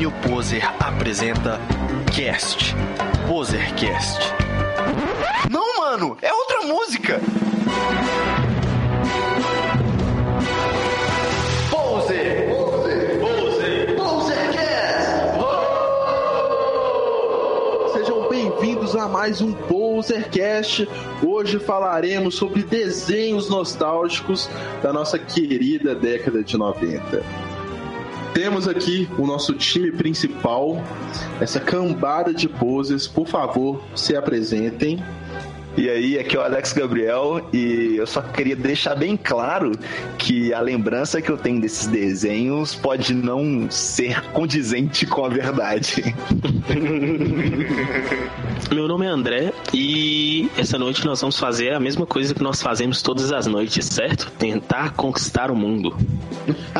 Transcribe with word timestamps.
Domínio 0.00 0.12
Poser 0.22 0.64
apresenta 0.82 1.60
Cast. 2.16 2.74
Posercast. 3.28 4.18
Não, 5.50 5.78
mano, 5.78 6.16
é 6.22 6.32
outra 6.32 6.62
música. 6.62 7.20
Poser. 11.70 12.48
Poser. 12.48 13.20
Poser. 13.20 13.96
Posercast. 13.96 15.38
Sejam 17.92 18.26
bem-vindos 18.30 18.96
a 18.96 19.06
mais 19.06 19.42
um 19.42 19.52
Posercast. 19.52 20.88
Hoje 21.22 21.58
falaremos 21.58 22.36
sobre 22.36 22.62
desenhos 22.62 23.50
nostálgicos 23.50 24.48
da 24.82 24.94
nossa 24.94 25.18
querida 25.18 25.94
década 25.94 26.42
de 26.42 26.56
90. 26.56 27.49
Temos 28.40 28.66
aqui 28.66 29.06
o 29.18 29.26
nosso 29.26 29.52
time 29.52 29.92
principal, 29.92 30.82
essa 31.42 31.60
cambada 31.60 32.32
de 32.32 32.48
poses. 32.48 33.06
Por 33.06 33.28
favor, 33.28 33.84
se 33.94 34.16
apresentem. 34.16 34.98
E 35.80 35.88
aí, 35.88 36.18
aqui 36.18 36.36
é 36.36 36.38
o 36.38 36.42
Alex 36.42 36.74
Gabriel 36.74 37.48
e 37.54 37.96
eu 37.96 38.06
só 38.06 38.20
queria 38.20 38.54
deixar 38.54 38.94
bem 38.94 39.16
claro 39.16 39.72
que 40.18 40.52
a 40.52 40.60
lembrança 40.60 41.22
que 41.22 41.30
eu 41.30 41.38
tenho 41.38 41.58
desses 41.58 41.86
desenhos 41.86 42.74
pode 42.74 43.14
não 43.14 43.66
ser 43.70 44.20
condizente 44.32 45.06
com 45.06 45.24
a 45.24 45.30
verdade. 45.30 46.14
Meu 48.70 48.86
nome 48.86 49.06
é 49.06 49.08
André 49.08 49.54
e 49.72 50.50
essa 50.58 50.78
noite 50.78 51.02
nós 51.06 51.18
vamos 51.18 51.38
fazer 51.38 51.72
a 51.72 51.80
mesma 51.80 52.04
coisa 52.04 52.34
que 52.34 52.42
nós 52.42 52.60
fazemos 52.60 53.00
todas 53.00 53.32
as 53.32 53.46
noites, 53.46 53.86
certo? 53.86 54.30
Tentar 54.32 54.92
conquistar 54.92 55.50
o 55.50 55.56
mundo. 55.56 55.96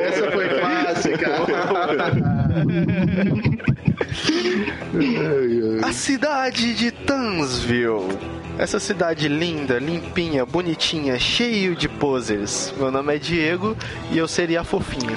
Essa 0.00 0.30
foi 0.30 0.48
clássica. 0.48 1.36
A 5.82 5.92
cidade 5.92 6.74
de 6.74 6.90
Tansville. 6.90 8.18
Essa 8.58 8.80
cidade 8.80 9.28
linda, 9.28 9.78
limpinha, 9.78 10.46
bonitinha, 10.46 11.18
cheio 11.18 11.76
de 11.76 11.88
posers. 11.88 12.72
Meu 12.78 12.90
nome 12.90 13.14
é 13.14 13.18
Diego 13.18 13.76
e 14.10 14.16
eu 14.16 14.26
seria 14.26 14.62
a 14.62 14.64
fofinha. 14.64 15.12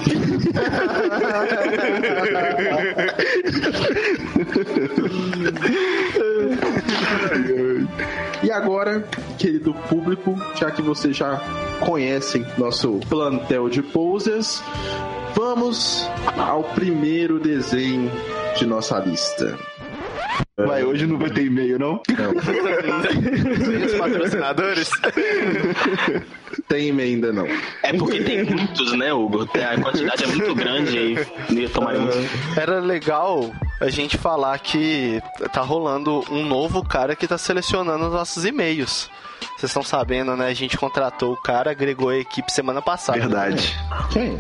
E 8.44 8.52
agora, 8.52 9.06
querido 9.38 9.74
público, 9.74 10.36
já 10.56 10.70
que 10.72 10.82
vocês 10.82 11.16
já 11.16 11.42
conhecem 11.80 12.46
nosso 12.58 13.00
plantel 13.08 13.70
de 13.70 13.82
posers, 13.82 14.62
vamos 15.36 16.10
ao 16.38 16.64
primeiro 16.64 17.40
desenho 17.40 18.12
de 18.58 18.66
nossa 18.66 19.00
lista. 19.00 19.58
Vai, 20.58 20.84
hoje 20.84 21.08
não 21.08 21.18
vai 21.18 21.30
ter 21.30 21.46
e-mail, 21.46 21.80
não? 21.80 22.02
Sem 22.06 23.86
os 23.86 23.94
patrocinadores? 23.96 24.90
Tem 26.68 26.92
ainda 27.00 27.32
não. 27.32 27.48
É 27.82 27.94
porque 27.94 28.22
tem 28.22 28.44
muitos, 28.44 28.92
né, 28.98 29.14
Hugo? 29.14 29.44
A 29.44 29.82
quantidade 29.82 30.24
é 30.24 30.28
muito 30.28 30.54
grande 30.54 31.16
e 31.50 31.54
ia 31.54 31.70
tomar 31.70 31.94
muito. 31.96 32.18
Era 32.60 32.80
legal 32.80 33.52
a 33.80 33.90
gente 33.90 34.18
falar 34.18 34.60
que 34.60 35.22
tá 35.54 35.62
rolando 35.62 36.26
um 36.30 36.46
novo 36.46 36.84
cara 36.84 37.16
que 37.16 37.28
tá 37.28 37.38
selecionando 37.38 38.08
os 38.08 38.14
nossos 38.14 38.44
e-mails. 38.44 39.10
Vocês 39.58 39.70
estão 39.70 39.84
sabendo, 39.84 40.36
né? 40.36 40.48
A 40.48 40.54
gente 40.54 40.78
contratou 40.78 41.34
o 41.34 41.38
cara, 41.38 41.72
agregou 41.72 42.10
a 42.10 42.18
equipe 42.18 42.52
semana 42.52 42.82
passada. 42.82 43.20
Verdade. 43.20 43.78
Quem? 44.12 44.38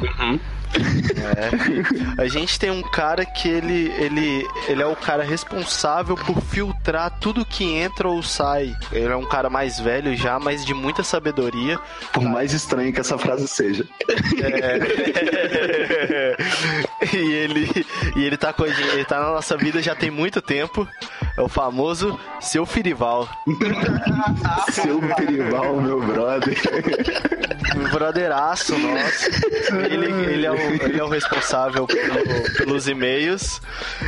É. 0.78 2.22
A 2.22 2.28
gente 2.28 2.60
tem 2.60 2.70
um 2.70 2.82
cara 2.82 3.26
que 3.26 3.48
ele, 3.48 3.92
ele, 3.98 4.48
ele 4.68 4.82
é 4.82 4.86
o 4.86 4.96
cara 4.96 5.24
responsável 5.24 6.16
por 6.16 6.42
filtrar 6.42 7.20
tudo 7.20 7.46
que 7.46 7.64
entra 7.64 8.08
ou 8.08 8.22
sai. 8.22 8.76
Ele 8.92 9.12
é 9.12 9.16
um 9.16 9.26
cara 9.26 9.50
mais 9.50 9.80
velho 9.80 10.16
já, 10.16 10.40
mas 10.40 10.66
de 10.66 10.74
muita 10.74 11.04
sabedoria. 11.04 11.80
Por 12.14 12.24
mais 12.24 12.54
estranho 12.54 12.94
que 12.94 13.00
essa 13.00 13.18
frase 13.18 13.48
seja. 13.48 13.88
É. 14.42 14.78
e 17.16 17.18
ele 17.18 17.86
e 18.16 18.24
ele 18.24 18.38
tá 18.38 18.54
com 18.54 18.64
a 18.64 18.70
gente, 18.70 18.90
ele 18.90 19.06
tá 19.06 19.20
na 19.20 19.32
nossa 19.32 19.58
vida 19.58 19.82
já 19.82 19.96
tem 19.96 20.12
muito 20.12 20.42
tempo. 20.42 20.88
É 21.38 21.42
o 21.42 21.48
famoso 21.48 22.20
seu 22.40 22.66
Firival. 22.66 23.28
Seu 24.72 25.00
Perival, 25.00 25.82
meu 25.82 26.02
brother. 26.02 26.58
Um 27.80 27.90
brotheraço 27.92 28.78
nosso. 28.78 29.30
Ele, 29.90 30.06
ele, 30.34 30.46
é, 30.46 30.52
o, 30.52 30.56
ele 30.56 31.00
é 31.00 31.04
o 31.04 31.08
responsável 31.10 31.86
pelo- 31.88 32.54
pelos 32.58 32.88
e-mails. 32.88 33.62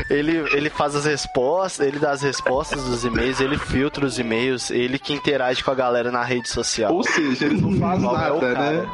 Ele, 0.09 0.37
ele 0.55 0.69
faz 0.69 0.95
as 0.95 1.05
respostas, 1.05 1.85
ele 1.87 1.99
dá 1.99 2.11
as 2.11 2.21
respostas 2.21 2.83
dos 2.83 3.05
e-mails, 3.05 3.39
ele 3.39 3.57
filtra 3.57 4.05
os 4.05 4.19
e-mails, 4.19 4.69
ele 4.71 4.99
que 4.99 5.13
interage 5.13 5.63
com 5.63 5.71
a 5.71 5.75
galera 5.75 6.11
na 6.11 6.23
rede 6.23 6.49
social. 6.49 6.93
Ou 6.93 7.03
seja, 7.03 7.45
eles 7.45 7.61
não 7.61 7.73
fazem 7.77 8.07
Qual 8.09 8.17
é 8.17 8.31
o 8.31 8.41
nada, 8.41 8.53
cara? 8.53 8.71
né? 8.71 8.87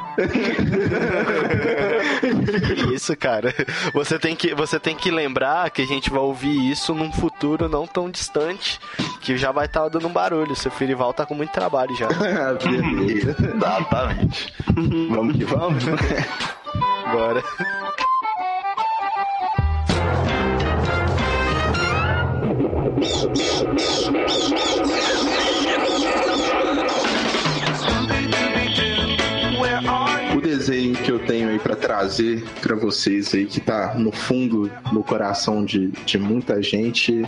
Isso, 2.93 3.15
cara. 3.15 3.53
Você 3.93 4.17
tem, 4.19 4.35
que, 4.35 4.53
você 4.53 4.79
tem 4.79 4.95
que 4.95 5.09
lembrar 5.11 5.69
que 5.69 5.81
a 5.81 5.85
gente 5.85 6.09
vai 6.09 6.19
ouvir 6.19 6.71
isso 6.71 6.93
num 6.93 7.11
futuro 7.11 7.67
não 7.69 7.85
tão 7.87 8.09
distante, 8.09 8.79
que 9.21 9.37
já 9.37 9.51
vai 9.51 9.65
estar 9.65 9.87
dando 9.89 10.07
um 10.07 10.11
barulho. 10.13 10.55
Seu 10.55 10.71
Firival 10.71 11.13
tá 11.13 11.25
com 11.25 11.35
muito 11.35 11.51
trabalho 11.51 11.95
já. 11.95 12.07
Beleza. 12.63 13.35
Exatamente. 13.55 14.53
Vamos 15.09 15.35
que 15.35 15.43
vamos. 15.43 15.83
Bora. 17.11 17.43
O 30.35 30.41
desenho 30.41 30.95
que 30.95 31.11
eu 31.11 31.17
tenho 31.25 31.49
aí 31.49 31.57
pra 31.57 31.75
trazer 31.75 32.43
pra 32.61 32.75
vocês 32.75 33.33
aí, 33.33 33.47
que 33.47 33.59
tá 33.59 33.95
no 33.95 34.11
fundo, 34.11 34.71
no 34.93 35.03
coração 35.03 35.65
de, 35.65 35.87
de 36.05 36.19
muita 36.19 36.61
gente, 36.61 37.25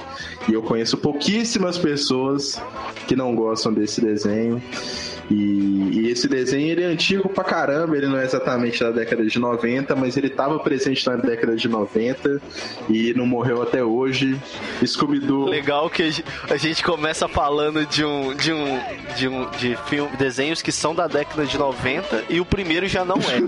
e 0.47 0.53
eu 0.53 0.61
conheço 0.61 0.97
pouquíssimas 0.97 1.79
pessoas 1.79 2.61
que 3.07 3.15
não 3.15 3.33
gostam 3.33 3.73
desse 3.73 4.01
desenho. 4.01 4.61
E, 5.29 5.89
e 5.93 6.09
esse 6.11 6.27
desenho 6.27 6.69
ele 6.71 6.83
é 6.83 6.85
antigo 6.87 7.29
pra 7.29 7.43
caramba, 7.43 7.95
ele 7.95 8.07
não 8.07 8.17
é 8.17 8.23
exatamente 8.25 8.79
da 8.83 8.89
década 8.91 9.23
de 9.25 9.37
90, 9.39 9.95
mas 9.95 10.17
ele 10.17 10.29
tava 10.29 10.57
presente 10.59 11.05
na 11.07 11.15
década 11.17 11.55
de 11.55 11.67
90 11.67 12.41
e 12.89 13.13
não 13.13 13.25
morreu 13.25 13.61
até 13.61 13.83
hoje. 13.83 14.35
Scooby-Doo. 14.85 15.45
Legal 15.45 15.89
que 15.89 16.03
a 16.03 16.09
gen- 16.09 16.25
a 16.49 16.57
gente 16.57 16.83
começa 16.83 17.27
falando 17.27 17.85
de 17.85 18.03
um 18.03 18.33
de 18.35 18.51
um 18.53 18.79
de 19.17 19.27
um 19.27 19.49
de 19.51 19.77
filme, 19.87 20.09
desenhos 20.17 20.61
que 20.61 20.71
são 20.71 20.95
da 20.95 21.07
década 21.07 21.45
de 21.45 21.57
90 21.57 22.23
e 22.29 22.39
o 22.41 22.45
primeiro 22.45 22.87
já 22.87 23.05
não 23.05 23.17
é. 23.17 23.39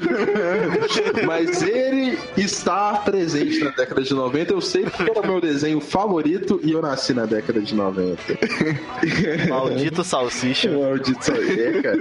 Mas 1.25 1.62
ele 1.64 2.18
está 2.38 2.94
presente 3.03 3.59
na 3.64 3.72
década 3.72 4.02
de 4.03 4.14
90. 4.14 4.53
Eu 4.53 4.62
sei 4.62 4.84
porque 4.84 5.09
era 5.09 5.22
o 5.22 5.28
meu 5.28 5.41
desenho 5.41 5.80
favorito 5.81 6.59
e 6.64 6.72
eu 6.72 6.81
nasci 6.81 7.14
na 7.14 7.25
década 7.25 7.59
de 7.62 7.74
90. 7.74 8.22
Maldito 9.50 10.03
salsicha. 10.03 10.70
Maldito 10.72 11.25
só 11.25 11.34
é, 11.78 11.82
cara. 11.82 11.98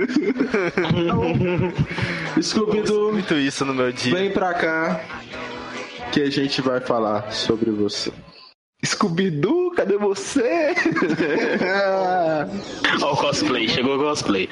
Então, 1.00 2.42
Scooby-Doo, 2.42 3.12
Muito 3.12 3.34
isso 3.34 3.64
no 3.64 3.74
meu 3.74 3.92
dia. 3.92 4.14
vem 4.14 4.30
pra 4.30 4.54
cá 4.54 5.00
que 6.12 6.20
a 6.22 6.30
gente 6.30 6.60
vai 6.60 6.80
falar 6.80 7.30
sobre 7.32 7.70
você. 7.70 8.10
Scooby-Doo, 8.84 9.72
cadê 9.72 9.96
você? 9.98 10.74
Ó, 13.02 13.12
o 13.12 13.16
cosplay, 13.16 13.68
chegou 13.68 13.96
o 13.96 13.98
cosplay. 13.98 14.48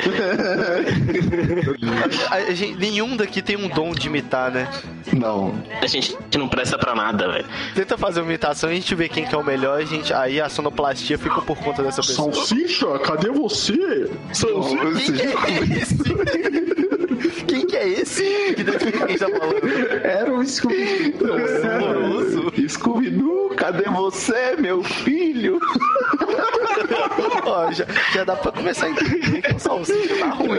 A- 2.30 2.34
a 2.36 2.50
gente- 2.54 2.76
nenhum 2.78 3.16
daqui 3.16 3.40
tem 3.40 3.56
um 3.56 3.68
dom 3.68 3.92
de 3.92 4.06
imitar, 4.06 4.50
né? 4.50 4.68
Não. 5.16 5.54
A 5.80 5.86
gente 5.86 6.14
não 6.36 6.46
presta 6.48 6.76
pra 6.78 6.94
nada, 6.94 7.26
velho. 7.26 7.46
Tenta 7.74 7.96
fazer 7.96 8.20
uma 8.20 8.28
imitação 8.28 8.68
e 8.70 8.74
a 8.74 8.76
gente 8.76 8.94
vê 8.94 9.08
quem 9.08 9.24
que 9.24 9.34
é 9.34 9.38
o 9.38 9.44
melhor, 9.44 9.80
a 9.80 9.84
gente, 9.84 10.12
aí 10.12 10.38
a 10.40 10.48
sonoplastia 10.50 11.16
fica 11.18 11.40
por 11.40 11.56
conta 11.56 11.82
dessa 11.82 12.02
pessoa. 12.02 12.30
Salsicha, 12.32 12.98
cadê 12.98 13.30
você? 13.30 14.10
Quem 14.36 15.26
que 15.26 15.36
é 15.36 15.78
esse? 15.78 15.96
Quem 17.46 17.66
que 17.66 17.76
é 17.76 17.88
esse? 17.88 18.22
Que 18.54 18.64
quem 19.06 19.16
tá 19.18 19.26
falando? 19.28 20.04
Era 20.04 20.32
o 20.32 20.44
Scooby-Doo. 20.46 21.34
Horroroso. 21.34 22.52
Scooby-Doo, 22.68 23.50
cadê 23.56 23.84
você, 23.90 24.56
meu 24.58 24.82
filho? 24.82 25.58
Ó, 27.44 27.72
já, 27.72 27.84
já 28.14 28.24
dá 28.24 28.36
pra 28.36 28.52
começar 28.52 28.86
a 28.86 28.90
entender 28.90 29.42
que 29.42 29.54
o 29.54 29.58
salsicha 29.58 30.18
tá 30.18 30.26
ruim. 30.28 30.58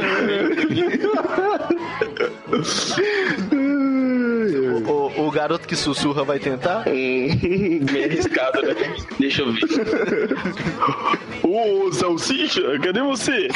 O, 4.88 5.28
o 5.28 5.32
garoto 5.32 5.68
que 5.68 5.76
sussurra 5.76 6.24
vai 6.24 6.40
tentar? 6.40 6.84
Hum, 6.88 7.86
meio 7.92 8.06
arriscado, 8.06 8.62
né? 8.62 8.74
Deixa 9.20 9.42
eu 9.44 9.54
ver. 9.54 9.64
Ô, 11.44 11.92
Salsicha, 11.92 12.62
cadê 12.80 13.02
você? 13.02 13.48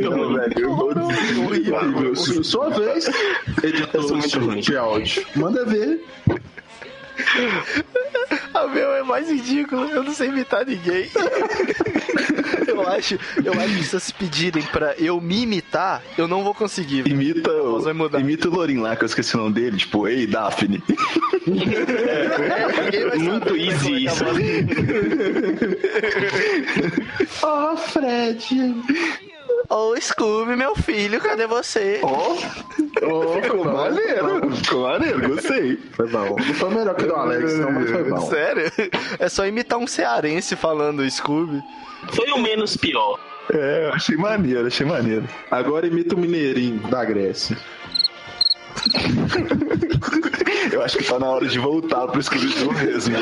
Não, 0.00 0.34
velho. 0.34 0.70
Horrível. 0.72 2.16
Su- 2.16 2.44
Sua 2.44 2.70
vez, 2.70 3.08
editor 3.62 4.20
de, 4.54 4.60
de 4.62 4.76
áudio. 4.76 5.24
Manda 5.36 5.64
ver. 5.64 6.00
A 8.54 8.66
meu 8.66 8.92
é 8.94 9.02
mais 9.02 9.30
ridículo, 9.30 9.84
eu 9.90 10.02
não 10.02 10.12
sei 10.14 10.28
imitar 10.28 10.64
ninguém. 10.66 11.10
eu 12.66 12.88
acho, 12.88 13.18
eu 13.44 13.52
acho 13.52 13.74
que 13.76 13.82
se 13.84 13.90
vocês 13.90 14.10
pedirem 14.10 14.62
pra 14.64 14.94
eu 14.98 15.20
me 15.20 15.42
imitar, 15.42 16.02
eu 16.16 16.26
não 16.26 16.42
vou 16.42 16.54
conseguir. 16.54 17.06
Imita, 17.06 17.50
voz 17.62 17.84
vai 17.84 17.92
mudar. 17.92 18.18
o- 18.18 18.20
imita 18.20 18.48
o 18.48 18.52
Lorin 18.54 18.78
lá, 18.78 18.96
que 18.96 19.04
eu 19.04 19.06
esqueci 19.06 19.34
o 19.36 19.38
nome 19.40 19.54
dele. 19.54 19.76
Tipo, 19.76 20.08
ei, 20.08 20.26
Daphne. 20.26 20.82
Vai 21.46 23.18
Muito 23.18 23.56
easy 23.56 23.92
é 23.92 23.96
é 23.96 24.00
isso. 24.00 24.24
Oh, 27.42 27.76
Fred. 27.76 28.74
Ô, 29.68 29.94
Scooby, 30.00 30.56
meu 30.56 30.76
filho, 30.76 31.20
cadê 31.20 31.46
você? 31.46 32.00
Ó, 32.02 32.36
oh, 33.02 33.42
ficou 33.42 33.64
maneiro. 33.64 34.54
Ficou 34.54 34.82
maneiro, 34.82 35.28
gostei. 35.28 35.76
Foi 35.92 36.08
bom. 36.08 36.36
Não 36.36 36.54
foi 36.54 36.70
melhor 36.74 36.94
que 36.94 37.04
o 37.04 37.08
do 37.08 37.14
Alex, 37.14 37.58
não, 37.58 37.72
mas 37.72 37.90
foi 37.90 38.04
bom. 38.04 38.20
Sério? 38.20 38.72
É 39.18 39.28
só 39.28 39.46
imitar 39.46 39.78
um 39.78 39.86
cearense 39.86 40.54
falando 40.54 41.08
Scooby. 41.10 41.62
Foi 42.12 42.30
o 42.30 42.38
menos 42.38 42.76
pior. 42.76 43.18
É, 43.52 43.86
eu 43.86 43.92
achei 43.92 44.16
maneiro, 44.16 44.66
achei 44.66 44.86
maneiro. 44.86 45.28
Agora 45.50 45.86
imita 45.86 46.14
o 46.14 46.18
Mineirinho 46.18 46.80
da 46.88 47.04
Grécia. 47.04 47.56
Eu 50.72 50.82
acho 50.82 50.98
que 50.98 51.04
tá 51.04 51.18
na 51.18 51.26
hora 51.26 51.46
de 51.46 51.58
voltar 51.58 52.06
pro 52.08 52.22
Scooby-Doo 52.22 52.72
mesmo. 52.72 53.16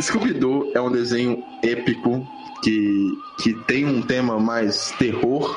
Scooby-Doo 0.00 0.72
é 0.74 0.80
um 0.80 0.90
desenho 0.90 1.42
épico 1.62 2.26
que, 2.62 3.18
que 3.42 3.54
tem 3.66 3.86
um 3.86 4.02
tema 4.02 4.38
mais 4.38 4.90
terror, 4.98 5.56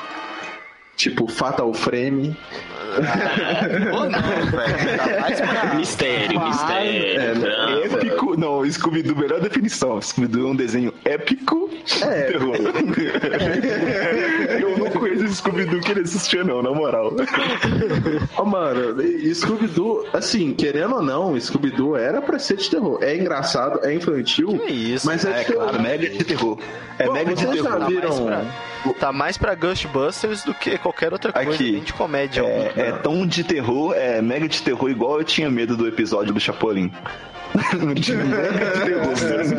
tipo 1.00 1.26
Fatal 1.26 1.72
Frame. 1.74 2.36
Ou 3.92 4.10
não, 4.10 4.20
velho. 4.50 4.98
Tá 4.98 5.20
mais 5.20 5.40
pra... 5.40 5.74
Mistério, 5.80 6.40
mistério. 6.40 7.20
é, 7.20 7.34
drama. 7.34 7.84
épico, 7.84 8.36
não, 8.38 8.68
Scooby-Doo, 8.68 9.16
melhor 9.16 9.40
definição. 9.40 10.00
Scooby-Doo 10.02 10.48
é 10.48 10.50
um 10.50 10.56
desenho 10.56 10.92
épico. 11.04 11.70
É. 12.02 12.22
Terror. 12.32 12.56
Eu 14.60 14.76
não 14.78 14.90
conheço 14.90 15.34
Scooby-Doo 15.36 15.80
que 15.80 15.92
ele 15.92 16.00
assistia, 16.00 16.42
não, 16.42 16.62
na 16.62 16.72
moral. 16.72 17.12
Ó, 18.36 18.44
mano, 18.44 18.96
Scooby-Doo, 19.34 20.06
assim, 20.12 20.52
querendo 20.52 20.96
ou 20.96 21.02
não, 21.02 21.38
Scooby-Doo 21.40 21.96
era 21.96 22.20
pra 22.20 22.38
ser 22.40 22.56
de 22.56 22.68
terror. 22.68 22.98
É 23.02 23.16
engraçado, 23.16 23.80
é 23.84 23.94
infantil, 23.94 24.58
Que 24.66 24.72
isso, 24.72 25.06
mas 25.06 25.24
é, 25.24 25.30
É 25.30 25.38
de 25.40 25.44
terror. 25.46 25.62
claro, 25.62 25.80
mega 25.82 26.08
de 26.10 26.24
terror. 26.24 26.58
É 26.98 27.04
Pô, 27.04 27.12
mega 27.12 27.34
de 27.34 27.46
vocês 27.46 27.62
já 27.62 27.70
terror. 27.76 27.86
viram? 27.88 28.26
mais 28.26 28.96
Tá 28.98 29.12
mais 29.12 29.36
pra 29.38 29.54
Ghostbusters 29.54 30.42
do 30.42 30.54
que 30.54 30.78
qualquer 30.90 31.12
outra 31.12 31.32
coisa, 31.32 31.50
Aqui. 31.50 31.72
nem 31.72 31.82
de 31.82 31.92
comédia. 31.92 32.42
É, 32.42 32.72
é 32.76 32.92
tão 32.92 33.26
de 33.26 33.44
terror, 33.44 33.94
é 33.94 34.20
mega 34.20 34.48
de 34.48 34.60
terror, 34.60 34.90
igual 34.90 35.18
eu 35.18 35.24
tinha 35.24 35.48
medo 35.48 35.76
do 35.76 35.86
episódio 35.86 36.34
do 36.34 36.40
Chapolin. 36.40 36.90
De 38.00 38.16
mega 38.16 38.70
de 38.70 38.84
terror 38.84 39.14
mesmo. 39.24 39.58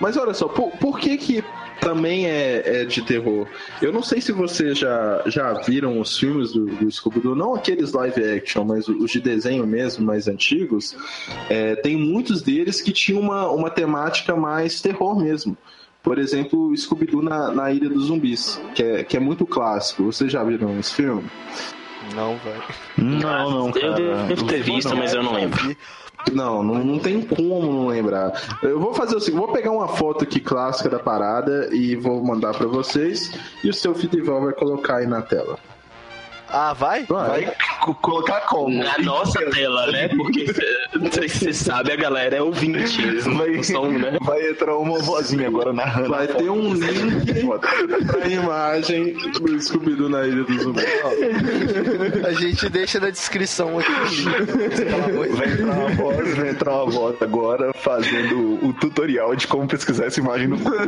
Mas 0.00 0.16
olha 0.16 0.34
só, 0.34 0.48
por, 0.48 0.70
por 0.72 0.98
que 0.98 1.16
que 1.16 1.44
também 1.80 2.26
é, 2.26 2.82
é 2.82 2.84
de 2.84 3.02
terror? 3.02 3.46
Eu 3.80 3.92
não 3.92 4.02
sei 4.02 4.20
se 4.20 4.32
vocês 4.32 4.78
já, 4.78 5.22
já 5.26 5.52
viram 5.54 6.00
os 6.00 6.18
filmes 6.18 6.52
do, 6.52 6.66
do 6.66 6.90
Scooby-Doo, 6.90 7.34
não 7.34 7.54
aqueles 7.54 7.92
live 7.92 8.22
action, 8.36 8.64
mas 8.64 8.88
os 8.88 9.10
de 9.10 9.20
desenho 9.20 9.66
mesmo, 9.66 10.04
mais 10.04 10.26
antigos. 10.28 10.96
É, 11.48 11.76
tem 11.76 11.96
muitos 11.96 12.42
deles 12.42 12.80
que 12.80 12.92
tinham 12.92 13.20
uma, 13.20 13.48
uma 13.50 13.70
temática 13.70 14.34
mais 14.34 14.80
terror 14.80 15.18
mesmo. 15.18 15.56
Por 16.06 16.20
exemplo, 16.20 16.72
Scooby-Doo 16.76 17.20
na, 17.20 17.50
na 17.50 17.72
Ilha 17.72 17.88
dos 17.88 18.04
Zumbis, 18.04 18.60
que 18.76 18.82
é, 18.84 19.02
que 19.02 19.16
é 19.16 19.20
muito 19.20 19.44
clássico. 19.44 20.04
Vocês 20.04 20.30
já 20.30 20.44
viram 20.44 20.78
esse 20.78 20.94
filme? 20.94 21.24
Não, 22.14 22.36
velho. 22.36 22.62
Não, 22.96 23.50
não, 23.50 23.72
cara. 23.72 24.00
Eu 24.00 24.26
devo 24.28 24.46
ter 24.46 24.62
visto, 24.62 24.94
mas 24.94 25.12
eu 25.12 25.24
não 25.24 25.32
lembro. 25.32 25.76
Não, 26.32 26.62
não, 26.62 26.84
não 26.84 27.00
tem 27.00 27.20
como 27.22 27.60
não 27.60 27.86
lembrar. 27.88 28.40
Eu 28.62 28.78
vou 28.78 28.94
fazer 28.94 29.16
o 29.16 29.20
seguinte, 29.20 29.40
vou 29.40 29.52
pegar 29.52 29.72
uma 29.72 29.88
foto 29.88 30.22
aqui 30.22 30.38
clássica 30.38 30.88
da 30.88 31.00
parada 31.00 31.70
e 31.72 31.96
vou 31.96 32.24
mandar 32.24 32.52
pra 32.52 32.68
vocês 32.68 33.32
e 33.64 33.68
o 33.68 33.74
seu 33.74 33.92
Fitival 33.92 34.40
vai 34.40 34.52
colocar 34.52 34.98
aí 34.98 35.08
na 35.08 35.22
tela. 35.22 35.58
Ah, 36.48 36.72
vai? 36.72 37.04
Vai 37.04 37.52
co- 37.80 37.94
colocar 37.96 38.40
como? 38.42 38.82
Na 38.82 38.96
nossa 38.98 39.40
tela, 39.50 39.90
né? 39.90 40.08
Porque 40.08 40.46
você 41.28 41.52
sabe, 41.52 41.92
a 41.92 41.96
galera 41.96 42.36
é 42.36 42.42
ouvinte. 42.42 43.02
Eles 43.02 43.26
não 43.26 43.36
Vai, 43.38 43.62
são, 43.62 43.90
né? 43.90 44.16
vai 44.20 44.48
entrar 44.50 44.76
uma 44.76 44.98
vozinha 45.00 45.48
agora 45.48 45.72
narrando. 45.72 46.08
Vai 46.10 46.26
ter 46.28 46.48
um 46.50 46.72
link 46.72 47.46
pra 48.06 48.28
imagem 48.28 49.12
do 49.32 49.60
Scooby-Doo 49.60 50.08
na 50.08 50.26
Ilha 50.26 50.44
dos 50.44 50.62
Zumbis. 50.62 50.84
A 52.26 52.32
gente 52.32 52.68
deixa 52.68 53.00
na 53.00 53.10
descrição 53.10 53.78
aqui. 53.78 53.92
Vai 55.36 55.48
entrar 55.52 55.76
uma 55.76 55.88
voz, 55.90 56.36
vai 56.36 56.48
entrar 56.50 56.72
uma 56.82 56.90
voz 56.90 57.16
agora 57.22 57.72
fazendo 57.74 58.64
o 58.64 58.72
tutorial 58.72 59.34
de 59.36 59.46
como 59.46 59.66
pesquisar 59.66 60.06
essa 60.06 60.20
imagem 60.20 60.48
no 60.48 60.58
Google. 60.58 60.86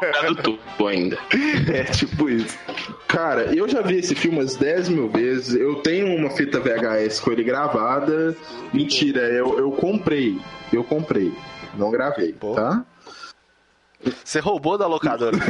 Colocado 0.00 0.34
tudo 0.42 0.86
ainda. 0.88 1.18
É 1.72 1.84
tipo 1.84 2.28
isso. 2.28 2.56
Cara, 3.08 3.54
eu 3.54 3.68
já 3.68 3.80
vi 3.84 3.98
esse 3.98 4.14
filme 4.14 4.38
umas 4.38 4.56
10 4.56 4.88
mil 4.88 5.08
vezes. 5.08 5.54
Eu 5.54 5.76
tenho 5.76 6.14
uma 6.16 6.30
fita 6.30 6.60
VHS 6.60 7.20
com 7.20 7.30
ele 7.32 7.44
gravada. 7.44 8.36
Mentira, 8.72 9.20
eu, 9.20 9.58
eu 9.58 9.70
comprei. 9.72 10.38
Eu 10.72 10.82
comprei. 10.84 11.32
Não 11.76 11.90
gravei, 11.90 12.32
Pô. 12.32 12.54
tá? 12.54 12.84
Você 14.22 14.38
roubou 14.38 14.76
da 14.76 14.86
locadora. 14.86 15.34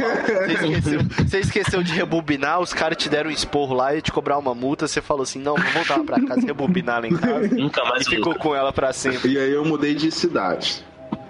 Você 0.47 0.53
esqueceu, 0.53 0.99
você 1.27 1.39
esqueceu 1.39 1.83
de 1.83 1.91
rebobinar, 1.91 2.61
os 2.61 2.73
caras 2.73 2.97
te 2.97 3.09
deram 3.09 3.29
um 3.29 3.33
esporro 3.33 3.75
lá 3.75 3.93
e 3.93 4.01
te 4.01 4.13
cobrar 4.13 4.37
uma 4.37 4.55
multa. 4.55 4.87
Você 4.87 5.01
falou 5.01 5.23
assim: 5.23 5.39
não, 5.39 5.55
vou 5.55 5.71
voltar 5.71 5.99
pra 6.03 6.25
casa 6.25 6.41
e 6.41 6.45
rebobinar 6.45 7.01
lá 7.01 7.07
em 7.07 7.15
casa. 7.17 7.47
Nunca 7.53 7.81
E 7.81 7.89
mais 7.89 8.07
ficou 8.07 8.33
com 8.35 8.55
ela 8.55 8.71
pra 8.71 8.93
sempre. 8.93 9.33
E 9.33 9.37
aí 9.37 9.51
eu 9.51 9.65
mudei 9.65 9.93
de 9.93 10.09
cidade. 10.09 10.85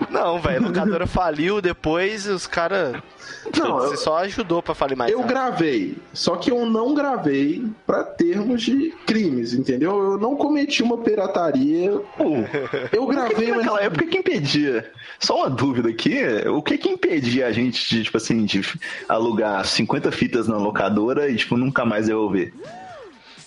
Não, 0.09 0.39
velho, 0.39 0.63
a 0.65 0.67
locadora 0.67 1.05
faliu, 1.07 1.61
depois 1.61 2.25
os 2.27 2.45
caras. 2.47 2.95
Não, 3.57 3.77
Você 3.79 3.93
eu- 3.93 3.97
só 3.97 4.17
ajudou 4.19 4.61
pra 4.61 4.73
falir 4.75 4.95
mais. 4.97 5.11
Eu 5.11 5.19
rápido. 5.19 5.33
gravei, 5.33 5.97
só 6.13 6.35
que 6.35 6.51
eu 6.51 6.65
não 6.65 6.93
gravei 6.93 7.65
pra 7.85 8.03
termos 8.03 8.61
de 8.61 8.91
crimes, 9.05 9.53
entendeu? 9.53 10.13
Eu 10.13 10.17
não 10.17 10.35
cometi 10.35 10.81
uma 10.83 10.97
pirataria. 10.97 11.91
Pô, 12.17 12.35
Eu 12.91 13.05
gravei, 13.07 13.49
mas 13.49 13.57
naquela 13.57 13.81
época 13.83 14.05
que 14.05 14.17
impedia. 14.17 14.91
Só 15.19 15.37
uma 15.41 15.49
dúvida 15.49 15.89
aqui, 15.89 16.19
o 16.47 16.61
que 16.61 16.77
que 16.77 16.89
impedia 16.89 17.47
a 17.47 17.51
gente 17.51 17.87
de, 17.89 18.03
tipo 18.03 18.17
assim, 18.17 18.45
de 18.45 18.61
alugar 19.07 19.65
50 19.65 20.11
fitas 20.11 20.47
na 20.47 20.57
locadora 20.57 21.29
e, 21.29 21.35
tipo, 21.35 21.55
nunca 21.57 21.85
mais 21.85 22.07
devolver? 22.07 22.53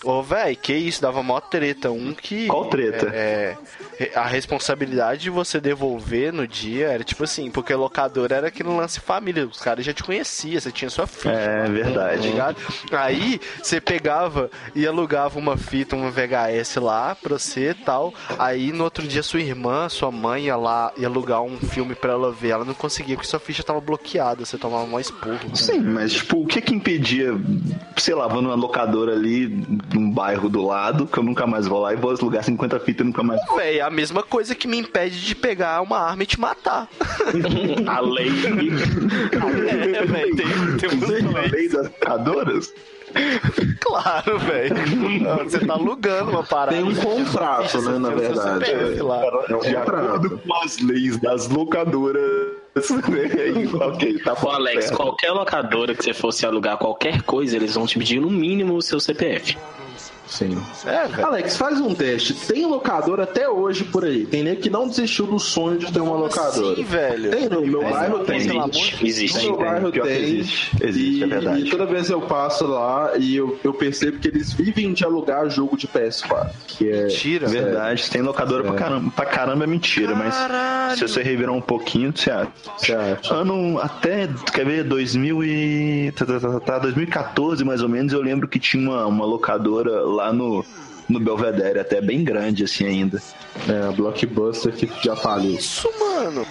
Ô, 0.03 0.23
velho, 0.23 0.55
que 0.55 0.73
isso, 0.73 1.01
dava 1.01 1.21
mó 1.21 1.39
treta. 1.39 1.91
Um 1.91 2.13
que. 2.13 2.47
Qual 2.47 2.65
treta? 2.65 3.09
É, 3.13 3.57
é, 3.99 4.11
a 4.15 4.25
responsabilidade 4.25 5.21
de 5.21 5.29
você 5.29 5.59
devolver 5.59 6.31
no 6.31 6.47
dia 6.47 6.87
era 6.87 7.03
tipo 7.03 7.23
assim, 7.23 7.51
porque 7.51 7.73
locador 7.73 8.31
era 8.31 8.47
aquele 8.47 8.69
lance 8.69 8.99
família, 8.99 9.45
os 9.45 9.59
caras 9.59 9.85
já 9.85 9.93
te 9.93 10.03
conheciam, 10.03 10.59
você 10.59 10.71
tinha 10.71 10.89
sua 10.89 11.05
ficha. 11.05 11.29
É 11.29 11.63
tá 11.63 11.69
verdade. 11.69 12.27
ligado? 12.29 12.57
Aí 12.91 13.41
você 13.61 13.81
pegava 13.81 14.49
e 14.73 14.87
alugava 14.87 15.37
uma 15.37 15.57
fita, 15.57 15.95
uma 15.95 16.09
VHS 16.09 16.77
lá 16.77 17.15
pra 17.15 17.37
você 17.37 17.71
e 17.71 17.73
tal. 17.73 18.13
Aí 18.37 18.71
no 18.71 18.85
outro 18.85 19.05
dia 19.05 19.21
sua 19.21 19.41
irmã, 19.41 19.89
sua 19.89 20.11
mãe 20.11 20.45
ia 20.45 20.55
lá 20.55 20.93
e 20.97 21.05
alugar 21.05 21.41
um 21.41 21.57
filme 21.57 21.93
pra 21.93 22.13
ela 22.13 22.31
ver. 22.31 22.49
Ela 22.49 22.65
não 22.65 22.73
conseguia 22.73 23.15
porque 23.15 23.29
sua 23.29 23.39
ficha 23.39 23.63
tava 23.63 23.81
bloqueada, 23.81 24.45
você 24.45 24.57
tomava 24.57 24.85
um 24.85 24.99
esporro. 24.99 25.55
Sim, 25.55 25.81
mas 25.81 26.13
tipo, 26.13 26.41
o 26.41 26.47
que 26.47 26.61
que 26.61 26.73
impedia, 26.73 27.33
sei 27.97 28.15
lá, 28.15 28.27
vou 28.27 28.41
numa 28.41 28.55
locadora 28.55 29.13
ali 29.13 29.47
num 29.93 30.11
bairro 30.11 30.49
do 30.49 30.65
lado, 30.65 31.07
que 31.07 31.17
eu 31.17 31.23
nunca 31.23 31.45
mais 31.47 31.67
vou 31.67 31.79
lá 31.79 31.93
e 31.93 31.95
vou 31.95 32.11
alugar 32.11 32.43
50 32.43 32.79
fitas 32.79 33.01
e 33.01 33.07
nunca 33.07 33.23
mais. 33.23 33.39
Véi, 33.55 33.79
é 33.79 33.81
a 33.81 33.89
mesma 33.89 34.23
coisa 34.23 34.55
que 34.55 34.67
me 34.67 34.77
impede 34.77 35.19
de 35.25 35.35
pegar 35.35 35.81
uma 35.81 35.99
arma 35.99 36.23
e 36.23 36.25
te 36.25 36.39
matar. 36.39 36.87
A 37.87 37.99
lei. 37.99 38.29
é, 39.91 40.05
velho, 40.05 40.35
tem, 40.35 40.77
temos 40.77 41.09
A 41.35 41.41
lei 41.51 41.69
das 41.69 41.87
locadoras? 41.87 42.73
Claro, 43.79 44.37
velho. 44.39 44.75
Você 45.43 45.65
tá 45.65 45.73
alugando 45.73 46.31
uma 46.31 46.43
parada. 46.43 46.77
tem 46.77 46.85
um 46.85 46.95
contrato, 46.95 47.81
né, 47.81 47.97
na 47.97 48.09
verdade. 48.09 48.65
CPF 48.65 49.01
lá. 49.01 49.23
É 49.49 49.55
um 49.55 49.59
De 49.59 49.75
acordo 49.75 50.29
contrato. 50.29 50.41
com 50.47 50.53
as 50.55 50.79
leis 50.79 51.17
das 51.17 51.47
locadoras. 51.47 52.59
ok, 52.79 54.19
tá 54.19 54.33
Ô, 54.33 54.35
bom. 54.35 54.51
Alex, 54.51 54.91
qualquer 54.91 55.31
locadora 55.31 55.95
que 55.95 56.03
você 56.03 56.13
fosse 56.13 56.45
alugar 56.45 56.77
qualquer 56.77 57.21
coisa, 57.23 57.55
eles 57.55 57.73
vão 57.73 57.85
te 57.85 57.97
pedir 57.97 58.21
no 58.21 58.29
mínimo 58.29 58.75
o 58.75 58.81
seu 58.81 58.99
CPF. 58.99 59.57
Sim. 60.29 60.57
É, 60.85 61.07
velho. 61.07 61.25
Alex, 61.25 61.57
faz 61.57 61.81
um 61.81 61.93
teste. 61.93 62.33
Tem 62.33 62.65
locadora 62.65 63.23
até 63.23 63.49
hoje 63.49 63.83
por 63.83 64.05
aí. 64.05 64.25
Tem 64.25 64.43
nem 64.43 64.55
que 64.55 64.69
não 64.69 64.87
desistiu 64.87 65.25
do 65.25 65.39
sonho 65.39 65.79
de 65.79 65.91
ter 65.91 65.99
uma 65.99 66.15
locadora. 66.15 66.75
Sim, 66.75 66.83
velho. 66.83 67.31
Tem, 67.31 67.49
no 67.49 67.65
meu 67.65 67.81
bairro 67.81 68.19
tem. 68.19 68.37
Existe, 68.37 69.05
existe. 69.05 69.37
No 69.47 69.57
meu 69.57 69.57
bairro 69.57 69.91
tem. 69.91 70.01
existe. 70.03 70.77
Existe, 70.81 71.19
e, 71.19 71.23
é 71.23 71.27
verdade. 71.27 71.61
e 71.61 71.69
toda 71.69 71.85
vez 71.85 72.09
eu 72.09 72.21
passo 72.21 72.67
lá 72.67 73.11
e 73.17 73.35
eu, 73.35 73.59
eu 73.63 73.73
percebo 73.73 74.19
que 74.19 74.27
eles 74.27 74.53
vivem 74.53 74.93
de 74.93 75.03
alugar 75.03 75.49
jogo 75.49 75.75
de 75.75 75.87
PS4. 75.87 76.49
Que 76.67 76.89
é. 76.89 77.03
Mentira, 77.03 77.47
É 77.47 77.49
velho. 77.49 77.65
verdade, 77.65 78.09
tem 78.09 78.21
locadora 78.21 78.63
pra 78.63 78.73
caramba, 78.73 79.11
pra 79.15 79.25
caramba 79.25 79.63
é 79.63 79.67
mentira, 79.67 80.13
Caralho. 80.13 80.89
mas 80.89 80.99
se 80.99 81.07
você 81.07 81.23
revirar 81.23 81.53
um 81.53 81.61
pouquinho, 81.61 82.13
você 82.15 82.29
acha. 82.29 82.51
Você 82.77 82.93
acha? 82.93 83.33
Ano 83.33 83.79
até, 83.79 84.29
quer 84.53 84.65
ver, 84.65 84.83
2000 84.83 85.43
e... 85.43 86.11
tá, 86.15 86.25
tá, 86.25 86.39
tá, 86.39 86.59
tá, 86.59 86.79
2014 86.79 87.63
mais 87.63 87.81
ou 87.81 87.89
menos, 87.89 88.13
eu 88.13 88.21
lembro 88.21 88.47
que 88.47 88.59
tinha 88.59 88.81
uma, 88.87 89.05
uma 89.07 89.25
locadora 89.25 90.01
lá 90.03 90.18
no, 90.33 90.65
no 91.09 91.19
Belvedere, 91.19 91.79
até 91.79 91.99
bem 91.99 92.23
grande 92.23 92.63
assim 92.63 92.85
ainda. 92.85 93.19
É, 93.67 93.87
a 93.87 93.91
Blockbuster 93.91 94.71
que 94.71 94.87
já 95.03 95.15
faliu. 95.15 95.55
Isso, 95.55 95.89
mano. 95.99 96.45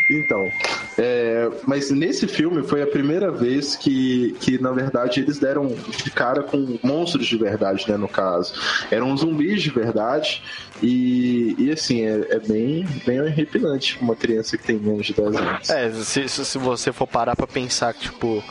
Então, 0.10 0.52
é, 0.98 1.50
mas 1.66 1.92
nesse 1.92 2.28
filme 2.28 2.64
foi 2.64 2.82
a 2.82 2.88
primeira 2.88 3.32
vez 3.32 3.76
que, 3.76 4.36
que, 4.40 4.62
na 4.62 4.72
verdade, 4.72 5.20
eles 5.20 5.40
deram 5.40 5.68
de 5.68 6.12
cara 6.12 6.44
com 6.44 6.78
monstros 6.84 7.26
de 7.26 7.38
verdade, 7.38 7.86
né, 7.90 7.98
no 7.98 8.08
caso. 8.08 8.54
Eram 8.90 9.16
zumbis 9.18 9.62
de 9.62 9.70
verdade 9.72 10.42
e, 10.82 11.56
e 11.58 11.72
assim, 11.72 12.06
é, 12.06 12.28
é 12.30 12.40
bem, 12.40 12.86
bem 13.06 13.20
arrepiante 13.20 13.98
uma 14.02 14.16
criança 14.16 14.58
que 14.58 14.64
tem 14.64 14.78
menos 14.78 15.06
de 15.06 15.14
10 15.14 15.36
anos. 15.36 15.70
É, 15.70 15.92
se, 15.92 16.30
se 16.30 16.46
se 16.46 16.58
você 16.58 16.94
for 16.94 17.08
parar 17.08 17.36
pra 17.36 17.48
pensar 17.48 17.94
que, 17.94 18.04
tipo, 18.04 18.44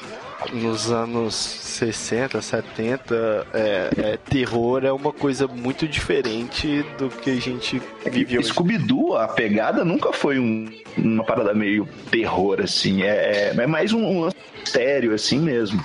nos 0.52 0.90
anos 0.90 1.34
60, 1.34 2.40
70, 2.40 3.46
é, 3.52 3.90
é, 3.96 4.16
terror 4.16 4.84
é 4.84 4.92
uma 4.92 5.12
coisa 5.12 5.46
muito 5.46 5.86
diferente 5.88 6.84
do 6.98 7.08
que 7.08 7.30
a 7.30 7.36
gente 7.40 7.80
vive 8.10 8.38
hoje. 8.38 8.48
Scooby-Doo, 8.48 9.16
a 9.16 9.28
pegada 9.28 9.84
nunca 9.84 10.12
foi 10.12 10.38
um- 10.38 10.68
uma 10.96 11.24
parada 11.24 11.54
meio 11.54 11.88
terror, 12.10 12.60
assim. 12.60 13.02
É, 13.02 13.52
é, 13.54 13.54
é 13.56 13.66
mais 13.66 13.92
um, 13.92 14.04
um 14.04 14.30
assim 15.14 15.38
mesmo. 15.38 15.82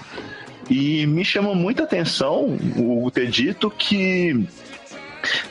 E 0.70 1.06
me 1.08 1.26
chama 1.26 1.56
muita 1.56 1.84
atenção 1.84 2.58
o 2.78 3.10
ter 3.10 3.28
dito 3.28 3.72
que 3.72 4.46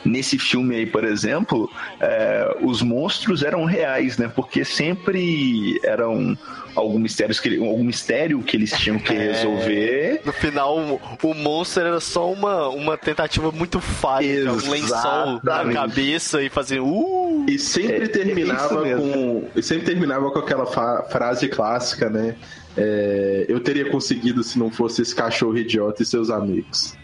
nesse 0.03 0.37
filme 0.37 0.75
aí, 0.75 0.85
por 0.85 1.03
exemplo, 1.03 1.69
é, 1.99 2.57
os 2.61 2.81
monstros 2.81 3.43
eram 3.43 3.65
reais, 3.65 4.17
né? 4.17 4.31
Porque 4.33 4.63
sempre 4.65 5.79
eram 5.83 6.37
algum 6.75 6.99
mistério 6.99 7.35
que, 7.41 7.57
algum 7.57 7.83
mistério 7.83 8.41
que 8.41 8.55
eles 8.55 8.71
tinham 8.71 8.97
que 8.99 9.13
É. 9.19 9.31
resolver. 9.31 10.21
No 10.25 10.31
final, 10.31 10.77
o, 10.77 11.01
o 11.23 11.33
monstro 11.33 11.83
era 11.83 11.99
só 11.99 12.31
uma, 12.31 12.69
uma 12.69 12.97
tentativa 12.97 13.51
muito 13.51 13.79
falha, 13.79 14.43
de 14.43 14.49
um 14.49 14.71
lençol 14.71 15.39
na 15.43 15.65
cabeça 15.73 16.41
e 16.41 16.49
fazer 16.49 16.79
uh! 16.79 17.45
E 17.47 17.57
sempre 17.57 18.05
É, 18.05 18.07
terminava 18.07 18.87
isso 18.87 18.97
com. 18.97 19.47
E 19.55 19.63
sempre 19.63 19.85
terminava 19.85 20.31
com 20.31 20.39
aquela 20.39 20.65
frase 20.65 21.47
clássica, 21.47 22.09
né? 22.09 22.35
É, 22.77 23.45
eu 23.49 23.59
teria 23.59 23.89
conseguido 23.89 24.43
se 24.43 24.57
não 24.57 24.69
fosse 24.71 25.01
esse 25.01 25.13
cachorro 25.13 25.57
idiota 25.57 26.03
e 26.03 26.05
seus 26.05 26.29
amigos. 26.29 26.95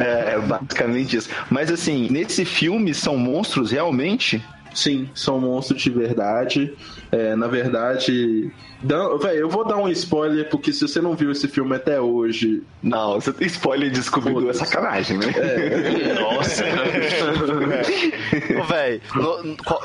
É, 0.00 0.38
basicamente 0.38 1.16
isso. 1.16 1.28
Mas 1.50 1.70
assim, 1.70 2.08
nesse 2.10 2.44
filme 2.44 2.94
são 2.94 3.16
monstros 3.16 3.70
realmente? 3.70 4.42
Sim, 4.74 5.08
são 5.14 5.38
monstros 5.40 5.80
de 5.82 5.90
verdade. 5.90 6.72
É, 7.10 7.34
na 7.36 7.46
verdade. 7.46 8.50
dá- 8.82 9.16
Véi, 9.16 9.40
eu 9.42 9.48
vou 9.48 9.64
dar 9.66 9.76
um 9.76 9.88
spoiler, 9.90 10.48
porque 10.48 10.72
se 10.72 10.80
você 10.88 11.00
não 11.00 11.14
viu 11.14 11.30
esse 11.30 11.46
filme 11.46 11.76
até 11.76 12.00
hoje. 12.00 12.62
Não, 12.82 13.20
você 13.20 13.32
tem 13.32 13.46
spoiler 13.46 13.90
de 13.90 14.02
Scooby-Doo, 14.02 14.48
é 14.50 14.52
sacanagem, 14.54 15.18
né? 15.18 15.26
Nossa. 16.20 16.64
Ô, 18.60 18.64
velho, 18.64 19.00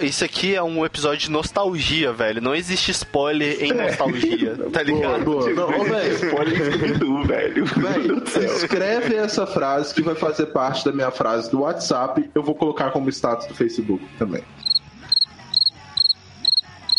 isso 0.01 0.24
aqui 0.24 0.56
é 0.56 0.63
um 0.63 0.86
episódio 0.86 1.20
de 1.20 1.32
nostalgia, 1.32 2.12
velho. 2.13 2.41
Não 2.41 2.56
existe 2.56 2.91
spoiler 2.91 3.62
em 3.63 3.74
nostalgia, 3.74 4.56
tá 4.72 4.84
Boa, 4.84 4.96
ligado? 4.96 5.24
boa. 5.25 5.50
Não, 5.53 5.79
ô, 5.79 5.84
véi, 5.84 6.10
Spoiler 6.15 6.56
de 6.56 6.77
Scooby-Doo, 6.77 7.24
velho. 7.25 7.65
Véi, 7.65 8.46
escreve 8.56 9.15
essa 9.15 9.46
frase 9.46 9.94
que 9.94 10.01
vai 10.01 10.15
fazer 10.15 10.48
parte 10.48 10.86
da 10.86 10.91
minha 10.91 11.12
frase 11.12 11.50
do 11.51 11.62
WhatsApp. 11.62 12.29
Eu 12.34 12.44
vou 12.44 12.56
colocar 12.56 12.91
como 12.91 13.10
status 13.10 13.48
do 13.48 13.53
Facebook 13.56 14.03
também. 14.17 14.44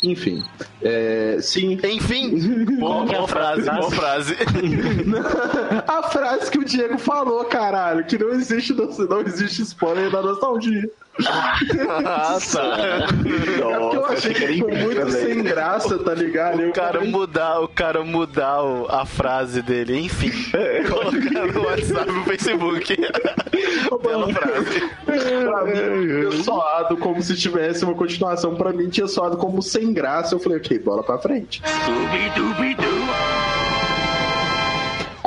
Enfim. 0.03 0.45
É, 0.83 1.39
sim. 1.41 1.79
Enfim, 1.83 2.65
boa, 2.79 3.05
boa 3.05 3.29
frase, 3.29 3.63
boa 3.63 3.91
frase. 3.91 4.37
A 5.87 6.03
frase 6.05 6.51
que 6.51 6.59
o 6.59 6.65
Diego 6.65 6.99
falou, 6.99 7.45
caralho, 7.45 8.05
que 8.05 8.17
não 8.17 8.31
existe, 8.31 8.73
não 8.75 9.21
existe 9.21 9.63
spoiler 9.63 10.11
da 10.11 10.23
nostalgia. 10.23 10.89
Ah, 11.27 12.39
tá. 12.53 12.79
É 12.79 13.97
eu 13.97 14.07
achei 14.07 14.35
que 14.35 14.47
ficou 14.47 14.71
muito 14.71 15.11
sem 15.11 15.43
graça, 15.43 15.99
tá 15.99 16.15
ligado? 16.15 16.61
Eu 16.61 16.71
O 16.71 16.73
cara 16.73 16.99
falei, 16.99 17.11
mudar, 17.11 17.61
o 17.61 17.69
cara 17.69 18.05
mudar 18.05 18.61
a 18.89 19.05
frase 19.05 19.63
dele, 19.63 19.99
enfim. 19.99 20.31
Colocar 20.89 21.47
no 21.53 21.65
WhatsApp 21.65 22.13
no 22.13 22.25
Facebook. 22.25 22.97
Bela 24.03 24.33
frase. 24.33 24.81
pra 25.05 25.65
mim, 25.65 26.31
tinha 26.31 26.43
soado 26.45 26.97
como 26.97 27.21
se 27.21 27.35
tivesse 27.37 27.85
uma 27.85 27.95
continuação. 27.95 28.55
Pra 28.55 28.73
mim, 28.73 28.89
tinha 28.89 29.09
soado 29.09 29.37
como 29.37 29.61
sem 29.61 29.93
graça. 29.93 30.35
Eu 30.35 30.39
falei, 30.39 30.59
ok, 30.59 30.79
bola 30.79 31.03
pra 31.03 31.19
frente. 31.19 31.61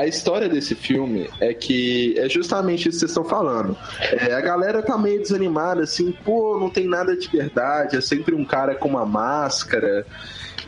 A 0.02 0.08
história 0.08 0.50
desse 0.50 0.74
filme 0.74 1.30
é 1.40 1.54
que 1.54 2.18
é 2.18 2.28
justamente 2.28 2.90
isso 2.90 2.98
que 2.98 3.00
vocês 3.02 3.12
estão 3.12 3.24
falando. 3.24 3.78
É, 4.02 4.34
a 4.34 4.42
galera 4.42 4.82
tá 4.82 4.98
meio 4.98 5.22
desanimada, 5.22 5.84
assim, 5.84 6.12
pô, 6.12 6.58
não 6.60 6.72
tem 6.72 6.88
nada 6.88 7.16
de 7.16 7.28
verdade, 7.28 7.98
é 7.98 8.02
sempre 8.02 8.34
um 8.34 8.44
cara 8.44 8.74
com 8.74 8.90
uma 8.90 9.06
máscara. 9.06 10.04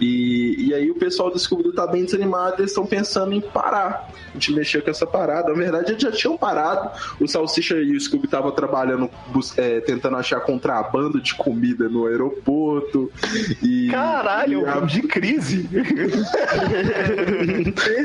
E, 0.03 0.67
e 0.67 0.73
aí 0.73 0.91
o 0.91 0.95
pessoal 0.95 1.31
do 1.31 1.39
Scooby-Doo 1.39 1.71
tá 1.73 1.87
bem 1.87 2.03
desanimado, 2.03 2.55
eles 2.59 2.71
estão 2.71 2.85
pensando 2.85 3.33
em 3.33 3.39
parar 3.39 4.09
de 4.35 4.51
mexer 4.53 4.81
com 4.83 4.89
essa 4.89 5.05
parada. 5.07 5.49
Na 5.49 5.55
verdade, 5.55 5.91
eles 5.91 6.01
já 6.01 6.11
tinham 6.11 6.35
parado. 6.37 6.89
O 7.21 7.27
Salsicha 7.27 7.75
e 7.75 7.95
o 7.95 7.99
Scooby 8.01 8.25
estavam 8.25 8.51
trabalhando, 8.51 9.09
bus- 9.27 9.57
é, 9.57 9.79
tentando 9.79 10.17
achar 10.17 10.41
contrabando 10.41 11.21
de 11.21 11.33
comida 11.35 11.87
no 11.87 12.05
aeroporto. 12.07 13.09
E, 13.61 13.87
Caralho, 13.91 14.61
e 14.61 14.65
a- 14.65 14.79
de 14.81 15.03
crise. 15.03 15.69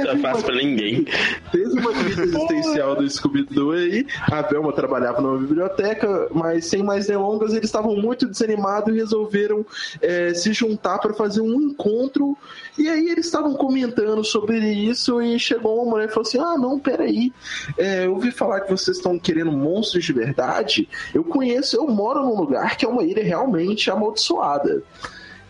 Não 0.04 0.10
é 0.12 0.16
fácil 0.18 0.44
pra 0.44 0.54
ninguém. 0.54 1.04
Teve 1.50 1.80
uma 1.80 1.92
crise 1.92 2.22
existencial 2.22 2.96
do 2.96 3.08
Scooby-Doo 3.08 3.72
aí. 3.72 4.06
A 4.30 4.42
Velma 4.42 4.72
trabalhava 4.72 5.20
numa 5.20 5.38
biblioteca, 5.38 6.28
mas 6.32 6.66
sem 6.66 6.82
mais 6.82 7.06
delongas, 7.06 7.52
eles 7.52 7.64
estavam 7.64 7.96
muito 7.96 8.26
desanimados 8.26 8.94
e 8.94 8.98
resolveram 8.98 9.64
é, 10.00 10.32
se 10.34 10.52
juntar 10.52 10.98
para 10.98 11.14
fazer 11.14 11.40
um 11.40 11.72
encontro. 11.88 12.36
E 12.76 12.88
aí 12.88 13.08
eles 13.08 13.26
estavam 13.26 13.54
comentando 13.54 14.22
sobre 14.24 14.58
isso 14.58 15.20
e 15.22 15.38
chegou 15.38 15.82
uma 15.82 15.92
mulher 15.92 16.08
e 16.08 16.12
falou 16.12 16.28
assim: 16.28 16.38
Ah, 16.38 16.56
não, 16.58 16.78
peraí. 16.78 17.32
É, 17.76 18.06
eu 18.06 18.14
ouvi 18.14 18.30
falar 18.30 18.60
que 18.60 18.70
vocês 18.70 18.96
estão 18.96 19.18
querendo 19.18 19.52
monstros 19.52 20.04
de 20.04 20.12
verdade. 20.12 20.88
Eu 21.14 21.24
conheço, 21.24 21.76
eu 21.76 21.86
moro 21.88 22.22
num 22.22 22.36
lugar 22.36 22.76
que 22.76 22.84
é 22.84 22.88
uma 22.88 23.02
ilha 23.02 23.22
realmente 23.22 23.90
amaldiçoada. 23.90 24.82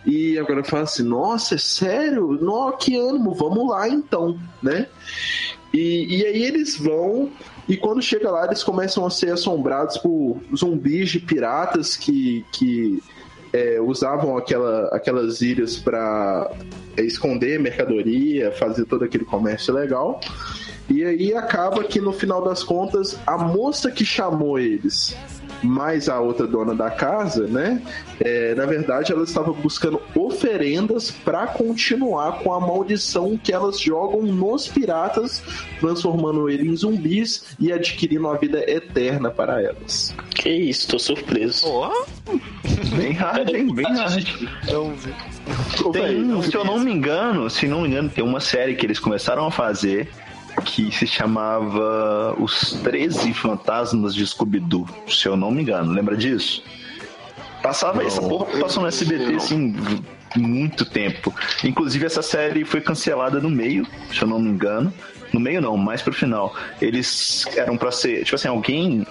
E 0.07 0.39
agora 0.39 0.65
fala 0.65 0.85
assim, 0.85 1.03
nossa, 1.03 1.57
é 1.57 1.59
sério? 1.59 2.39
Nó, 2.41 2.73
que 2.73 2.97
ânimo, 2.97 3.35
vamos 3.35 3.69
lá 3.69 3.89
então, 3.89 4.39
né? 4.63 4.87
E, 5.75 6.21
e 6.21 6.25
aí 6.25 6.45
eles 6.45 6.79
vão, 6.79 7.31
e 7.69 7.77
quando 7.77 8.01
chega 8.01 8.31
lá, 8.31 8.47
eles 8.47 8.63
começam 8.63 9.05
a 9.05 9.11
ser 9.11 9.33
assombrados 9.33 9.99
por 9.99 10.41
zumbis 10.57 11.11
de 11.11 11.21
piratas 11.21 11.95
que, 11.95 12.43
que 12.53 13.03
é, 13.53 13.81
usavam 13.81 14.37
aquela, 14.37 14.89
aquelas 14.89 15.41
ilhas 15.41 15.77
para 15.77 16.51
esconder 16.97 17.59
mercadoria, 17.59 18.53
fazer 18.53 18.85
todo 18.85 19.05
aquele 19.05 19.25
comércio 19.25 19.73
legal. 19.73 20.21
E 20.89 21.05
aí 21.05 21.35
acaba 21.35 21.85
que 21.85 22.01
no 22.01 22.13
final 22.13 22.43
das 22.43 22.63
contas, 22.63 23.19
a 23.27 23.37
moça 23.37 23.91
que 23.91 24.05
chamou 24.05 24.59
eles, 24.59 25.15
mais 25.63 26.09
a 26.09 26.21
outra 26.21 26.47
dona 26.47 26.75
da 26.75 26.91
casa, 26.91 27.47
né? 27.47 27.83
é, 28.21 28.55
na 28.55 28.67
verdade, 28.67 29.13
elas 29.13 29.29
estavam 29.29 29.55
buscando 29.55 30.01
oferendas 30.15 31.11
para 31.11 31.47
continuar 31.47 32.41
com 32.41 32.53
a 32.53 32.61
maldição 32.61 33.39
que 33.39 33.53
elas 33.53 33.81
jogam 33.81 34.23
nos 34.23 34.67
piratas, 34.67 35.43
transformando 35.81 36.49
eles 36.49 36.67
em 36.67 36.77
zumbis 36.77 37.45
e 37.61 37.73
adquirindo 37.73 38.27
uma 38.27 38.37
vida 38.37 38.59
eterna 38.71 39.31
para 39.31 39.63
elas. 39.63 40.15
Que 40.31 40.51
isso, 40.51 40.89
tô 40.89 40.99
surpreso. 40.99 41.67
Ó, 41.69 41.93
Bem 42.97 43.13
hard, 43.13 43.49
hein? 43.51 43.73
Bem 43.73 43.87
hard. 43.87 44.29
então, 44.65 44.95
Tem, 45.93 46.43
se 46.43 46.55
eu 46.55 46.65
não 46.65 46.79
me 46.79 46.93
engano, 46.93 47.49
se 47.49 47.67
não 47.67 47.83
me 47.83 47.89
engano, 47.89 48.09
tem 48.09 48.25
uma 48.25 48.41
série 48.41 48.75
que 48.75 48.85
eles 48.85 48.99
começaram 48.99 49.47
a 49.47 49.51
fazer 49.51 50.09
que 50.69 50.93
se 50.93 51.07
chamava 51.07 52.37
Os 52.39 52.73
13 52.85 53.33
Fantasmas 53.33 54.15
de 54.15 54.27
Scooby-Doo, 54.27 54.87
se 55.09 55.27
eu 55.27 55.37
não 55.37 55.51
me 55.51 55.63
engano. 55.63 55.93
Lembra 55.93 56.17
disso? 56.17 56.63
Passava 57.63 58.05
essa 58.05 58.21
porra, 58.21 58.47
passou 58.61 58.83
no 58.83 58.89
SBT 58.89 59.35
assim 59.35 59.75
muito 60.37 60.85
tempo. 60.85 61.35
Inclusive 61.65 62.05
essa 62.05 62.23
série 62.23 62.65
foi 62.65 62.81
cancelada 62.81 63.41
no 63.41 63.51
meio, 63.51 63.87
se 64.13 64.23
eu 64.23 64.29
não 64.29 64.39
me 64.39 64.51
engano. 64.51 64.93
No 65.33 65.41
meio 65.41 65.61
não, 65.61 65.77
mais 65.77 66.03
pro 66.03 66.13
final. 66.13 66.55
Eles 66.81 67.47
eram 67.57 67.77
para 67.77 67.91
ser, 67.91 68.25
tipo 68.25 68.37
assim, 68.37 68.49
alguém 68.49 69.07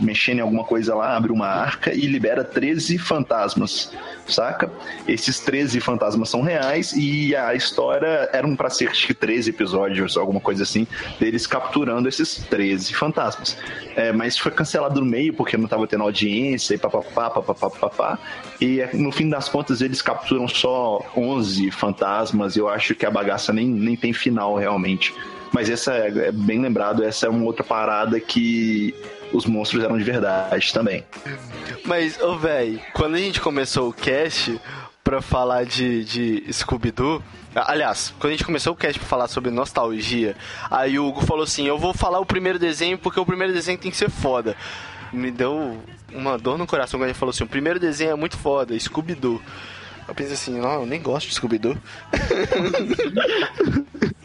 mexendo 0.00 0.38
em 0.38 0.42
alguma 0.42 0.64
coisa 0.64 0.94
lá, 0.94 1.16
abre 1.16 1.32
uma 1.32 1.46
arca 1.46 1.92
e 1.92 2.06
libera 2.06 2.44
13 2.44 2.98
fantasmas, 2.98 3.92
saca? 4.26 4.70
Esses 5.06 5.40
13 5.40 5.80
fantasmas 5.80 6.28
são 6.28 6.42
reais 6.42 6.92
e 6.92 7.34
a 7.34 7.54
história 7.54 8.28
eram 8.32 8.54
para 8.54 8.70
ser 8.70 8.88
acho 8.88 9.06
que 9.06 9.14
13 9.14 9.50
episódios, 9.50 10.16
alguma 10.16 10.40
coisa 10.40 10.62
assim, 10.62 10.86
deles 11.18 11.46
capturando 11.46 12.08
esses 12.08 12.36
13 12.36 12.94
fantasmas. 12.94 13.56
É, 13.96 14.12
mas 14.12 14.38
foi 14.38 14.52
cancelado 14.52 15.00
no 15.00 15.06
meio 15.06 15.34
porque 15.34 15.56
não 15.56 15.68
tava 15.68 15.86
tendo 15.86 16.04
audiência 16.04 16.74
e 16.74 16.78
papapá, 16.78 17.30
papapá, 17.30 17.70
papapá. 17.70 18.18
E 18.60 18.80
no 18.94 19.10
fim 19.10 19.28
das 19.28 19.48
contas 19.48 19.80
eles 19.80 20.00
capturam 20.00 20.46
só 20.48 21.04
11 21.16 21.70
fantasmas. 21.70 22.56
Eu 22.56 22.68
acho 22.68 22.94
que 22.94 23.04
a 23.04 23.10
bagaça 23.10 23.52
nem, 23.52 23.66
nem 23.66 23.96
tem 23.96 24.12
final 24.12 24.56
realmente. 24.56 25.14
Mas 25.54 25.70
essa 25.70 25.94
é, 25.94 26.08
é 26.08 26.32
bem 26.32 26.60
lembrado, 26.60 27.04
essa 27.04 27.26
é 27.26 27.28
uma 27.28 27.44
outra 27.44 27.62
parada 27.62 28.18
que 28.18 28.92
os 29.32 29.46
monstros 29.46 29.84
eram 29.84 29.96
de 29.96 30.02
verdade 30.02 30.72
também. 30.72 31.04
Mas, 31.84 32.20
ô, 32.20 32.36
velho, 32.36 32.80
quando 32.92 33.14
a 33.14 33.18
gente 33.18 33.40
começou 33.40 33.88
o 33.88 33.92
cast 33.92 34.60
pra 35.04 35.22
falar 35.22 35.64
de, 35.64 36.04
de 36.04 36.52
Scooby-Doo, 36.52 37.22
Aliás, 37.54 38.12
quando 38.18 38.32
a 38.32 38.32
gente 38.32 38.44
começou 38.44 38.72
o 38.72 38.76
cast 38.76 38.98
pra 38.98 39.08
falar 39.08 39.28
sobre 39.28 39.48
nostalgia, 39.48 40.34
aí 40.68 40.98
o 40.98 41.06
Hugo 41.06 41.24
falou 41.24 41.44
assim: 41.44 41.68
Eu 41.68 41.78
vou 41.78 41.94
falar 41.94 42.18
o 42.18 42.26
primeiro 42.26 42.58
desenho 42.58 42.98
porque 42.98 43.20
o 43.20 43.24
primeiro 43.24 43.52
desenho 43.52 43.78
tem 43.78 43.92
que 43.92 43.96
ser 43.96 44.10
foda. 44.10 44.56
Me 45.12 45.30
deu 45.30 45.78
uma 46.12 46.36
dor 46.36 46.58
no 46.58 46.66
coração 46.66 46.98
quando 46.98 47.10
ele 47.10 47.18
falou 47.18 47.30
assim: 47.30 47.44
O 47.44 47.46
primeiro 47.46 47.78
desenho 47.78 48.10
é 48.10 48.16
muito 48.16 48.36
foda, 48.36 48.76
Scooby-Doo. 48.76 49.40
Eu 50.08 50.14
pensei 50.16 50.34
assim: 50.34 50.58
Não, 50.58 50.80
eu 50.80 50.86
nem 50.86 51.00
gosto 51.00 51.28
de 51.28 51.34
Scooby-Doo. 51.36 51.78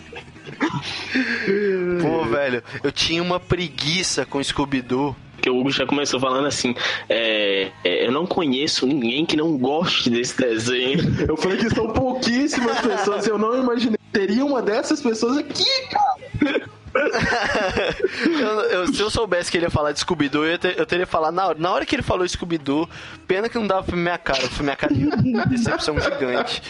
Pô, 2.01 2.25
velho, 2.25 2.63
eu 2.83 2.91
tinha 2.91 3.21
uma 3.21 3.39
preguiça 3.39 4.25
com 4.25 4.43
Scooby-Doo. 4.43 5.15
Que 5.41 5.49
o 5.49 5.57
Hugo 5.57 5.71
já 5.71 5.85
começou 5.85 6.19
falando 6.19 6.47
assim: 6.47 6.75
é, 7.07 7.71
é, 7.81 8.05
Eu 8.05 8.11
não 8.11 8.25
conheço 8.25 8.85
ninguém 8.85 9.25
que 9.25 9.37
não 9.37 9.57
goste 9.57 10.09
desse 10.09 10.37
desenho. 10.37 10.99
Eu 11.27 11.37
falei 11.37 11.57
que 11.57 11.69
são 11.69 11.87
pouquíssimas 11.93 12.77
pessoas, 12.81 13.25
eu 13.25 13.37
não 13.37 13.57
imaginei. 13.57 13.97
Teria 14.11 14.43
uma 14.43 14.61
dessas 14.61 15.01
pessoas 15.01 15.37
aqui, 15.37 15.63
cara. 15.89 16.69
eu, 18.39 18.61
eu, 18.61 18.87
se 18.87 18.99
eu 18.99 19.09
soubesse 19.09 19.51
que 19.51 19.57
ele 19.57 19.65
ia 19.65 19.69
falar 19.69 19.91
de 19.91 19.99
Scooby-Doo, 19.99 20.45
eu, 20.45 20.57
ter, 20.57 20.79
eu, 20.79 20.85
teria 20.85 21.05
falado 21.05 21.33
na 21.33 21.47
hora. 21.47 21.59
Na 21.59 21.71
hora 21.71 21.85
que 21.85 21.95
ele 21.95 22.01
falou 22.01 22.27
Scooby-Doo, 22.27 22.89
pena 23.27 23.49
que 23.49 23.57
não 23.57 23.67
dava 23.67 23.83
pra 23.83 23.95
minha 23.95 24.17
cara. 24.17 24.47
Foi 24.49 24.63
minha 24.63 24.75
cara 24.75 24.93
de 24.93 25.05
decepção 25.49 25.99
gigante. 25.99 26.61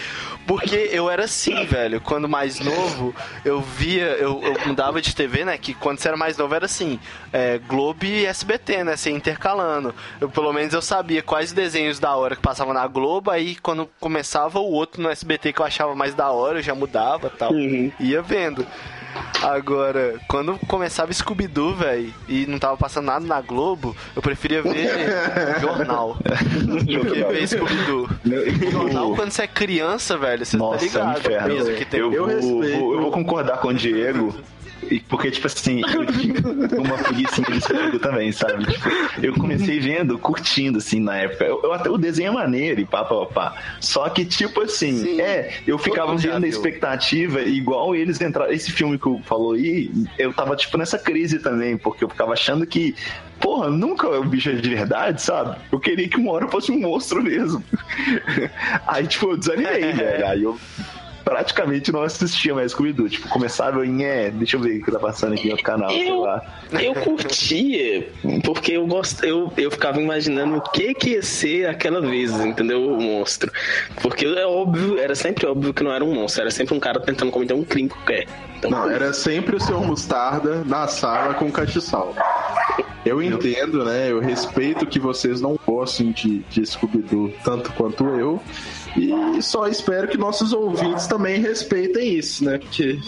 Porque 0.46 0.90
eu 0.92 1.10
era 1.10 1.26
assim, 1.26 1.64
velho. 1.66 2.02
Quando 2.02 2.28
mais 2.28 2.60
novo, 2.60 3.14
eu 3.46 3.62
via, 3.62 4.18
eu, 4.18 4.42
eu 4.42 4.68
mudava 4.68 5.02
de 5.02 5.16
TV, 5.16 5.46
né? 5.46 5.58
Que 5.58 5.74
quando 5.74 6.00
você 6.00 6.08
era 6.08 6.18
mais 6.18 6.38
novo 6.38 6.56
era 6.56 6.66
assim, 6.66 7.00
é, 7.32 7.60
Globo 7.60 8.04
e 8.06 8.26
SBT, 8.26 8.84
né? 8.84 8.96
Você 8.98 9.12
intercalando. 9.12 9.94
Eu, 10.20 10.30
pelo 10.30 10.52
menos 10.52 10.74
eu 10.74 10.82
sabia 10.82 11.22
quais 11.22 11.52
desenhos 11.52 12.00
da 12.00 12.16
hora 12.16 12.36
que 12.36 12.42
passavam 12.42 12.74
na 12.74 12.88
Globo, 12.88 13.30
aí 13.30 13.56
quando 13.58 13.90
começava 14.00 14.60
o 14.60 14.72
outro 14.72 15.02
no 15.02 15.10
SBT 15.10 15.54
que 15.54 15.62
eu 15.62 15.66
achava 15.66 15.94
mais 15.96 16.16
da 16.16 16.32
hora, 16.32 16.60
eu 16.60 16.64
já 16.64 16.74
mudava 16.74 17.30
tal. 17.30 17.52
Uhum. 17.54 17.92
Ia 18.00 18.22
vendo. 18.22 18.66
Agora, 19.42 20.20
quando 20.28 20.58
começava 20.68 21.14
Scooby-Doo, 21.14 21.74
velho, 21.74 22.14
e 22.28 22.46
não 22.46 22.60
tava 22.60 22.76
passando 22.76 23.06
nada 23.06 23.26
na 23.26 23.42
Globo, 23.42 23.96
eu 24.16 24.22
preferia 24.22 24.62
ver 24.62 24.90
jornal 25.62 26.18
do 26.66 26.86
que 26.86 27.24
ver 27.24 27.48
Scooby-Doo. 27.48 28.10
Jornal, 28.72 29.16
quando 29.16 29.32
você 29.32 29.44
é 29.44 29.48
criança, 29.48 30.18
velho, 30.18 30.46
você 30.46 30.58
tá 30.58 30.64
Nossa, 30.64 30.78
tá 30.78 30.86
ligado. 30.86 31.20
Inferno. 31.20 31.76
Que 31.76 31.86
tem... 31.86 32.00
eu, 32.00 32.14
eu, 32.14 32.42
vou, 32.42 32.64
eu 32.64 33.02
vou 33.02 33.12
concordar 33.12 33.58
com 33.60 33.70
o 33.70 33.74
Diego 33.74 34.36
porque, 35.08 35.32
tipo 35.32 35.48
assim, 35.48 35.82
eu 35.82 36.06
tinha 36.14 36.80
uma 36.80 36.98
preguiça 36.98 37.42
de 37.42 37.62
Scooby 37.62 38.00
também, 38.00 38.32
sabe? 38.32 38.66
Tipo, 38.66 38.90
eu 39.22 39.34
comecei 39.34 39.80
vendo, 39.80 40.18
curtindo, 40.18 40.78
assim, 40.78 41.00
na 41.00 41.18
época. 41.18 41.46
Eu, 41.46 41.62
eu 41.64 41.74
até 41.74 41.90
o 41.90 41.98
desenho 41.98 42.30
é 42.30 42.34
maneiro 42.34 42.82
e 42.82 42.86
pá, 42.86 43.04
pá, 43.04 43.26
pá. 43.26 43.56
Só 43.80 44.08
que, 44.10 44.26
tipo 44.26 44.62
assim, 44.62 44.98
Sim. 44.98 45.22
é, 45.22 45.54
eu 45.68 45.78
ficava 45.78 46.16
vendo 46.16 46.44
a 46.44 46.48
expectativa, 46.48 47.42
igual 47.42 47.96
eles 47.96 48.20
entraram. 48.22 48.52
Esse 48.52 48.72
filme 48.72 48.98
que 48.98 49.08
eu 49.08 49.22
falou 49.26 49.54
aí, 49.54 49.92
eu 50.18 50.34
tava, 50.34 50.56
tipo, 50.56 50.78
nessa 50.78 50.98
crise 50.98 51.40
também, 51.40 51.78
porque 51.78 52.04
eu 52.04 52.10
ficava 52.10 52.34
achando 52.34 52.66
que 52.66 52.96
porra, 53.40 53.70
nunca 53.70 54.08
o 54.08 54.24
bicho 54.24 54.50
é 54.50 54.54
de 54.54 54.70
verdade, 54.70 55.22
sabe? 55.22 55.58
Eu 55.72 55.80
queria 55.80 56.08
que 56.08 56.18
uma 56.18 56.32
hora 56.32 56.48
fosse 56.48 56.72
um 56.72 56.80
monstro 56.80 57.24
mesmo. 57.24 57.64
Aí, 58.86 59.08
tipo, 59.08 59.32
eu 59.32 59.38
desanimei, 59.38 59.92
velho. 59.94 60.28
Aí 60.28 60.44
eu 60.44 60.60
praticamente 61.30 61.92
não 61.92 62.02
assistia 62.02 62.54
mais 62.54 62.72
Scooby-Doo. 62.72 63.10
Tipo, 63.10 63.30
começava 63.30 63.86
em, 63.86 64.04
é, 64.04 64.32
deixa 64.32 64.58
eu 64.58 64.62
ver 64.62 64.80
o 64.80 64.84
que 64.84 64.92
tá 64.92 65.00
passando 65.00 65.34
aqui 65.34 65.46
no 65.46 65.52
outro 65.52 65.66
canal, 65.66 65.92
eu, 65.92 65.98
sei 65.98 66.12
lá. 66.12 66.42
Eu 66.72 66.94
curtia, 66.96 68.08
porque 68.44 68.74
eu 68.74 68.88
gosto, 68.88 69.24
eu, 69.24 69.52
eu 69.58 69.72
ficava 69.72 70.02
imaginando 70.02 70.58
o 70.58 70.62
que 70.62 70.94
que 70.94 71.10
ia 71.12 71.22
ser 71.22 71.68
aquela 71.68 72.02
vez, 72.02 72.32
entendeu? 72.40 72.92
O 72.92 73.02
monstro. 73.02 73.52
Porque 74.02 74.26
é 74.26 74.46
óbvio, 74.46 74.98
era 74.98 75.16
sempre 75.16 75.46
óbvio 75.46 75.74
que 75.74 75.84
não 75.84 75.92
era 75.92 76.04
um 76.04 76.14
monstro, 76.14 76.42
era 76.42 76.52
sempre 76.52 76.76
um 76.76 76.80
cara 76.80 77.00
tentando 77.00 77.32
cometer 77.32 77.54
um 77.54 77.64
crime 77.64 77.90
qualquer. 77.90 78.28
Então, 78.58 78.72
não, 78.72 78.90
era 78.90 79.14
sempre 79.14 79.56
o 79.56 79.60
seu 79.60 79.80
mostarda 79.82 80.64
na 80.66 80.88
sala 80.88 81.34
com 81.34 81.50
castiçal. 81.52 82.14
Eu 83.06 83.24
entendo, 83.24 83.86
né? 83.86 84.12
Eu 84.12 84.20
respeito 84.20 84.86
que 84.86 85.00
vocês 85.00 85.40
não 85.40 85.58
gostem 85.66 86.12
de, 86.12 86.40
de 86.50 86.66
Scooby-Doo 86.66 87.34
tanto 87.44 87.72
quanto 87.74 88.04
eu. 88.06 88.42
E 88.98 89.42
só 89.42 89.68
espero 89.68 90.08
que 90.08 90.18
nossos 90.18 90.54
ouvintes 90.54 91.08
também 91.08 91.42
respeitem 91.42 92.16
isso, 92.16 92.44
né? 92.44 92.58
Porque 92.58 93.00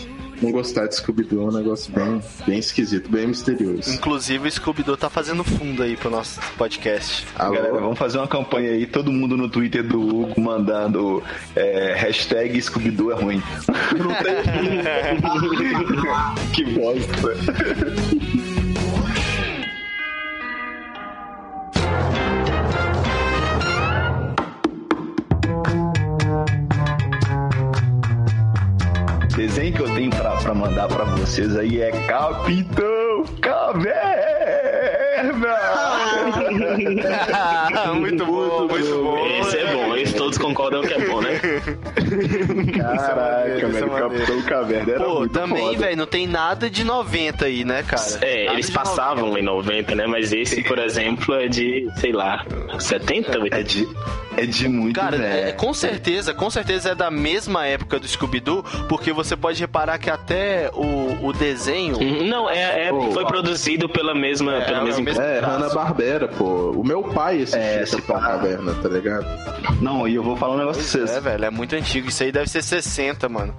não 0.41 0.51
gostar 0.51 0.87
de 0.87 0.95
Scooby-Doo 0.95 1.43
é 1.43 1.45
um 1.45 1.51
negócio 1.51 1.93
bem, 1.93 2.19
bem 2.47 2.57
esquisito, 2.57 3.09
bem 3.11 3.27
misterioso. 3.27 3.93
Inclusive, 3.93 4.47
o 4.47 4.51
Scooby-Doo 4.51 4.97
tá 4.97 5.07
fazendo 5.07 5.43
fundo 5.43 5.83
aí 5.83 5.95
pro 5.95 6.09
nosso 6.09 6.39
podcast. 6.57 7.27
Alô? 7.35 7.53
Galera, 7.53 7.79
vamos 7.79 7.99
fazer 7.99 8.17
uma 8.17 8.27
campanha 8.27 8.71
aí, 8.71 8.87
todo 8.87 9.11
mundo 9.11 9.37
no 9.37 9.47
Twitter 9.47 9.83
do 9.83 10.01
Hugo 10.01 10.41
mandando 10.41 11.21
é, 11.55 11.93
hashtag 11.95 12.59
Scooby-Doo 12.59 13.11
é 13.11 13.15
ruim. 13.15 13.43
Não 13.97 14.07
tem... 14.23 14.41
que 16.53 16.65
bosta. 16.73 17.35
Desenho 29.51 29.73
que 29.73 29.81
eu 29.81 29.93
tenho 29.93 30.09
pra, 30.09 30.31
pra 30.37 30.53
mandar 30.53 30.87
pra 30.87 31.03
vocês 31.03 31.57
aí 31.57 31.81
é 31.81 31.91
Capitão 32.07 33.25
Caverna! 33.41 33.91
muito 37.99 38.25
bom, 38.25 38.67
muito 38.69 39.03
bom. 39.03 39.27
Esse 39.27 39.57
é 39.57 39.73
bom, 39.73 39.95
esse 39.97 40.15
todos 40.15 40.37
concordam 40.37 40.81
que 40.81 40.93
é 40.93 41.05
bom, 41.05 41.21
né? 41.21 41.39
Caraca, 42.77 43.67
velho, 43.67 43.89
Capitão 43.89 44.41
Caverna 44.43 44.93
era 44.93 45.03
Pô, 45.03 45.27
também, 45.27 45.77
velho, 45.77 45.97
não 45.97 46.05
tem 46.05 46.27
nada 46.27 46.69
de 46.69 46.85
90 46.85 47.45
aí, 47.45 47.65
né, 47.65 47.83
cara? 47.83 48.01
É, 48.21 48.45
nada 48.45 48.53
eles 48.53 48.69
passavam 48.69 49.27
90. 49.27 49.39
em 49.39 49.43
90, 49.43 49.95
né? 49.95 50.07
Mas 50.07 50.31
esse, 50.31 50.63
por 50.63 50.79
exemplo, 50.79 51.35
é 51.35 51.49
de, 51.49 51.89
sei 51.97 52.13
lá, 52.13 52.45
70, 52.79 53.37
80. 53.37 53.57
É 53.57 53.63
de, 53.63 53.87
é 54.41 54.45
de 54.45 54.67
muito 54.67 54.99
Cara, 54.99 55.17
é, 55.17 55.51
com 55.51 55.73
certeza, 55.73 56.33
com 56.33 56.49
certeza 56.49 56.89
é 56.89 56.95
da 56.95 57.11
mesma 57.11 57.65
época 57.65 57.99
do 57.99 58.07
Scooby-Doo, 58.07 58.63
porque 58.87 59.13
você 59.13 59.35
pode 59.35 59.59
reparar 59.59 59.97
que 59.99 60.09
até 60.09 60.69
o, 60.73 61.27
o 61.27 61.33
desenho... 61.33 61.97
Uhum, 61.97 62.27
não, 62.27 62.49
é, 62.49 62.87
é 62.87 62.89
pô, 62.89 63.11
foi 63.11 63.25
produzido 63.25 63.87
pela 63.87 64.15
mesma, 64.15 64.55
é, 64.55 64.61
pela 64.65 64.83
mesma 64.83 65.09
É, 65.11 65.39
Hanna-Barbera, 65.39 66.27
pô. 66.27 66.71
O 66.71 66.83
meu 66.83 67.03
pai 67.03 67.43
assistia 67.43 67.61
é, 67.61 67.81
essa 67.81 68.01
caverna, 68.01 68.73
tá 68.75 68.89
ligado? 68.89 69.25
Não, 69.81 70.07
e 70.07 70.15
eu 70.15 70.23
vou 70.23 70.35
falar 70.35 70.55
um 70.55 70.57
negócio 70.57 70.81
pra 70.81 70.91
vocês. 70.91 71.11
É, 71.11 71.19
velho, 71.19 71.45
é 71.45 71.49
muito 71.49 71.75
antigo. 71.75 72.09
Isso 72.09 72.23
aí 72.23 72.31
deve 72.31 72.49
ser 72.49 72.63
60, 72.63 73.29
mano 73.29 73.55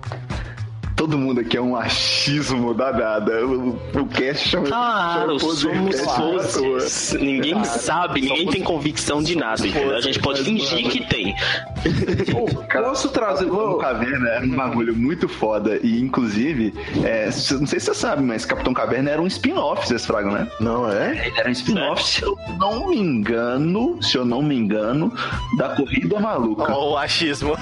todo 1.03 1.19
mundo 1.19 1.41
aqui 1.41 1.57
é 1.57 1.61
um 1.61 1.75
achismo 1.75 2.73
danada. 2.73 3.45
O, 3.45 3.71
o 3.71 4.07
cast 4.07 4.51
chama. 4.51 4.69
Claro, 4.69 5.41
somos 5.41 6.01
todos. 6.01 7.13
Ninguém 7.15 7.65
sabe, 7.65 8.21
ninguém 8.21 8.47
tem 8.47 8.63
convicção 8.63 9.21
de 9.21 9.37
nada. 9.37 9.65
A 9.97 10.01
gente 10.01 10.21
pode 10.21 10.45
fingir 10.45 10.89
que 10.89 11.05
tem. 11.09 11.35
Posso 12.71 13.09
trazer. 13.09 13.47
Capitão 13.47 13.79
Caverna 13.79 14.29
era 14.29 14.45
um 14.45 14.55
bagulho 14.55 14.95
muito 14.95 15.29
foda. 15.29 15.81
E, 15.83 16.01
inclusive, 16.01 16.73
é, 17.03 17.25
não 17.27 17.67
sei 17.67 17.81
se 17.81 17.87
você 17.87 17.95
sabe, 17.95 18.23
mas 18.23 18.45
Capitão 18.45 18.73
Caverna 18.73 19.11
era 19.11 19.21
um 19.21 19.27
spin-off, 19.27 19.89
vocês 19.89 20.07
fragam, 20.07 20.31
né? 20.31 20.47
Não 20.61 20.89
é? 20.89 21.27
Ele 21.27 21.41
era 21.41 21.49
um 21.49 21.53
spin-off, 21.53 22.05
se 22.05 22.23
eu 22.23 22.39
não 22.61 22.91
me 22.91 22.99
engano, 22.99 24.01
se 24.01 24.17
eu 24.17 24.25
não 24.25 24.41
me 24.41 24.55
engano, 24.55 25.13
da 25.59 25.71
Corrida 25.71 26.21
Maluca. 26.21 26.73
Oh, 26.73 26.93
o 26.93 26.97
achismo. 26.97 27.57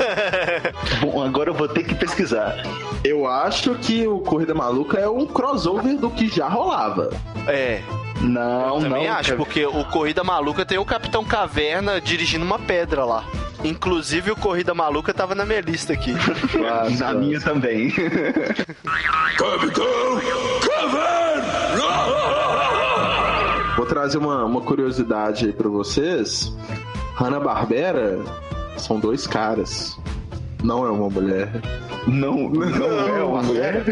Bom, 1.00 1.22
agora 1.22 1.48
eu 1.48 1.54
vou 1.54 1.68
ter 1.68 1.84
que 1.84 1.94
pesquisar. 1.94 2.62
Eu 3.02 3.26
acho 3.30 3.74
que 3.76 4.06
o 4.06 4.18
Corrida 4.20 4.54
Maluca 4.54 4.98
é 4.98 5.08
um 5.08 5.26
crossover 5.26 5.96
do 5.96 6.10
que 6.10 6.28
já 6.28 6.48
rolava. 6.48 7.10
É, 7.46 7.80
Não, 8.20 8.80
também 8.80 9.06
não. 9.06 9.14
acho, 9.14 9.30
cara. 9.30 9.36
porque 9.36 9.64
o 9.64 9.84
Corrida 9.86 10.22
Maluca 10.24 10.64
tem 10.66 10.78
o 10.78 10.84
Capitão 10.84 11.24
Caverna 11.24 12.00
dirigindo 12.00 12.44
uma 12.44 12.58
pedra 12.58 13.04
lá. 13.04 13.24
Inclusive 13.62 14.30
o 14.30 14.36
Corrida 14.36 14.72
Maluca 14.74 15.12
tava 15.12 15.34
na 15.34 15.44
minha 15.44 15.60
lista 15.60 15.92
aqui. 15.92 16.14
Na 16.98 17.12
minha 17.12 17.38
também. 17.40 17.92
Vou 23.76 23.86
trazer 23.86 24.18
uma, 24.18 24.44
uma 24.44 24.60
curiosidade 24.60 25.46
aí 25.46 25.52
pra 25.52 25.68
vocês. 25.68 26.52
Hanna-Barbera 27.14 28.18
são 28.76 28.98
dois 28.98 29.26
caras. 29.26 29.98
Não 30.62 30.86
é 30.86 30.90
uma 30.90 31.08
mulher. 31.08 31.48
Não, 32.06 32.48
não 32.48 33.16
é 33.16 33.24
uma 33.24 33.42
mulher. 33.42 33.84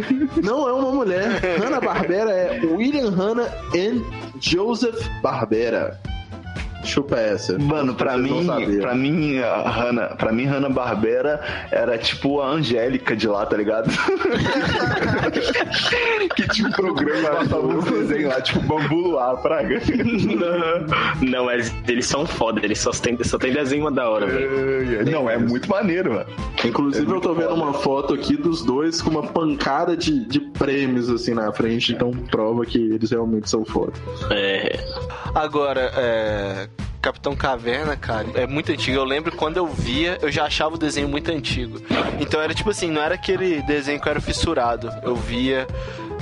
Não 0.42 0.68
é 0.68 0.72
uma 0.72 0.92
mulher. 0.92 1.40
Hanna-Barbera 1.60 2.30
é 2.30 2.60
William 2.64 3.10
Hanna 3.10 3.48
e 3.74 4.02
Joseph 4.40 5.08
Barbera. 5.22 6.00
Chupa 6.88 7.16
essa. 7.16 7.58
Mano, 7.58 7.94
pra 7.94 8.16
não 8.16 8.40
mim, 8.42 8.78
pra 8.80 8.94
mim, 8.94 9.38
a 9.40 9.68
Hanna, 9.68 10.06
pra 10.16 10.32
mim, 10.32 10.46
Hanna 10.46 10.68
Barbera 10.70 11.40
era 11.70 11.98
tipo 11.98 12.40
a 12.40 12.48
Angélica 12.48 13.14
de 13.14 13.28
lá, 13.28 13.44
tá 13.46 13.56
ligado? 13.56 13.90
que 16.34 16.48
tinha 16.48 16.68
um 16.68 16.72
programa, 16.72 17.28
passava 17.30 17.66
um 17.66 17.80
desenho 17.80 18.28
lá, 18.28 18.40
tipo 18.40 18.60
Bambu 18.60 18.94
Luar, 18.96 19.36
praga. 19.42 19.80
Não, 21.20 21.44
mas 21.46 21.74
eles 21.86 22.06
são 22.06 22.26
foda, 22.26 22.60
eles 22.64 22.78
só 22.78 22.90
tem, 22.90 23.22
só 23.22 23.38
tem 23.38 23.52
desenho 23.52 23.90
da 23.90 24.08
hora, 24.08 24.26
velho. 24.26 25.04
Não, 25.10 25.28
é 25.28 25.36
muito 25.36 25.68
maneiro, 25.68 26.14
mano. 26.14 26.26
Inclusive, 26.64 27.10
É 27.10 27.14
eu 27.14 27.20
tô 27.20 27.34
vendo 27.34 27.48
foda. 27.50 27.62
uma 27.62 27.72
foto 27.74 28.14
aqui 28.14 28.36
dos 28.36 28.64
dois 28.64 29.02
com 29.02 29.10
uma 29.10 29.22
pancada 29.22 29.96
de, 29.96 30.24
de 30.26 30.40
prêmios 30.40 31.08
assim 31.10 31.34
na 31.34 31.52
frente, 31.52 31.92
então 31.92 32.10
prova 32.30 32.64
que 32.64 32.78
eles 32.78 33.10
realmente 33.10 33.48
são 33.48 33.64
foda. 33.64 33.92
É. 34.30 34.78
Agora, 35.34 35.92
é. 35.96 36.68
Capitão 37.00 37.36
Caverna, 37.36 37.96
cara, 37.96 38.26
é 38.34 38.46
muito 38.46 38.72
antigo. 38.72 38.96
Eu 38.96 39.04
lembro 39.04 39.32
quando 39.36 39.56
eu 39.56 39.66
via, 39.66 40.18
eu 40.20 40.30
já 40.30 40.44
achava 40.44 40.74
o 40.74 40.78
desenho 40.78 41.08
muito 41.08 41.30
antigo. 41.30 41.80
Então 42.20 42.40
era 42.40 42.54
tipo 42.54 42.70
assim, 42.70 42.90
não 42.90 43.00
era 43.00 43.14
aquele 43.14 43.62
desenho 43.62 44.00
que 44.00 44.08
eu 44.08 44.10
era 44.10 44.20
fissurado. 44.20 44.90
Eu 45.02 45.14
via 45.14 45.66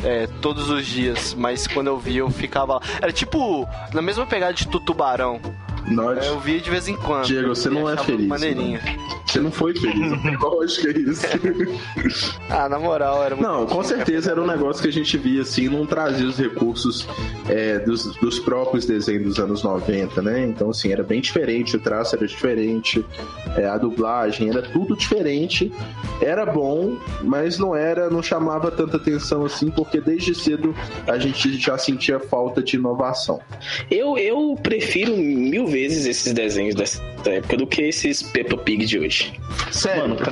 é, 0.05 0.27
todos 0.41 0.69
os 0.71 0.87
dias, 0.87 1.35
mas 1.35 1.67
quando 1.67 1.89
eu 1.89 1.99
via, 1.99 2.21
eu 2.21 2.31
ficava 2.31 2.75
lá. 2.75 2.81
Era 3.01 3.12
tipo, 3.12 3.67
na 3.93 4.03
mesma 4.03 4.27
pegada 4.27 4.53
de 4.53 4.69
Tutubarão. 4.69 5.41
Nós, 5.88 6.25
É, 6.25 6.29
Eu 6.29 6.40
via 6.40 6.61
de 6.61 6.68
vez 6.70 6.88
em 6.88 6.96
quando. 6.96 7.25
Diego, 7.27 7.49
você 7.49 7.68
não 7.70 7.88
é 7.88 7.96
feliz, 7.96 8.27
Maneirinho. 8.27 8.81
você 9.25 9.40
não 9.40 9.51
foi 9.51 9.75
feliz. 9.75 10.12
Lógico 10.40 10.83
que 10.83 10.88
é 10.88 11.01
isso. 11.01 11.27
Ah, 12.49 12.68
na 12.68 12.79
moral, 12.79 13.22
era 13.25 13.35
muito 13.37 13.46
Não, 13.49 13.66
com 13.66 13.81
antigo. 13.81 13.96
certeza 13.96 14.31
era 14.31 14.40
um 14.42 14.46
negócio 14.46 14.81
que 14.83 14.88
a 14.88 14.92
gente 14.92 15.16
via 15.18 15.42
assim, 15.42 15.68
não 15.68 15.85
trazia 15.85 16.27
os 16.27 16.38
recursos 16.38 17.07
é, 17.49 17.79
dos, 17.81 18.14
dos 18.16 18.38
próprios 18.38 18.87
desenhos 18.87 19.25
dos 19.25 19.38
anos 19.38 19.62
90, 19.62 20.22
né? 20.22 20.44
Então, 20.46 20.70
assim, 20.70 20.92
era 20.92 21.03
bem 21.03 21.20
diferente, 21.20 21.77
o 21.77 21.81
traço 21.81 22.14
era 22.16 22.27
diferente, 22.27 23.05
é, 23.57 23.66
a 23.66 23.77
dublagem 23.77 24.49
era 24.49 24.62
tudo 24.62 24.96
diferente. 24.96 25.72
Era 26.20 26.46
bom, 26.46 26.96
mas 27.22 27.59
não 27.59 27.75
era, 27.77 28.09
não 28.09 28.22
chamava 28.22 28.70
tanta 28.70 28.96
atenção 28.96 29.44
assim, 29.44 29.70
porque 29.70 30.01
desde 30.01 30.35
cedo 30.35 30.75
a 31.07 31.18
gente 31.18 31.59
já 31.59 31.77
sentia 31.77 32.18
falta 32.18 32.62
de 32.62 32.77
inovação. 32.77 33.40
Eu, 33.90 34.16
eu 34.16 34.57
prefiro 34.62 35.14
mil 35.16 35.66
vezes 35.66 35.76
esses 35.85 36.33
desenhos 36.33 36.75
dessa 36.75 37.01
época 37.27 37.57
do 37.57 37.67
que 37.67 37.83
esses 37.83 38.23
Peppa 38.23 38.57
Pig 38.57 38.85
de 38.87 38.99
hoje. 38.99 39.33
Sério? 39.71 40.17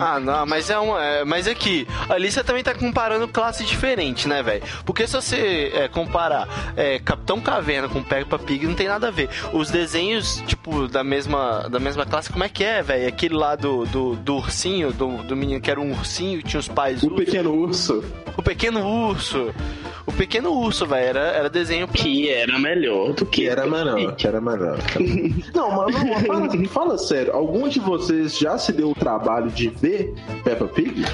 Ah, 0.00 0.20
não, 0.20 0.46
mas 0.46 0.70
é 0.70 0.78
uma. 0.78 1.02
É, 1.02 1.24
mas 1.24 1.46
é 1.46 1.54
que 1.54 1.86
ali 2.08 2.30
você 2.30 2.42
também 2.42 2.62
tá 2.62 2.74
comparando 2.74 3.26
classe 3.26 3.64
diferente, 3.64 4.28
né, 4.28 4.42
velho? 4.42 4.62
Porque 4.84 5.06
se 5.06 5.14
você 5.14 5.72
é, 5.74 5.88
comparar 5.88 6.74
é, 6.76 6.98
Capitão 6.98 7.40
Caverna 7.40 7.88
com 7.88 8.02
Peppa 8.02 8.38
Pig, 8.38 8.66
não 8.66 8.74
tem 8.74 8.86
nada 8.88 9.08
a 9.08 9.10
ver. 9.10 9.28
Os 9.52 9.70
desenhos, 9.70 10.42
tipo, 10.46 10.86
da 10.88 11.02
mesma, 11.02 11.68
da 11.68 11.78
mesma 11.78 12.06
classe, 12.06 12.30
como 12.30 12.44
é 12.44 12.48
que 12.48 12.64
é, 12.64 12.82
velho? 12.82 13.08
Aquele 13.08 13.34
lá 13.34 13.56
do, 13.56 13.84
do, 13.86 14.16
do 14.16 14.36
ursinho, 14.36 14.92
do, 14.92 15.18
do 15.24 15.36
menino 15.36 15.60
que 15.60 15.70
era 15.70 15.80
um 15.80 15.90
ursinho, 15.92 16.42
tinha 16.42 16.60
os 16.60 16.68
pais. 16.68 17.02
o 17.02 17.06
ursos. 17.06 17.24
pequeno 17.24 17.52
urso. 17.52 18.04
O 18.36 18.42
pequeno 18.42 18.86
urso. 18.86 19.54
O 20.08 20.12
pequeno 20.12 20.50
urso, 20.52 20.86
velho, 20.86 21.04
era, 21.06 21.20
era 21.20 21.50
desenho 21.50 21.86
pra... 21.86 22.00
Que 22.00 22.30
era 22.30 22.58
melhor 22.58 23.12
do 23.12 23.26
que. 23.26 23.42
Que 23.42 23.48
era 23.48 23.64
Pig. 23.94 24.14
que 24.16 24.26
era 24.26 24.40
menor. 24.40 24.78
Não, 25.54 25.70
mas 25.70 25.94
não, 26.02 26.20
fala, 26.20 26.48
fala 26.68 26.96
sério, 26.98 27.32
algum 27.34 27.68
de 27.68 27.78
vocês 27.78 28.38
já 28.38 28.56
se 28.56 28.72
deu 28.72 28.90
o 28.90 28.94
trabalho 28.94 29.50
de 29.50 29.68
ver 29.68 30.14
Peppa 30.42 30.64
Pig? 30.66 31.04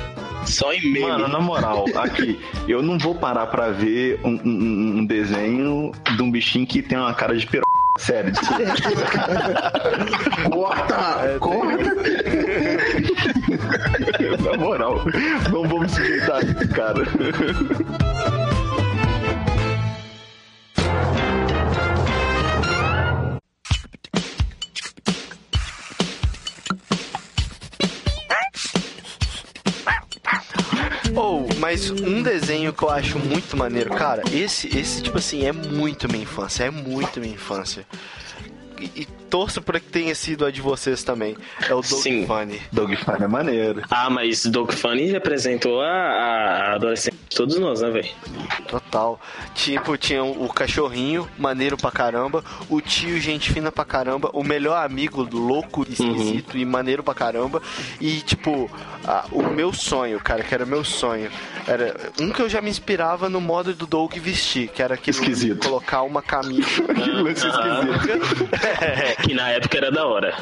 Só 0.46 0.72
em 0.72 0.92
meme. 0.92 1.06
Mano, 1.08 1.26
na 1.28 1.40
moral, 1.40 1.84
aqui, 1.96 2.38
eu 2.68 2.80
não 2.82 2.96
vou 2.98 3.14
parar 3.16 3.46
pra 3.46 3.70
ver 3.70 4.20
um, 4.24 4.38
um- 4.44 4.98
um 5.00 5.04
desenho 5.06 5.90
de 6.16 6.22
um 6.22 6.30
bichinho 6.30 6.64
que 6.66 6.80
tem 6.80 6.96
uma 6.96 7.12
cara 7.14 7.36
de 7.36 7.46
piroca. 7.46 7.64
Sério, 7.98 8.32
Corta! 10.50 11.36
corta! 11.40 11.94
na 14.42 14.56
moral, 14.58 15.00
não 15.52 15.62
vou 15.68 15.78
me 15.80 15.88
sujeitar 15.88 16.42
isso, 16.44 16.68
cara. 16.70 17.04
Ou, 31.14 31.46
mas 31.58 31.90
um 31.90 32.22
desenho 32.22 32.72
que 32.72 32.82
eu 32.82 32.90
acho 32.90 33.18
muito 33.18 33.56
maneiro, 33.56 33.90
cara, 33.90 34.22
esse, 34.32 34.66
esse 34.76 35.02
tipo 35.02 35.18
assim, 35.18 35.44
é 35.44 35.52
muito 35.52 36.08
minha 36.08 36.22
infância, 36.22 36.64
é 36.64 36.70
muito 36.70 37.20
minha 37.20 37.34
infância. 37.34 37.86
E, 38.80 39.02
e 39.02 39.08
torço 39.34 39.60
pra 39.60 39.80
que 39.80 39.86
tenha 39.86 40.14
sido 40.14 40.46
a 40.46 40.50
de 40.52 40.60
vocês 40.60 41.02
também. 41.02 41.36
É 41.68 41.72
o 41.74 41.80
Dog 41.80 41.86
Sim. 41.88 42.24
Funny. 42.24 42.62
Dog 42.70 42.94
Funny 42.94 43.24
é 43.24 43.26
maneiro. 43.26 43.82
Ah, 43.90 44.08
mas 44.08 44.46
Dog 44.46 44.72
Funny 44.72 45.06
representou 45.10 45.80
a, 45.82 45.88
a 45.88 46.74
adolescência 46.76 47.18
de 47.28 47.34
todos 47.36 47.58
nós, 47.58 47.80
né, 47.80 47.90
velho? 47.90 48.08
Total. 48.68 49.20
Tipo, 49.52 49.96
tinha 49.98 50.22
o 50.22 50.48
cachorrinho, 50.52 51.28
maneiro 51.36 51.76
pra 51.76 51.90
caramba, 51.90 52.44
o 52.70 52.80
tio, 52.80 53.18
gente 53.18 53.52
fina 53.52 53.72
pra 53.72 53.84
caramba, 53.84 54.30
o 54.32 54.44
melhor 54.44 54.76
amigo, 54.84 55.26
louco, 55.32 55.84
esquisito 55.88 56.56
e 56.56 56.64
maneiro 56.64 57.02
pra 57.02 57.12
caramba. 57.12 57.60
E, 58.00 58.20
tipo, 58.20 58.70
a- 59.04 59.24
o 59.32 59.42
meu 59.48 59.72
sonho, 59.72 60.20
cara, 60.20 60.44
que 60.44 60.54
era 60.54 60.64
meu 60.64 60.84
sonho, 60.84 61.28
era 61.66 61.96
um 62.20 62.30
que 62.30 62.40
eu 62.40 62.48
já 62.48 62.60
me 62.62 62.70
inspirava 62.70 63.28
no 63.28 63.40
modo 63.40 63.74
do 63.74 63.84
Doug 63.84 64.14
vestir, 64.14 64.68
que 64.68 64.80
era 64.80 64.94
aquele 64.94 65.16
Esquisito. 65.16 65.66
colocar 65.66 66.02
uma 66.02 66.22
camisa. 66.22 66.68
Lance 67.20 67.46
esquisito. 67.48 68.44
que 69.24 69.34
na 69.34 69.48
época 69.50 69.76
era 69.78 69.90
da 69.90 70.06
hora. 70.06 70.34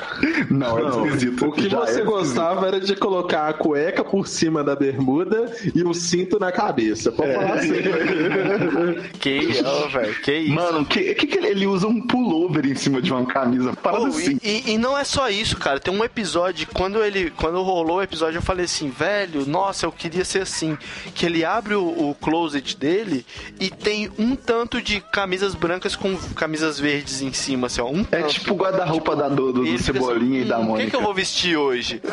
Não, 0.50 0.78
é 0.78 0.82
Não, 0.82 1.06
esquisito. 1.06 1.46
o 1.46 1.52
que 1.52 1.68
Já 1.68 1.78
você 1.80 2.00
é 2.00 2.04
gostava 2.04 2.66
era 2.66 2.80
de 2.80 2.94
colocar 2.96 3.48
a 3.48 3.52
cueca 3.52 4.02
por 4.04 4.26
cima 4.26 4.62
da 4.64 4.74
bermuda 4.74 5.50
e 5.74 5.82
o 5.84 5.94
cinto 5.94 6.38
na 6.38 6.50
cabeça. 6.50 7.12
Pode 7.12 7.32
falar 7.34 7.54
assim. 7.54 7.72
que, 9.20 9.62
ó, 9.64 9.88
velho, 9.88 10.14
que 10.22 10.32
isso. 10.36 10.54
Mano, 10.54 10.84
que, 10.84 11.14
que 11.14 11.26
que 11.26 11.38
ele, 11.38 11.46
ele 11.48 11.66
usa 11.66 11.86
um 11.86 12.06
pullover 12.06 12.66
em 12.66 12.74
cima 12.74 13.00
de 13.00 13.12
uma 13.12 13.24
camisa? 13.26 13.72
Parada 13.74 14.02
Oh, 14.04 14.06
assim. 14.06 14.38
e, 14.42 14.48
e- 14.66 14.72
e 14.72 14.78
não 14.78 14.96
é 14.98 15.04
só 15.04 15.28
isso, 15.30 15.56
cara. 15.56 15.78
Tem 15.78 15.94
um 15.94 16.02
episódio, 16.04 16.66
quando 16.74 17.02
ele. 17.04 17.30
Quando 17.30 17.62
rolou 17.62 17.98
o 17.98 18.02
episódio, 18.02 18.38
eu 18.38 18.42
falei 18.42 18.64
assim, 18.64 18.88
velho, 18.90 19.46
nossa, 19.46 19.86
eu 19.86 19.92
queria 19.92 20.24
ser 20.24 20.42
assim. 20.42 20.76
Que 21.14 21.26
ele 21.26 21.44
abre 21.44 21.74
o, 21.74 21.84
o 22.10 22.16
closet 22.20 22.76
dele 22.76 23.24
e 23.60 23.70
tem 23.70 24.10
um 24.18 24.34
tanto 24.34 24.80
de 24.80 25.00
camisas 25.00 25.54
brancas 25.54 25.94
com 25.94 26.16
camisas 26.34 26.78
verdes 26.80 27.22
em 27.22 27.32
cima, 27.32 27.66
assim, 27.68 27.80
ó. 27.80 27.86
Um 27.88 28.00
É 28.10 28.20
tanto. 28.22 28.34
tipo 28.34 28.54
o 28.72 28.76
guarda-roupa 28.76 29.16
da, 29.16 29.28
do, 29.28 29.52
do, 29.52 29.64
do 29.64 29.78
Cebolinha 29.78 30.40
assim, 30.40 30.46
e 30.46 30.48
da 30.48 30.58
"Hum, 30.58 30.62
O 30.62 30.64
que, 30.64 30.68
Mônica. 30.70 30.90
que 30.90 30.96
eu 30.96 31.02
vou 31.02 31.14
vestir 31.14 31.56
hoje? 31.56 32.00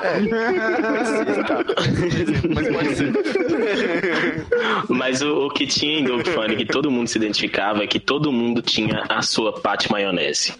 É. 0.00 0.20
Mas 2.54 2.68
pode 2.68 2.94
ser. 2.94 3.12
Mas 4.88 5.22
o, 5.22 5.46
o 5.46 5.50
que 5.50 5.66
tinha 5.66 5.98
em 5.98 6.04
Dog 6.04 6.28
Funny, 6.30 6.54
que 6.56 6.64
todo 6.64 6.88
mundo 6.90 7.08
se 7.08 7.18
identificava, 7.18 7.82
é 7.82 7.86
que 7.86 7.98
todo 7.98 8.30
mundo 8.32 8.62
tinha 8.62 9.04
a 9.08 9.22
sua 9.22 9.52
Pat 9.60 9.88
Maionese. 9.90 10.54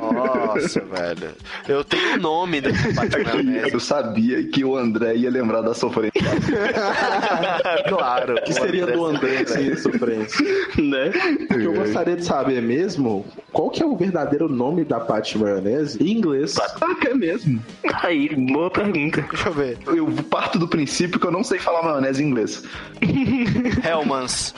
Nossa, 0.00 0.80
velho. 0.80 1.28
Eu 1.68 1.84
tenho 1.84 2.14
o 2.14 2.18
nome 2.18 2.60
da 2.60 2.70
parte 2.94 3.18
maionese. 3.22 3.72
Eu 3.74 3.80
sabia 3.80 4.42
que 4.44 4.64
o 4.64 4.76
André 4.76 5.16
ia 5.16 5.30
lembrar 5.30 5.60
da 5.60 5.74
sofrência. 5.74 6.12
claro. 7.88 8.36
O 8.36 8.42
que 8.42 8.52
seria 8.54 8.86
do 8.86 9.04
André 9.04 9.44
sem 9.44 9.76
sofrência? 9.76 10.44
né? 10.78 11.10
O 11.50 11.58
que 11.58 11.64
eu 11.64 11.74
gostaria 11.74 12.16
de 12.16 12.24
saber 12.24 12.62
mesmo, 12.62 13.24
qual 13.52 13.70
que 13.72 13.82
é 13.82 13.86
o 13.86 13.96
verdadeiro 13.96 14.48
nome 14.48 14.84
da 14.84 15.00
Pat 15.00 15.34
Maionese 15.34 16.02
em 16.02 16.12
inglês? 16.12 16.56
Ah, 16.58 16.94
que 17.00 17.08
é 17.08 17.14
mesmo. 17.14 17.62
Aí, 18.02 18.28
boa 18.52 18.70
pergunta. 18.70 19.22
Deixa 19.22 19.48
eu 19.48 19.52
ver. 19.52 19.78
Eu 19.86 20.06
parto 20.28 20.58
do 20.58 20.68
princípio 20.68 21.18
que 21.18 21.26
eu 21.26 21.30
não 21.30 21.42
sei 21.42 21.58
falar 21.58 21.82
maionese 21.82 22.22
em 22.22 22.26
inglês. 22.26 22.64
Hellmans. 23.84 24.54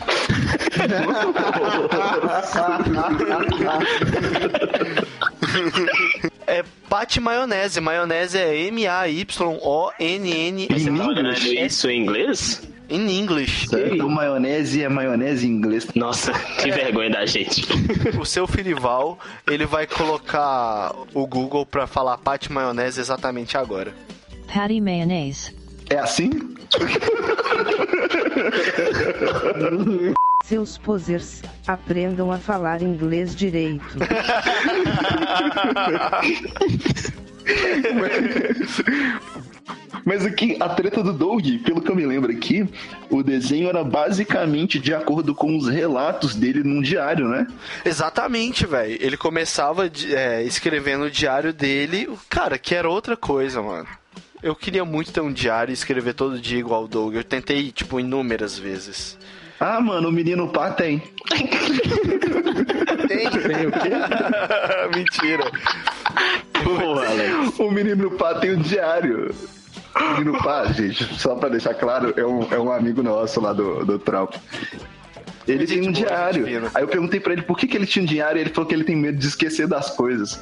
É 6.47 6.63
Pat 6.63 6.85
Pate 7.05 7.21
Maionese. 7.21 7.81
Maionese 7.81 8.39
é 8.39 8.57
M-A-Y-O-N-N. 8.67 10.69
Isso 11.65 11.89
em 11.89 12.03
inglês? 12.03 12.63
In 12.89 13.09
English. 13.09 13.67
Então, 13.73 14.09
maionese 14.09 14.83
é 14.83 14.89
maionese 14.89 15.47
em 15.47 15.51
inglês. 15.51 15.87
Nossa, 15.95 16.33
que 16.33 16.71
vergonha 16.71 17.11
da 17.11 17.27
gente. 17.27 17.67
O 18.21 18.25
seu 18.25 18.47
Filival, 18.47 19.19
ele 19.47 19.67
vai 19.67 19.87
colocar 19.87 20.95
o 21.15 21.27
Google 21.27 21.65
pra 21.65 21.87
falar 21.87 22.19
Pate 22.19 22.53
Maionese 22.53 23.01
exatamente 23.01 23.57
agora. 23.57 23.95
Patty 24.53 24.81
mayonnaise. 24.81 25.55
É 25.89 25.99
assim? 25.99 26.31
Seus 30.45 30.77
posers, 30.77 31.43
aprendam 31.67 32.31
a 32.31 32.39
falar 32.39 32.83
inglês 32.83 33.35
direito. 33.35 33.97
Mas 40.05 40.25
aqui, 40.27 40.57
a 40.61 40.69
treta 40.69 41.03
do 41.03 41.13
Doug, 41.13 41.45
pelo 41.65 41.81
que 41.81 41.91
eu 41.91 41.97
me 41.97 42.05
lembro 42.05 42.31
aqui, 42.31 42.69
o 43.09 43.23
desenho 43.23 43.69
era 43.69 43.83
basicamente 43.83 44.79
de 44.79 44.93
acordo 44.93 45.35
com 45.35 45.57
os 45.57 45.69
relatos 45.69 46.35
dele 46.35 46.63
num 46.63 46.83
diário, 46.83 47.29
né? 47.29 47.47
Exatamente, 47.85 48.67
velho. 48.67 48.99
Ele 49.01 49.17
começava 49.17 49.91
é, 50.11 50.43
escrevendo 50.43 51.05
o 51.05 51.11
diário 51.11 51.53
dele, 51.53 52.09
cara, 52.29 52.59
que 52.59 52.75
era 52.75 52.89
outra 52.89 53.17
coisa, 53.17 53.63
mano. 53.63 53.89
Eu 54.43 54.55
queria 54.55 54.85
muito 54.85 55.11
ter 55.11 55.23
um 55.23 55.33
diário 55.33 55.73
e 55.73 55.75
escrever 55.75 56.13
todo 56.13 56.39
dia 56.39 56.59
igual 56.59 56.85
o 56.85 56.89
Doug. 56.89 57.15
Eu 57.15 57.25
tentei, 57.25 57.73
tipo, 57.73 57.99
inúmeras 57.99 58.59
vezes. 58.59 59.17
Ah, 59.59 59.81
mano, 59.81 60.11
o 60.11 60.13
menino 60.13 60.49
pá 60.49 60.71
tem. 60.71 61.03
Tem? 63.09 63.29
Tem 63.29 63.67
o 63.67 63.73
quê? 63.73 63.91
Mentira. 64.97 65.51
Porra, 66.65 67.07
Alex. 67.07 67.59
O 67.59 67.71
menino 67.71 68.11
pá 68.13 68.35
tem 68.35 68.55
um 68.55 68.63
diário. 68.63 69.35
O 69.97 70.19
menino 70.19 70.43
pá, 70.43 70.65
gente, 70.67 71.05
só 71.19 71.35
pra 71.37 71.49
deixar 71.49 71.75
claro, 71.75 72.13
é 72.17 72.25
um, 72.25 72.53
é 72.53 72.59
um 72.59 72.73
amigo 72.73 73.03
nosso 73.03 73.41
lá 73.41 73.53
do, 73.53 73.85
do 73.85 73.99
trampo. 73.99 74.39
Ele 75.47 75.67
tem 75.67 75.81
um 75.81 75.93
boa, 75.93 75.95
diário. 75.95 76.71
Aí 76.75 76.83
eu 76.83 76.89
perguntei 76.89 77.21
pra 77.21 77.33
ele 77.33 77.43
por 77.43 77.57
que, 77.57 77.67
que 77.67 77.77
ele 77.77 77.87
tinha 77.87 78.03
um 78.03 78.07
diário 78.07 78.39
e 78.39 78.41
ele 78.41 78.51
falou 78.51 78.69
que 78.69 78.75
ele 78.75 78.85
tem 78.85 78.97
medo 78.97 79.19
de 79.19 79.27
esquecer 79.27 79.67
das 79.67 79.91
coisas. 79.91 80.41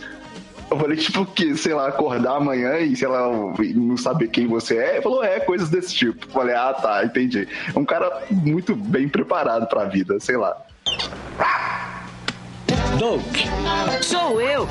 Eu 0.71 0.79
falei, 0.79 0.97
tipo, 0.97 1.27
que, 1.27 1.55
sei 1.55 1.75
lá, 1.75 1.89
acordar 1.89 2.37
amanhã 2.37 2.79
e, 2.79 2.97
sei 2.97 3.09
lá, 3.09 3.29
não 3.75 3.97
saber 3.97 4.29
quem 4.29 4.47
você 4.47 4.79
é. 4.79 4.93
Ele 4.95 5.03
falou, 5.03 5.23
é, 5.23 5.39
coisas 5.39 5.69
desse 5.69 5.95
tipo. 5.95 6.27
Eu 6.27 6.31
falei, 6.31 6.55
ah, 6.55 6.73
tá, 6.73 7.05
entendi. 7.05 7.47
É 7.75 7.79
um 7.79 7.85
cara 7.85 8.23
muito 8.31 8.75
bem 8.75 9.07
preparado 9.07 9.67
pra 9.67 9.85
vida, 9.85 10.19
sei 10.19 10.37
lá. 10.39 10.57
Sou 14.01 14.41
eu! 14.41 14.67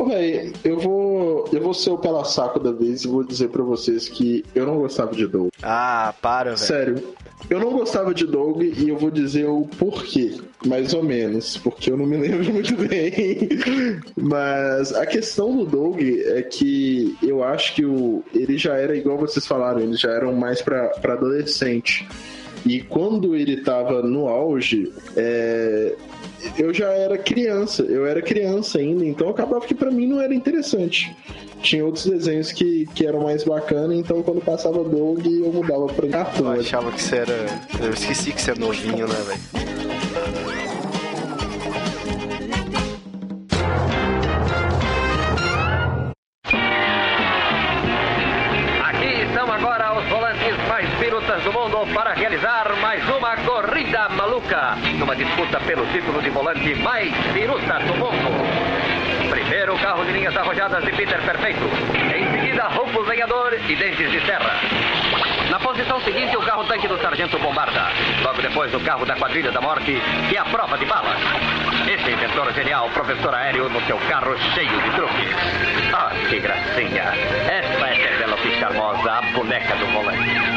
Ô, 0.00 0.06
véi, 0.06 0.50
eu 0.64 0.78
vou, 0.78 1.46
eu 1.52 1.60
vou 1.60 1.74
ser 1.74 1.90
o 1.90 1.98
pela 1.98 2.24
saco 2.24 2.58
da 2.58 2.72
vez 2.72 3.04
e 3.04 3.06
vou 3.06 3.22
dizer 3.22 3.50
pra 3.50 3.62
vocês 3.62 4.08
que 4.08 4.42
eu 4.54 4.64
não 4.64 4.78
gostava 4.78 5.14
de 5.14 5.26
Doug. 5.26 5.50
Ah, 5.62 6.14
para, 6.22 6.54
velho. 6.54 6.58
Sério, 6.58 7.08
eu 7.50 7.60
não 7.60 7.70
gostava 7.70 8.14
de 8.14 8.26
Doug 8.26 8.62
e 8.62 8.88
eu 8.88 8.96
vou 8.96 9.10
dizer 9.10 9.44
o 9.44 9.68
porquê, 9.78 10.40
mais 10.64 10.94
ou 10.94 11.02
menos, 11.02 11.58
porque 11.58 11.90
eu 11.90 11.98
não 11.98 12.06
me 12.06 12.16
lembro 12.18 12.50
muito 12.50 12.74
bem. 12.76 13.50
Mas 14.16 14.90
a 14.94 15.04
questão 15.04 15.54
do 15.54 15.66
Doug 15.66 16.00
é 16.00 16.40
que 16.40 17.14
eu 17.22 17.44
acho 17.44 17.74
que 17.74 17.84
o, 17.84 18.24
ele 18.34 18.56
já 18.56 18.76
era 18.76 18.96
igual 18.96 19.18
vocês 19.18 19.46
falaram, 19.46 19.80
eles 19.80 20.00
já 20.00 20.12
eram 20.12 20.32
mais 20.32 20.62
pra, 20.62 20.88
pra 20.88 21.12
adolescente. 21.12 22.08
E 22.64 22.80
quando 22.80 23.36
ele 23.36 23.58
tava 23.58 24.00
no 24.00 24.28
auge, 24.28 24.90
é, 25.14 25.94
eu 26.58 26.72
já 26.72 26.88
era 26.92 27.16
criança, 27.18 27.82
eu 27.82 28.06
era 28.06 28.20
criança 28.22 28.78
ainda, 28.78 29.04
então 29.04 29.28
acabava 29.28 29.64
que 29.66 29.74
pra 29.74 29.90
mim 29.90 30.06
não 30.06 30.20
era 30.20 30.34
interessante. 30.34 31.14
Tinha 31.62 31.84
outros 31.84 32.06
desenhos 32.06 32.52
que, 32.52 32.86
que 32.94 33.06
eram 33.06 33.20
mais 33.22 33.44
bacanas, 33.44 33.96
então 33.98 34.22
quando 34.22 34.40
passava 34.40 34.82
Doug 34.82 35.26
eu 35.26 35.52
mudava 35.52 35.86
pra 35.86 36.06
Eu 36.06 36.10
Cartoon. 36.12 36.50
achava 36.52 36.90
que 36.92 37.02
você 37.02 37.16
era. 37.16 37.46
Eu 37.82 37.90
esqueci 37.90 38.32
que 38.32 38.40
você 38.40 38.52
é 38.52 38.54
novinho, 38.54 39.06
né, 39.06 39.16
velho? 39.26 39.89
Mais 56.76 57.14
piruta 57.32 57.78
do 57.80 57.94
mundo. 57.96 59.30
Primeiro, 59.30 59.76
carro 59.78 60.04
de 60.04 60.12
linhas 60.12 60.36
arrojadas 60.36 60.84
de 60.84 60.92
Peter 60.92 61.20
Perfeito. 61.22 61.64
Em 62.14 62.30
seguida, 62.32 62.68
Rufus 62.68 63.06
Lenhador 63.08 63.54
e 63.68 63.76
Dentes 63.76 64.10
de 64.10 64.20
Serra. 64.26 64.60
Na 65.50 65.58
posição 65.58 66.00
seguinte, 66.02 66.36
o 66.36 66.42
carro 66.42 66.64
tanque 66.64 66.86
do 66.86 66.96
Sargento 67.00 67.38
Bombarda. 67.38 67.88
Logo 68.22 68.40
depois, 68.40 68.72
o 68.72 68.80
carro 68.80 69.04
da 69.04 69.16
Quadrilha 69.16 69.50
da 69.50 69.60
Morte 69.60 70.00
e 70.30 70.38
a 70.38 70.44
prova 70.44 70.78
de 70.78 70.84
balas. 70.84 71.18
Esse 71.88 72.10
inventor 72.10 72.52
genial, 72.52 72.88
professor 72.90 73.34
aéreo, 73.34 73.68
no 73.68 73.80
seu 73.86 73.98
carro 74.08 74.36
cheio 74.54 74.80
de 74.80 74.90
truques. 74.90 75.92
Ah, 75.92 76.12
que 76.28 76.38
gracinha. 76.38 77.02
Essa 77.48 77.86
é 77.86 78.08
Penélope 78.08 78.50
Charmosa, 78.60 79.10
a 79.10 79.22
boneca 79.32 79.74
do 79.76 79.86
volante. 79.86 80.49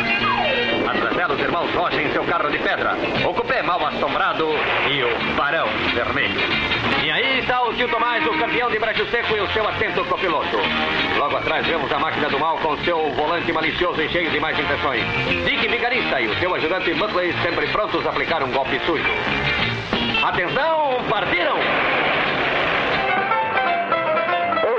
Os 1.34 1.40
irmãos 1.40 1.74
Rocha 1.74 2.00
em 2.00 2.12
seu 2.12 2.24
carro 2.26 2.52
de 2.52 2.60
pedra. 2.60 2.96
O 3.28 3.34
cupê 3.34 3.64
mal 3.64 3.84
assombrado 3.88 4.48
e 4.88 5.04
o 5.04 5.36
barão 5.36 5.68
vermelho. 5.96 6.40
E 7.04 7.10
aí 7.10 7.40
está 7.40 7.64
o 7.64 7.74
tio 7.74 7.88
Tomás, 7.90 8.24
o 8.28 8.38
campeão 8.38 8.70
de 8.70 8.78
Brasil 8.78 9.08
Seco 9.08 9.36
e 9.36 9.42
o 9.42 9.48
seu 9.52 9.68
atento 9.68 10.06
copiloto. 10.06 10.58
Logo 11.18 11.36
atrás 11.36 11.66
vemos 11.66 11.92
a 11.92 11.98
máquina 11.98 12.30
do 12.30 12.40
mal 12.40 12.58
com 12.58 12.78
seu 12.84 13.10
volante 13.14 13.52
malicioso 13.52 14.00
e 14.00 14.10
cheio 14.10 14.30
de 14.30 14.40
mais 14.40 14.60
impressões. 14.60 15.04
Dick 15.44 15.68
Vigarista 15.68 16.22
e 16.22 16.28
o 16.28 16.40
seu 16.40 16.54
ajudante 16.54 16.94
Buckley 16.94 17.34
sempre 17.42 17.66
prontos 17.68 18.06
a 18.06 18.10
aplicar 18.12 18.44
um 18.44 18.52
golpe 18.52 18.80
sujo. 18.86 19.10
Atenção, 20.24 21.04
partiram! 21.10 22.03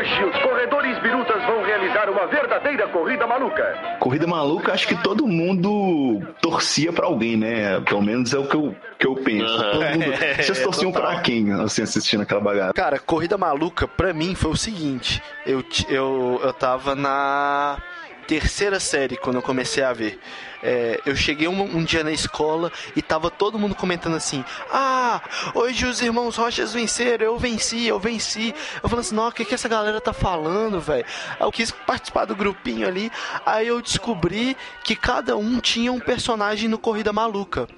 Hoje 0.04 0.22
os 0.22 0.42
corredores 0.42 0.98
birutas 0.98 1.42
vão 1.46 1.62
realizar 1.64 2.10
uma 2.10 2.26
verdadeira 2.26 2.86
corrida 2.88 3.26
maluca. 3.26 3.96
Corrida 3.98 4.26
maluca, 4.26 4.74
acho 4.74 4.86
que 4.86 5.02
todo 5.02 5.26
mundo 5.26 6.20
torcia 6.42 6.92
pra 6.92 7.06
alguém, 7.06 7.38
né? 7.38 7.80
Pelo 7.80 8.02
menos 8.02 8.34
é 8.34 8.38
o 8.38 8.46
que 8.46 8.54
eu, 8.54 8.76
que 8.98 9.06
eu 9.06 9.14
penso. 9.14 9.56
Todo 9.56 9.82
mundo... 9.82 10.04
Vocês 10.36 10.62
torciam 10.62 10.92
pra 10.92 11.20
quem, 11.20 11.50
assim, 11.52 11.82
assistindo 11.82 12.22
aquela 12.22 12.42
bagaça? 12.42 12.74
Cara, 12.74 12.98
corrida 12.98 13.38
maluca, 13.38 13.88
pra 13.88 14.12
mim 14.12 14.34
foi 14.34 14.50
o 14.50 14.56
seguinte: 14.56 15.22
eu, 15.46 15.64
eu, 15.88 16.38
eu 16.44 16.52
tava 16.52 16.94
na 16.94 17.78
terceira 18.26 18.80
série 18.80 19.16
quando 19.16 19.36
eu 19.36 19.42
comecei 19.42 19.82
a 19.82 19.92
ver. 19.92 20.18
É, 20.62 21.00
eu 21.04 21.14
cheguei 21.14 21.46
um, 21.46 21.60
um 21.62 21.84
dia 21.84 22.02
na 22.02 22.10
escola 22.10 22.72
e 22.96 23.02
tava 23.02 23.30
todo 23.30 23.58
mundo 23.58 23.74
comentando 23.74 24.16
assim: 24.16 24.44
Ah, 24.70 25.20
hoje 25.54 25.84
os 25.84 26.00
irmãos 26.00 26.36
Rochas 26.36 26.72
venceram, 26.72 27.26
eu 27.26 27.38
venci, 27.38 27.86
eu 27.86 28.00
venci. 28.00 28.54
Eu 28.82 28.88
falando 28.88 29.04
assim: 29.04 29.14
Nossa, 29.14 29.30
o 29.30 29.34
que, 29.34 29.44
que 29.44 29.54
essa 29.54 29.68
galera 29.68 30.00
tá 30.00 30.12
falando, 30.12 30.80
velho? 30.80 31.04
Eu 31.38 31.52
quis 31.52 31.70
participar 31.70 32.24
do 32.24 32.34
grupinho 32.34 32.88
ali, 32.88 33.12
aí 33.44 33.66
eu 33.68 33.80
descobri 33.80 34.56
que 34.82 34.96
cada 34.96 35.36
um 35.36 35.60
tinha 35.60 35.92
um 35.92 36.00
personagem 36.00 36.68
no 36.68 36.78
Corrida 36.78 37.12
Maluca. 37.12 37.68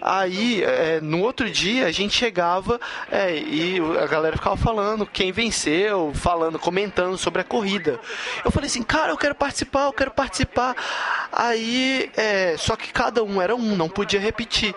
Aí, 0.00 0.62
é, 0.62 1.00
no 1.00 1.22
outro 1.22 1.50
dia, 1.50 1.86
a 1.86 1.92
gente 1.92 2.14
chegava 2.14 2.80
é, 3.10 3.36
e 3.36 3.78
a 4.02 4.06
galera 4.06 4.36
ficava 4.36 4.56
falando 4.56 5.06
quem 5.06 5.32
venceu, 5.32 6.12
falando, 6.14 6.58
comentando 6.58 7.16
sobre 7.16 7.40
a 7.40 7.44
corrida. 7.44 7.98
Eu 8.44 8.50
falei 8.50 8.68
assim, 8.68 8.82
cara, 8.82 9.12
eu 9.12 9.16
quero 9.16 9.34
participar, 9.34 9.84
eu 9.84 9.92
quero 9.92 10.10
participar. 10.10 10.76
Aí, 11.32 12.10
é, 12.16 12.56
só 12.58 12.76
que 12.76 12.92
cada 12.92 13.22
um 13.24 13.40
era 13.40 13.54
um, 13.54 13.76
não 13.76 13.88
podia 13.88 14.20
repetir. 14.20 14.74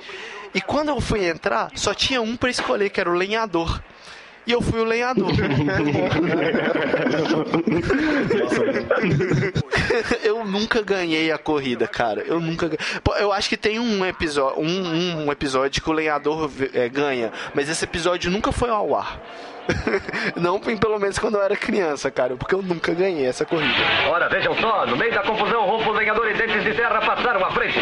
E 0.53 0.61
quando 0.61 0.89
eu 0.89 0.99
fui 0.99 1.27
entrar, 1.27 1.71
só 1.75 1.93
tinha 1.93 2.21
um 2.21 2.35
para 2.35 2.49
escolher, 2.49 2.89
que 2.89 2.99
era 2.99 3.09
o 3.09 3.13
lenhador. 3.13 3.81
E 4.49 4.51
eu 4.51 4.61
fui 4.63 4.79
o 4.79 4.83
lenhador. 4.83 5.29
eu 10.23 10.43
nunca 10.43 10.81
ganhei 10.81 11.31
a 11.31 11.37
corrida, 11.37 11.87
cara. 11.87 12.21
Eu 12.21 12.39
nunca. 12.39 12.67
Eu 13.19 13.31
acho 13.31 13.47
que 13.47 13.55
tem 13.55 13.79
um 13.79 14.03
episódio, 14.03 14.59
um, 14.59 15.25
um 15.25 15.31
episódio 15.31 15.83
que 15.83 15.87
o 15.87 15.93
lenhador 15.93 16.49
é, 16.73 16.89
ganha, 16.89 17.31
mas 17.53 17.69
esse 17.69 17.85
episódio 17.85 18.31
nunca 18.31 18.51
foi 18.51 18.71
ao 18.71 18.95
ar. 18.95 19.21
Não 20.35 20.59
pelo 20.59 20.97
menos 20.97 21.19
quando 21.19 21.35
eu 21.35 21.43
era 21.43 21.55
criança, 21.55 22.09
cara, 22.09 22.35
porque 22.35 22.55
eu 22.55 22.63
nunca 22.63 22.91
ganhei 22.91 23.27
essa 23.27 23.45
corrida. 23.45 23.83
Ora, 24.09 24.29
vejam 24.29 24.55
só, 24.55 24.83
no 24.87 24.97
meio 24.97 25.13
da 25.13 25.21
confusão, 25.21 25.67
Rufus 25.67 25.95
Lenhador 25.95 26.27
e 26.27 26.33
Dentes 26.33 26.63
de 26.63 26.73
Serra 26.73 26.99
passaram 27.01 27.45
à 27.45 27.51
frente. 27.51 27.77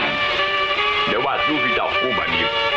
Não 1.14 1.30
há 1.30 1.38
dúvida 1.38 1.82
alguma 1.82 2.28
nisso. 2.28 2.77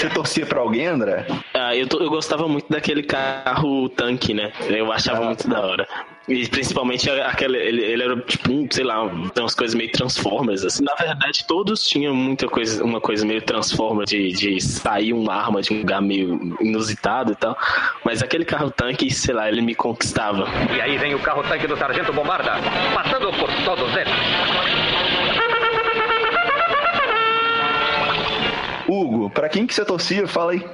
Você 0.00 0.08
torcia 0.08 0.46
pra 0.46 0.60
alguém, 0.60 0.86
André? 0.86 1.26
Ah, 1.52 1.76
eu, 1.76 1.86
eu 2.00 2.08
gostava 2.08 2.48
muito 2.48 2.64
daquele 2.70 3.02
carro 3.02 3.86
tanque, 3.90 4.32
né? 4.32 4.50
Eu 4.70 4.90
achava 4.90 5.22
muito 5.26 5.46
da 5.46 5.60
hora. 5.60 5.86
E 6.26 6.48
principalmente 6.48 7.10
aquele, 7.10 7.58
ele, 7.58 7.84
ele 7.84 8.02
era 8.02 8.16
tipo, 8.22 8.50
um, 8.50 8.66
sei 8.70 8.82
lá, 8.82 9.06
tem 9.34 9.42
umas 9.42 9.54
coisas 9.54 9.74
meio 9.74 9.92
Transformers, 9.92 10.64
assim. 10.64 10.82
Na 10.84 10.94
verdade, 10.94 11.44
todos 11.46 11.86
tinham 11.86 12.14
muita 12.14 12.48
coisa, 12.48 12.82
uma 12.82 12.98
coisa 12.98 13.26
meio 13.26 13.42
Transformer 13.42 14.06
de, 14.06 14.32
de 14.32 14.58
sair 14.58 15.12
uma 15.12 15.34
arma 15.34 15.60
de 15.60 15.74
um 15.74 15.80
lugar 15.80 16.00
meio 16.00 16.56
inusitado 16.62 17.32
e 17.32 17.36
tal. 17.36 17.54
Mas 18.02 18.22
aquele 18.22 18.46
carro 18.46 18.70
tanque, 18.70 19.10
sei 19.10 19.34
lá, 19.34 19.50
ele 19.50 19.60
me 19.60 19.74
conquistava. 19.74 20.46
E 20.74 20.80
aí 20.80 20.96
vem 20.96 21.14
o 21.14 21.18
carro-tanque 21.18 21.66
do 21.66 21.76
Sargento 21.76 22.10
Bombarda, 22.10 22.52
passando 22.94 23.30
por 23.34 23.50
todos 23.66 23.94
eles. 23.94 24.14
Hugo, 28.90 29.30
pra 29.30 29.48
quem 29.48 29.66
que 29.66 29.74
você 29.74 29.84
torcia? 29.84 30.26
Fala 30.26 30.52
aí. 30.52 30.64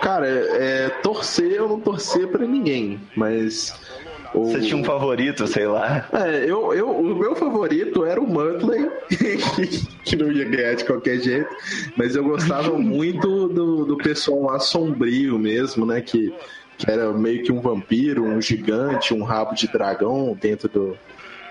Cara, 0.00 0.26
é, 0.28 0.88
torcer 1.02 1.52
eu 1.52 1.68
não 1.68 1.80
torcia 1.80 2.26
pra 2.26 2.46
ninguém, 2.46 3.00
mas. 3.16 3.74
Você 4.34 4.60
tinha 4.60 4.76
um 4.76 4.84
favorito, 4.84 5.46
sei 5.46 5.66
lá. 5.66 6.06
É, 6.12 6.44
eu, 6.44 6.74
eu, 6.74 6.90
o 6.90 7.16
meu 7.16 7.34
favorito 7.34 8.04
era 8.04 8.20
o 8.20 8.26
Muttley, 8.26 8.86
que 10.04 10.16
não 10.16 10.30
ia 10.30 10.44
ganhar 10.44 10.74
de 10.74 10.84
qualquer 10.84 11.18
jeito, 11.18 11.48
mas 11.96 12.14
eu 12.14 12.22
gostava 12.22 12.72
muito 12.78 13.48
do, 13.48 13.86
do 13.86 13.96
pessoal 13.96 14.42
lá 14.42 14.60
sombrio 14.60 15.38
mesmo, 15.38 15.86
né? 15.86 16.02
Que, 16.02 16.32
que 16.76 16.90
era 16.90 17.10
meio 17.12 17.42
que 17.42 17.50
um 17.50 17.60
vampiro, 17.60 18.22
um 18.22 18.40
gigante, 18.40 19.14
um 19.14 19.24
rabo 19.24 19.54
de 19.54 19.66
dragão 19.66 20.36
dentro 20.38 20.68
do, 20.68 20.98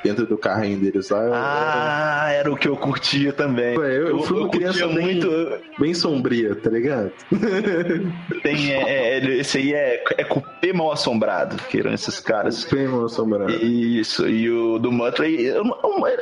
dentro 0.08 0.26
do 0.26 0.38
carrinho 0.38 0.80
deles 0.80 1.10
lá. 1.10 1.24
Eu- 1.24 1.34
Ah, 1.34 2.30
era 2.32 2.52
o 2.52 2.56
que 2.58 2.67
eu 2.67 2.78
curtia 2.78 3.34
também. 3.34 3.76
eu, 3.76 3.84
eu, 3.84 4.08
eu 4.10 4.20
fui 4.24 4.39
uma 4.39 4.50
criança 4.50 4.88
bem, 4.88 5.00
muito. 5.02 5.30
bem 5.80 5.93
sombria, 5.93 6.56
tá 6.56 6.70
ligado? 6.70 7.12
Tem, 8.43 8.74
é, 8.74 9.17
é, 9.17 9.26
esse 9.38 9.58
aí 9.58 9.74
é, 9.74 10.04
é 10.17 10.24
cupê 10.24 10.72
mal 10.74 10.91
assombrado, 10.91 11.56
que 11.70 11.80
eram 11.80 11.93
esses 11.93 12.20
caras. 12.20 12.63
Bem 12.65 12.88
mal 12.88 13.06
assombrado. 13.06 13.52
Isso, 13.54 14.28
e 14.28 14.50
o 14.50 14.78
do 14.80 14.91
Muttley 14.91 15.48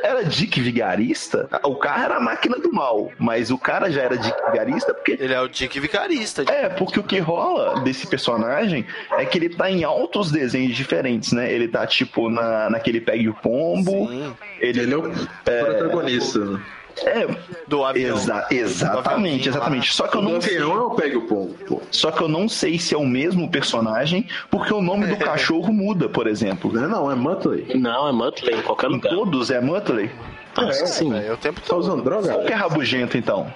era 0.02 0.24
Dick 0.24 0.60
Vigarista? 0.60 1.48
O 1.64 1.76
carro 1.76 2.04
era 2.04 2.16
a 2.16 2.20
máquina 2.20 2.58
do 2.58 2.72
mal, 2.72 3.10
mas 3.18 3.50
o 3.50 3.58
cara 3.58 3.90
já 3.90 4.02
era 4.02 4.16
Dick 4.16 4.36
Vigarista 4.50 4.92
porque. 4.94 5.16
Ele 5.18 5.32
é 5.32 5.40
o 5.40 5.48
Dick 5.48 5.78
Vigarista. 5.80 6.44
É, 6.50 6.68
porque 6.68 6.98
o 7.00 7.02
que 7.02 7.18
rola 7.18 7.80
desse 7.80 8.06
personagem 8.06 8.84
é 9.12 9.24
que 9.24 9.38
ele 9.38 9.48
tá 9.50 9.70
em 9.70 9.84
altos 9.84 10.30
desenhos 10.30 10.76
diferentes, 10.76 11.32
né? 11.32 11.50
Ele 11.52 11.68
tá 11.68 11.86
tipo 11.86 12.28
na, 12.28 12.70
naquele 12.70 13.00
Pegue 13.00 13.28
o 13.28 13.34
Pombo. 13.34 13.75
Sim. 13.84 14.34
Ele, 14.60 14.80
Ele 14.80 14.94
é 14.94 14.96
o 14.96 15.02
protagonista. 15.44 16.38
né? 16.38 16.60
é, 17.04 17.26
Do 17.68 17.84
avião. 17.84 18.16
exa- 18.16 18.46
Do 18.48 18.54
exatamente, 18.54 19.06
aviãozinho 19.10 19.48
exatamente. 19.50 19.92
Só 19.92 20.06
que 20.08 20.16
eu 20.16 20.20
O 20.20 20.24
não 20.24 20.40
sei. 20.40 20.54
avião 20.56 20.72
é 20.98 21.16
o 21.16 21.20
Pombo. 21.22 21.82
Só 21.90 22.10
que 22.10 22.22
eu 22.22 22.28
não 22.28 22.48
sei 22.48 22.78
se 22.78 22.94
é 22.94 22.98
o 22.98 23.04
mesmo 23.06 23.50
personagem, 23.50 24.26
porque 24.50 24.72
o 24.72 24.80
nome 24.80 25.06
do 25.06 25.16
cachorro 25.22 25.72
muda, 25.72 26.08
por 26.08 26.26
exemplo. 26.26 26.72
Não, 26.72 26.84
é 26.84 26.88
não, 26.88 27.10
é 27.10 27.14
Muttley. 27.14 27.66
Não, 27.74 28.08
é 28.08 28.12
Muttley 28.12 28.54
em 28.58 28.62
qualquer 28.62 28.88
Em 28.90 28.94
lugar. 28.94 29.12
todos 29.12 29.50
é 29.50 29.60
Muttley? 29.60 30.10
Acho 30.56 30.80
que 30.84 30.88
sim. 30.88 31.14
É, 31.14 31.30
o 31.30 31.36
tempo 31.36 31.60
Tá 31.60 31.76
usando 31.76 32.02
droga? 32.02 32.28
Qual 32.32 32.44
que 32.46 32.52
é 32.52 32.56
rabugento, 32.56 33.18
então? 33.18 33.46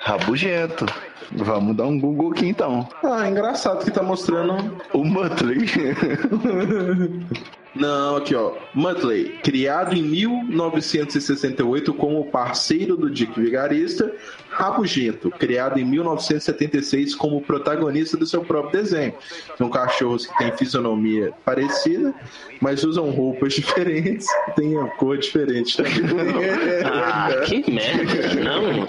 Rabugento. 0.00 0.86
Vamos 1.32 1.76
dar 1.76 1.86
um 1.86 1.98
Google 1.98 2.32
aqui, 2.32 2.46
então. 2.46 2.88
Ah, 3.02 3.28
engraçado 3.28 3.84
que 3.84 3.90
tá 3.90 4.02
mostrando. 4.02 4.76
O 4.92 5.04
Muttley. 5.04 5.66
Não, 7.74 8.16
aqui 8.16 8.34
ó. 8.34 8.52
Muttley, 8.74 9.38
criado 9.44 9.94
em 9.94 10.02
1968 10.02 11.94
como 11.94 12.24
parceiro 12.26 12.96
do 12.96 13.08
Dick 13.08 13.38
Vigarista. 13.38 14.12
Rabugento, 14.50 15.30
criado 15.30 15.78
em 15.78 15.84
1976 15.84 17.14
como 17.14 17.40
protagonista 17.40 18.16
do 18.16 18.26
seu 18.26 18.44
próprio 18.44 18.82
desenho. 18.82 19.14
São 19.56 19.70
cachorros 19.70 20.26
que 20.26 20.36
têm 20.38 20.56
fisionomia 20.56 21.32
parecida, 21.44 22.12
mas 22.60 22.82
usam 22.82 23.10
roupas 23.10 23.54
diferentes 23.54 24.26
e 24.48 24.52
têm 24.52 24.76
a 24.76 24.86
cor 24.88 25.18
diferente 25.18 25.76
também. 25.76 25.92
Ah, 26.92 27.28
que 27.46 27.70
merda. 27.70 28.34
Não. 28.34 28.86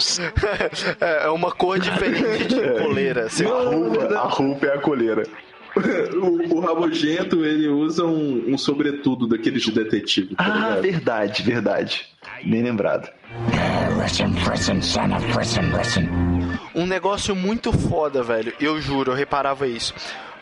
É 1.00 1.26
é 1.26 1.30
uma 1.30 1.52
cor 1.52 1.80
diferente 1.80 2.21
de 2.48 2.82
coleira. 2.84 3.26
assim. 3.26 3.46
a, 3.46 3.50
roupa, 3.50 4.16
a 4.16 4.28
roupa 4.28 4.66
é 4.68 4.74
a 4.76 4.80
coleira. 4.80 5.24
o, 6.16 6.56
o 6.56 6.60
Rabugento, 6.60 7.46
ele 7.46 7.68
usa 7.70 8.04
um, 8.06 8.44
um 8.54 8.58
sobretudo 8.58 9.26
daqueles 9.28 9.62
de 9.64 9.72
detetive. 9.72 10.36
Tá 10.36 10.44
Ah, 10.46 10.50
ligado? 10.50 10.82
verdade, 10.82 11.44
verdade. 11.44 12.06
Bem 12.44 12.62
lembrado. 12.64 13.10
Um 16.76 16.86
negócio 16.86 17.36
muito 17.36 17.72
foda, 17.72 18.22
velho. 18.24 18.54
Eu 18.60 18.82
juro, 18.82 19.12
eu 19.12 19.16
reparava 19.16 19.68
isso. 19.68 19.94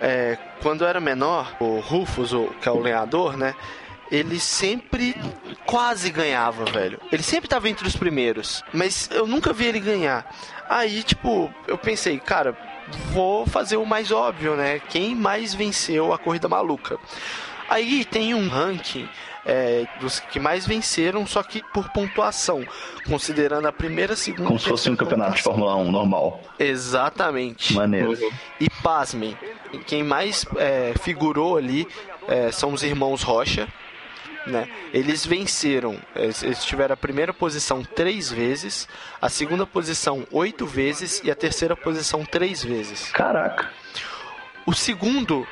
É, 0.02 0.38
quando 0.62 0.82
eu 0.84 0.88
era 0.88 1.00
menor, 1.00 1.56
o 1.60 1.80
Rufus, 1.80 2.34
o, 2.34 2.48
que 2.62 2.68
é 2.68 2.72
o 2.72 2.80
lenhador, 2.80 3.38
né? 3.38 3.54
Ele 4.12 4.40
sempre 4.40 5.16
quase 5.66 6.10
ganhava, 6.10 6.66
velho. 6.66 7.00
Ele 7.12 7.22
sempre 7.22 7.48
tava 7.48 7.70
entre 7.70 7.88
os 7.88 7.96
primeiros. 7.96 8.64
Mas 8.74 9.10
eu 9.12 9.28
nunca 9.28 9.54
vi 9.54 9.66
ele 9.66 9.80
ganhar. 9.80 10.26
Aí, 10.68 11.04
tipo, 11.04 11.54
eu 11.68 11.78
pensei, 11.78 12.20
cara, 12.20 12.58
vou 13.12 13.46
fazer 13.46 13.78
o 13.78 13.86
mais 13.86 14.12
óbvio, 14.12 14.56
né? 14.56 14.80
Quem 14.80 15.16
mais 15.16 15.54
venceu 15.54 16.14
a 16.14 16.18
corrida 16.18 16.48
maluca? 16.48 16.98
Aí 17.70 18.04
tem 18.04 18.34
um 18.34 18.48
ranking 18.48 19.08
é, 19.46 19.88
dos 20.00 20.20
que 20.20 20.40
mais 20.40 20.66
venceram, 20.66 21.26
só 21.26 21.44
que 21.44 21.64
por 21.74 21.90
pontuação, 21.90 22.66
considerando 23.08 23.68
a 23.68 23.72
primeira, 23.72 24.16
segunda 24.16 24.48
Como 24.48 24.60
se 24.60 24.68
fosse 24.68 24.90
um 24.90 24.96
campeonato 24.96 25.36
de. 25.36 25.42
Fórmula 25.44 25.76
1 25.76 25.92
normal. 25.92 26.42
Exatamente. 26.58 27.74
Maneiro. 27.74 28.18
E 28.60 28.70
pasmem, 28.82 29.38
quem 29.86 30.04
mais 30.04 30.46
é, 30.58 30.94
figurou 31.00 31.58
ali 31.58 31.88
é, 32.28 32.52
são 32.52 32.74
os 32.74 32.84
irmãos 32.84 33.24
Rocha. 33.24 33.68
Né? 34.50 34.68
Eles 34.94 35.26
venceram, 35.26 36.00
eles 36.16 36.64
tiveram 36.66 36.94
a 36.94 36.98
primeira 36.98 37.34
posição 37.34 37.84
três 37.84 38.32
vezes, 38.32 38.88
a 39.22 39.30
segunda 39.30 39.66
posição 39.66 40.26
oito 40.32 40.66
vezes 40.66 41.22
e 41.24 41.30
a 41.30 41.36
terceira 41.36 41.76
posição 41.76 42.26
três 42.26 42.64
vezes. 42.64 43.12
Caraca. 43.12 43.70
O 44.66 44.74
segundo 44.74 45.48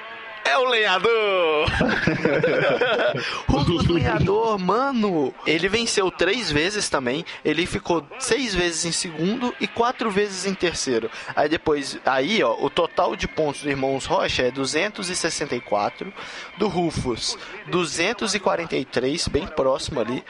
é 0.49 0.57
o 0.57 0.65
lenhador! 0.65 1.65
o 3.47 3.93
lenhador, 3.93 4.57
mano, 4.59 5.33
ele 5.45 5.67
venceu 5.67 6.09
três 6.11 6.51
vezes 6.51 6.89
também. 6.89 7.25
Ele 7.43 7.65
ficou 7.65 8.05
seis 8.19 8.53
vezes 8.55 8.85
em 8.85 8.91
segundo 8.91 9.53
e 9.59 9.67
quatro 9.67 10.09
vezes 10.09 10.45
em 10.45 10.53
terceiro. 10.53 11.09
Aí 11.35 11.49
depois, 11.49 11.97
aí 12.05 12.43
ó, 12.43 12.55
o 12.59 12.69
total 12.69 13.15
de 13.15 13.27
pontos 13.27 13.61
dos 13.61 13.69
irmãos 13.71 14.05
Rocha 14.05 14.43
é 14.43 14.51
264, 14.51 16.13
do 16.57 16.67
Rufus 16.67 17.37
243, 17.67 19.27
bem 19.27 19.47
próximo 19.47 19.99
ali. 19.99 20.23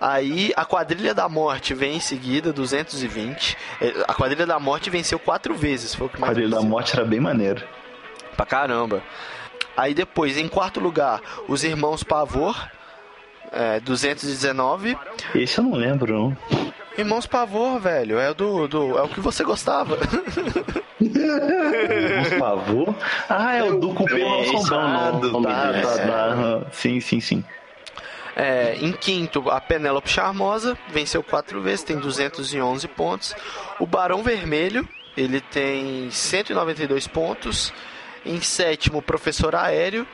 Aí 0.00 0.52
a 0.56 0.64
Quadrilha 0.64 1.12
da 1.14 1.28
Morte 1.28 1.74
vem 1.74 1.96
em 1.96 2.00
seguida, 2.00 2.52
220. 2.52 3.56
Eh, 3.80 4.04
A 4.06 4.14
Quadrilha 4.14 4.46
da 4.46 4.58
Morte 4.58 4.90
venceu 4.90 5.18
quatro 5.18 5.54
vezes, 5.54 5.94
foi 5.94 6.06
o 6.06 6.10
que 6.10 6.20
mais 6.20 6.30
quadrilho 6.30 6.50
da 6.50 6.56
venceu. 6.58 6.70
morte 6.70 6.94
era 6.94 7.04
bem 7.04 7.18
maneiro. 7.18 7.64
Pra 8.36 8.46
caramba. 8.46 9.02
Aí 9.76 9.94
depois, 9.94 10.36
em 10.36 10.48
quarto 10.48 10.80
lugar, 10.80 11.20
os 11.46 11.64
irmãos 11.64 12.02
Pavor, 12.02 12.68
é, 13.52 13.80
219. 13.80 14.96
Esse 15.34 15.58
eu 15.58 15.64
não 15.64 15.74
lembro, 15.74 16.12
não. 16.12 16.36
Irmãos 16.96 17.26
Pavor, 17.26 17.78
velho, 17.78 18.18
é 18.18 18.30
o 18.30 18.34
do, 18.34 18.66
do 18.66 18.98
é 18.98 19.02
o 19.02 19.08
que 19.08 19.20
você 19.20 19.44
gostava. 19.44 19.96
Por 20.98 22.38
favor. 22.38 22.94
Ah, 23.28 23.54
é 23.54 23.62
o 23.62 23.78
do 23.78 23.94
cupê 23.94 24.22
assombrado. 24.22 25.42
Tá, 25.42 25.72
tá, 25.80 25.96
tá. 25.98 26.66
Sim, 26.72 27.00
sim, 27.00 27.20
sim. 27.20 27.44
É, 28.34 28.76
em 28.80 28.92
quinto, 28.92 29.50
a 29.50 29.60
Penélope 29.60 30.08
Charmosa, 30.08 30.78
venceu 30.88 31.22
quatro 31.22 31.60
vezes, 31.60 31.84
tem 31.84 31.98
211 31.98 32.86
pontos. 32.88 33.34
O 33.80 33.86
Barão 33.86 34.22
Vermelho, 34.22 34.88
ele 35.16 35.40
tem 35.40 36.10
192 36.10 37.06
pontos. 37.08 37.72
Em 38.28 38.40
sétimo, 38.40 38.98
o 38.98 39.02
Professor 39.02 39.54
Aéreo, 39.54 40.06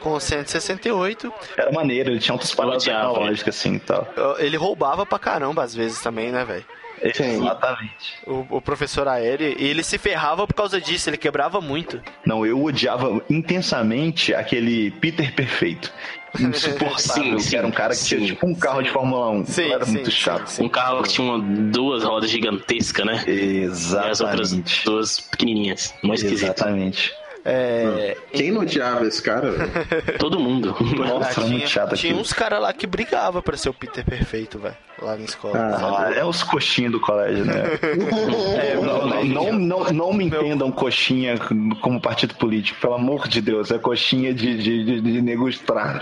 com 0.00 0.18
168. 0.18 1.32
Era 1.56 1.72
maneiro, 1.72 2.10
ele 2.10 2.20
tinha 2.20 2.34
outras 2.34 2.54
paradas 2.54 2.82
odiava, 2.82 3.08
tecnológicas 3.14 3.56
assim 3.56 3.74
e 3.74 3.80
tal. 3.80 4.06
Ele 4.38 4.56
roubava 4.56 5.04
pra 5.04 5.18
caramba 5.18 5.62
às 5.62 5.74
vezes 5.74 6.00
também, 6.00 6.30
né, 6.30 6.44
velho? 6.44 6.64
Exatamente. 7.02 8.14
O, 8.26 8.44
o 8.50 8.60
professor 8.60 9.06
aéreo, 9.08 9.54
e 9.58 9.66
ele 9.66 9.82
se 9.82 9.98
ferrava 9.98 10.46
por 10.46 10.54
causa 10.54 10.80
disso, 10.80 11.08
ele 11.08 11.16
quebrava 11.16 11.60
muito. 11.60 12.00
Não, 12.26 12.44
eu 12.44 12.62
odiava 12.62 13.22
intensamente 13.30 14.34
aquele 14.34 14.90
Peter 14.92 15.32
Perfeito. 15.32 15.92
Insuportável, 16.38 17.38
Sim, 17.38 17.50
que 17.50 17.56
era 17.56 17.66
um 17.66 17.70
cara 17.70 17.94
que 17.94 18.04
tinha 18.04 18.20
sim, 18.20 18.26
tipo 18.26 18.46
um 18.46 18.54
carro 18.54 18.82
de 18.82 18.90
Fórmula 18.90 19.30
1. 19.30 19.46
Sim, 19.46 19.72
era 19.72 19.84
sim, 19.86 19.92
muito 19.92 20.10
sim, 20.10 20.16
chato. 20.16 20.46
sim. 20.46 20.64
Um 20.64 20.68
carro 20.68 21.02
que 21.02 21.08
tinha 21.10 21.26
uma, 21.26 21.38
duas 21.70 22.04
rodas 22.04 22.28
gigantescas, 22.28 23.06
né? 23.06 23.24
E 23.26 23.64
as 23.64 23.92
outras 23.94 24.52
Exatamente. 24.52 24.84
duas 24.84 25.20
pequenininhas. 25.20 25.94
Mais 26.02 26.22
esquisito. 26.22 26.44
Exatamente. 26.48 27.14
É, 27.44 28.16
Quem 28.32 28.50
não 28.50 28.62
odiava 28.62 29.06
esse 29.06 29.22
cara, 29.22 29.50
velho? 29.50 29.70
Todo 30.18 30.38
mundo. 30.38 30.76
Nossa, 30.96 31.40
Ah, 31.40 31.44
muito 31.44 31.68
chato 31.68 31.94
tinha 31.96 32.10
aquilo. 32.12 32.20
uns 32.20 32.32
caras 32.32 32.60
lá 32.60 32.72
que 32.72 32.86
brigavam 32.86 33.40
pra 33.40 33.56
ser 33.56 33.68
o 33.70 33.74
Peter 33.74 34.04
perfeito, 34.04 34.58
velho. 34.58 34.76
Lá 35.00 35.16
na 35.16 35.24
escola. 35.24 35.54
Ah, 35.56 36.12
é 36.12 36.24
os 36.24 36.42
coxinhos 36.42 36.90
do 36.92 37.00
colégio, 37.00 37.44
né? 37.44 37.62
É, 38.58 38.74
não, 38.74 39.24
não, 39.24 39.52
não, 39.52 39.84
não, 39.92 40.12
me 40.12 40.24
entendam 40.24 40.72
coxinha 40.72 41.36
como 41.80 42.00
partido 42.00 42.34
político, 42.34 42.80
pelo 42.80 42.94
amor 42.94 43.28
de 43.28 43.40
Deus. 43.40 43.70
É 43.70 43.78
coxinha 43.78 44.34
de, 44.34 44.56
de, 44.58 44.84
de, 44.84 45.00
de 45.00 45.22
nego 45.22 45.48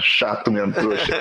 chato 0.00 0.50
mesmo, 0.50 0.72
trouxa. 0.72 1.12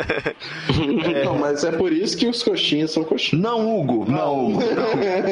Não, 1.26 1.38
mas 1.38 1.64
é 1.64 1.72
por 1.72 1.92
isso 1.92 2.18
que 2.18 2.28
os 2.28 2.42
coxinhas 2.42 2.92
são 2.92 3.04
coxinhas. 3.04 3.42
Não, 3.44 3.80
Hugo, 3.80 4.06
não, 4.10 4.48
Hugo. 4.48 4.62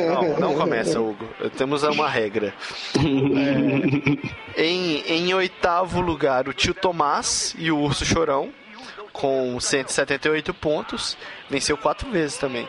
Não, 0.08 0.40
não 0.40 0.56
começa, 0.56 1.00
Hugo. 1.00 1.26
Temos 1.58 1.84
uma 1.84 2.10
regra. 2.10 2.54
É, 2.98 4.03
oitavo 5.44 6.00
lugar, 6.00 6.48
o 6.48 6.54
tio 6.54 6.74
Tomás 6.74 7.54
e 7.60 7.70
o 7.70 7.78
Urso 7.78 8.06
Chorão, 8.06 8.50
com 9.12 9.60
178 9.60 10.54
pontos. 10.54 11.18
Venceu 11.50 11.78
quatro 11.78 12.10
vezes 12.10 12.38
também. 12.38 12.68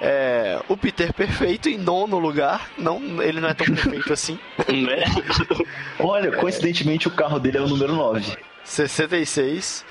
É, 0.00 0.60
o 0.68 0.76
Peter 0.76 1.12
Perfeito 1.12 1.68
em 1.68 1.76
nono 1.76 2.18
lugar. 2.18 2.70
Não, 2.78 3.20
ele 3.20 3.40
não 3.40 3.48
é 3.48 3.54
tão 3.54 3.66
perfeito 3.66 4.12
assim. 4.14 4.38
Né? 4.68 5.04
Olha, 5.98 6.30
coincidentemente 6.32 7.08
o 7.08 7.10
carro 7.10 7.40
dele 7.40 7.58
é 7.58 7.60
o 7.60 7.68
número 7.68 7.92
9. 7.92 8.36
66. 8.64 9.84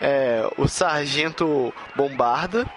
É, 0.00 0.44
o 0.58 0.66
Sargento 0.66 1.72
Bombarda, 1.94 2.68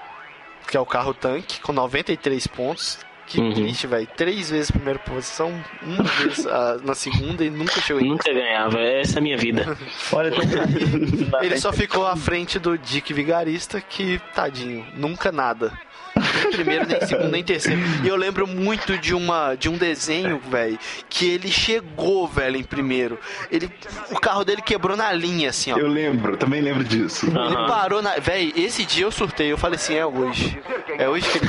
que 0.67 0.77
é 0.77 0.79
o 0.79 0.85
carro 0.85 1.13
tanque, 1.13 1.59
com 1.59 1.73
93 1.73 2.45
pontos. 2.47 2.99
Que 3.27 3.39
Uhum. 3.39 3.53
triste, 3.53 3.87
velho. 3.87 4.07
Três 4.15 4.51
vezes 4.51 4.69
primeira 4.69 4.99
posição, 4.99 5.51
uma 5.81 6.03
vez 6.03 6.45
ah, 6.45 6.77
na 6.83 6.93
segunda 6.93 7.43
e 7.43 7.49
nunca 7.49 7.81
chegou 7.81 8.01
em 8.01 8.09
Nunca 8.09 8.31
ganhava, 8.31 8.79
essa 8.79 9.17
é 9.17 9.19
a 9.19 9.21
minha 9.21 9.37
vida. 9.37 9.77
Olha, 10.13 10.31
Ele 11.41 11.57
só 11.59 11.73
ficou 11.73 12.05
à 12.05 12.15
frente 12.15 12.59
do 12.59 12.77
Dick 12.77 13.11
Vigarista, 13.13 13.81
que, 13.81 14.19
tadinho, 14.33 14.85
nunca 14.95 15.31
nada. 15.31 15.73
Nem 16.15 16.51
primeiro, 16.51 16.87
nem 16.87 17.01
segundo, 17.01 17.29
nem 17.29 17.43
terceiro. 17.43 17.81
E 18.03 18.07
eu 18.07 18.15
lembro 18.15 18.47
muito 18.47 18.97
de, 18.97 19.13
uma, 19.13 19.55
de 19.55 19.67
um 19.69 19.77
desenho, 19.77 20.39
velho, 20.39 20.79
que 21.09 21.29
ele 21.29 21.49
chegou, 21.49 22.27
velho, 22.27 22.57
em 22.57 22.63
primeiro. 22.63 23.19
Ele, 23.51 23.69
o 24.11 24.19
carro 24.19 24.45
dele 24.45 24.61
quebrou 24.61 24.95
na 24.95 25.11
linha, 25.11 25.49
assim, 25.49 25.73
ó. 25.73 25.77
Eu 25.77 25.87
lembro, 25.87 26.37
também 26.37 26.61
lembro 26.61 26.83
disso. 26.83 27.27
Ele 27.27 27.55
parou 27.67 28.01
na. 28.01 28.15
Véi, 28.17 28.53
esse 28.55 28.85
dia 28.85 29.05
eu 29.05 29.11
surtei. 29.11 29.51
Eu 29.51 29.57
falei 29.57 29.75
assim: 29.75 29.95
é 29.95 30.05
hoje. 30.05 30.57
É 30.97 31.09
hoje 31.09 31.27
que 31.29 31.37
ele. 31.37 31.47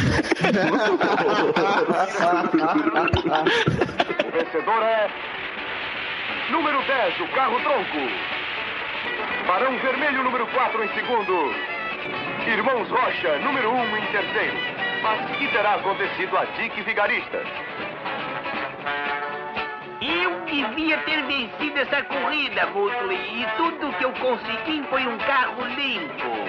O 4.27 4.31
vencedor 4.33 4.83
é. 4.83 5.09
Número 6.51 6.79
10, 6.87 7.21
o 7.21 7.29
carro 7.35 7.61
tronco. 7.61 7.99
Barão 9.47 9.79
Vermelho, 9.79 10.23
número 10.25 10.47
4 10.49 10.85
em 10.85 10.89
segundo. 10.95 11.76
Irmãos 12.47 12.89
Rocha, 12.89 13.39
número 13.39 13.71
1 13.71 13.97
em 13.97 14.07
terceiro. 14.07 14.57
Mas 15.03 15.37
que 15.37 15.49
terá 15.49 15.75
acontecido 15.75 16.37
a 16.37 16.45
Dick 16.45 16.83
Vigarista? 16.83 17.43
Eu 20.01 20.41
devia 20.47 20.99
ter 20.99 21.23
vencido 21.25 21.79
essa 21.79 22.03
corrida, 22.05 22.67
Mutley, 22.67 23.43
e 23.43 23.47
tudo 23.57 23.93
que 23.99 24.05
eu 24.05 24.13
consegui 24.13 24.85
foi 24.89 25.07
um 25.07 25.19
carro 25.19 25.65
limpo. 25.67 26.47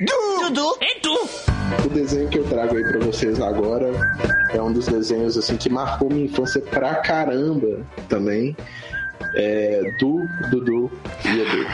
Dudu! 0.00 0.76
É 0.80 0.98
tu! 1.00 1.28
O 1.84 1.88
desenho 1.88 2.28
que 2.28 2.38
eu 2.38 2.44
trago 2.44 2.76
aí 2.76 2.82
pra 2.82 2.98
vocês 2.98 3.40
agora 3.40 3.90
é 4.52 4.60
um 4.60 4.72
dos 4.72 4.86
desenhos 4.88 5.38
assim 5.38 5.56
que 5.56 5.70
marcou 5.70 6.10
minha 6.10 6.24
infância 6.24 6.60
pra 6.60 6.96
caramba 6.96 7.80
também. 8.08 8.56
É 9.36 9.80
do 10.00 10.26
Dudu 10.50 10.90
e 11.24 11.28
Edu. 11.40 11.66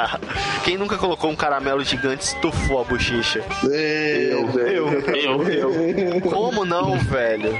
Quem 0.64 0.76
nunca 0.78 0.96
colocou 0.96 1.30
um 1.30 1.36
caramelo 1.36 1.84
gigante 1.84 2.22
e 2.22 2.28
estufou 2.34 2.80
a 2.80 2.84
bochecha? 2.84 3.44
É, 3.70 4.28
Eu, 4.32 4.46
velho. 4.48 4.88
eu, 5.14 5.42
eu. 5.44 6.20
Como 6.22 6.64
não, 6.64 6.98
velho? 6.98 7.52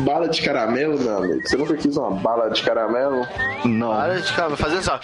Bala 0.00 0.28
de 0.28 0.40
caramelo, 0.42 0.98
meu 0.98 1.16
amigo. 1.16 1.40
Você 1.48 1.56
nunca 1.56 1.76
quis 1.76 1.96
uma 1.96 2.10
bala 2.10 2.50
de 2.50 2.62
caramelo? 2.62 3.26
Não, 3.64 3.90
Para 3.90 4.20
de 4.20 4.32
caramelo, 4.32 4.56
fazendo 4.56 4.82
só. 4.82 5.00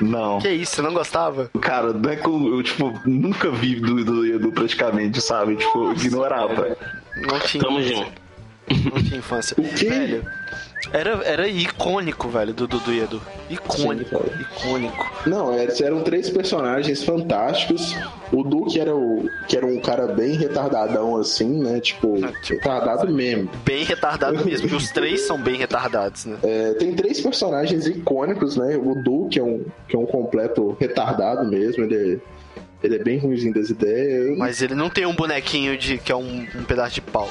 Não. 0.00 0.38
Que 0.38 0.48
isso, 0.50 0.76
você 0.76 0.82
não 0.82 0.92
gostava? 0.94 1.50
Cara, 1.60 1.92
não 1.92 2.10
é 2.10 2.16
que 2.16 2.26
eu, 2.26 2.56
eu, 2.56 2.62
tipo, 2.62 2.92
nunca 3.06 3.50
vi 3.50 3.76
do, 3.76 4.04
do 4.04 4.26
Edu 4.26 4.52
praticamente, 4.52 5.20
sabe? 5.20 5.56
Tipo, 5.56 5.86
eu 5.86 5.92
ignorava. 5.92 6.76
Não 7.16 7.38
tinha. 7.40 7.62
Tamo 7.62 7.82
junto. 7.82 8.12
Não 8.92 9.02
tinha 9.02 9.18
infância. 9.18 9.56
O 9.58 9.62
quê? 9.74 9.88
Velho, 9.88 10.26
era, 10.92 11.10
era 11.24 11.48
icônico, 11.48 12.28
velho, 12.28 12.52
do 12.54 12.66
Dudu 12.66 12.92
e 12.92 13.00
Edu. 13.00 13.22
Icônico, 13.50 14.10
Sim, 14.10 14.24
cara. 14.24 14.42
icônico. 14.42 15.07
Não, 15.26 15.54
eles 15.58 15.80
eram 15.80 16.02
três 16.02 16.30
personagens 16.30 17.02
fantásticos. 17.02 17.96
O 18.32 18.42
Duke 18.42 18.78
era, 18.78 18.94
o, 18.94 19.28
que 19.48 19.56
era 19.56 19.66
um 19.66 19.80
cara 19.80 20.06
bem 20.06 20.36
retardadão, 20.36 21.16
assim, 21.16 21.62
né? 21.62 21.80
Tipo, 21.80 22.18
Ah, 22.24 22.32
retardado 22.42 23.12
mesmo. 23.12 23.50
Bem 23.64 23.84
retardado 23.84 24.44
mesmo, 24.44 24.68
porque 24.68 24.76
os 24.76 24.90
três 24.92 25.22
são 25.22 25.40
bem 25.40 25.56
retardados, 25.56 26.24
né? 26.26 26.36
É, 26.42 26.74
tem 26.74 26.94
três 26.94 27.20
personagens 27.20 27.86
icônicos, 27.86 28.56
né? 28.56 28.76
O 28.76 28.94
Du, 29.02 29.28
que 29.30 29.38
é 29.38 29.42
um, 29.42 29.64
que 29.88 29.96
é 29.96 29.98
um 29.98 30.06
completo 30.06 30.76
retardado 30.78 31.44
mesmo, 31.48 31.84
ele 31.84 31.96
é, 31.96 32.86
ele 32.86 32.96
é 32.96 32.98
bem 33.02 33.18
ruimzinho 33.18 33.54
das 33.54 33.70
ideias. 33.70 34.36
Mas 34.38 34.62
ele 34.62 34.74
não 34.74 34.88
tem 34.90 35.06
um 35.06 35.14
bonequinho 35.14 35.76
de 35.76 35.98
que 35.98 36.12
é 36.12 36.16
um, 36.16 36.46
um 36.54 36.64
pedaço 36.64 36.94
de 36.94 37.00
pau. 37.00 37.28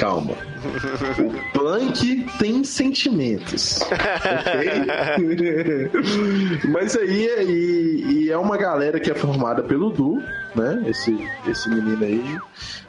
Calma. 0.00 0.32
O 0.32 1.52
Plank 1.52 2.26
tem 2.38 2.64
sentimentos. 2.64 3.80
Mas 6.72 6.96
aí 6.96 7.28
e, 7.46 8.24
e 8.24 8.30
é 8.30 8.38
uma 8.38 8.56
galera 8.56 8.98
que 8.98 9.10
é 9.10 9.14
formada 9.14 9.62
pelo 9.62 9.90
Du, 9.90 10.22
né? 10.54 10.82
Esse, 10.86 11.14
esse 11.46 11.68
menino 11.68 12.02
aí. 12.02 12.38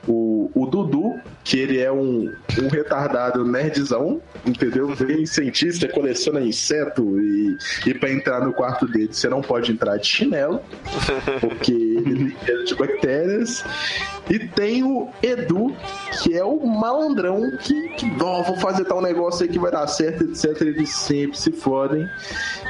O, 0.07 0.49
o 0.55 0.66
Dudu, 0.66 1.20
que 1.43 1.59
ele 1.59 1.80
é 1.80 1.91
um, 1.91 2.34
um 2.59 2.68
retardado 2.70 3.45
nerdzão, 3.45 4.20
entendeu? 4.45 4.95
Bem 4.95 5.26
cientista, 5.26 5.88
coleciona 5.88 6.41
inseto 6.41 7.20
e, 7.20 7.57
e 7.86 7.93
pra 7.93 8.12
entrar 8.12 8.43
no 8.43 8.51
quarto 8.51 8.88
dele 8.88 9.09
você 9.12 9.30
não 9.30 9.41
pode 9.41 9.72
entrar 9.72 9.97
de 9.97 10.07
chinelo, 10.07 10.59
porque 11.39 11.91
de 12.66 12.76
bactérias. 12.76 13.64
E 14.30 14.39
tem 14.39 14.84
o 14.84 15.10
Edu, 15.22 15.76
que 16.22 16.38
é 16.38 16.43
o 16.43 16.66
malandrão 16.66 17.52
que, 17.60 17.89
que 17.89 18.12
"Ó, 18.22 18.41
vou 18.43 18.56
fazer 18.58 18.86
tal 18.86 19.02
negócio 19.02 19.43
aí 19.43 19.49
que 19.49 19.60
vai 19.60 19.72
dar 19.72 19.88
certo, 19.88 20.24
etc. 20.24 20.62
Eles 20.62 20.89
sempre 20.89 21.38
se 21.38 21.52
fodem. 21.52 22.08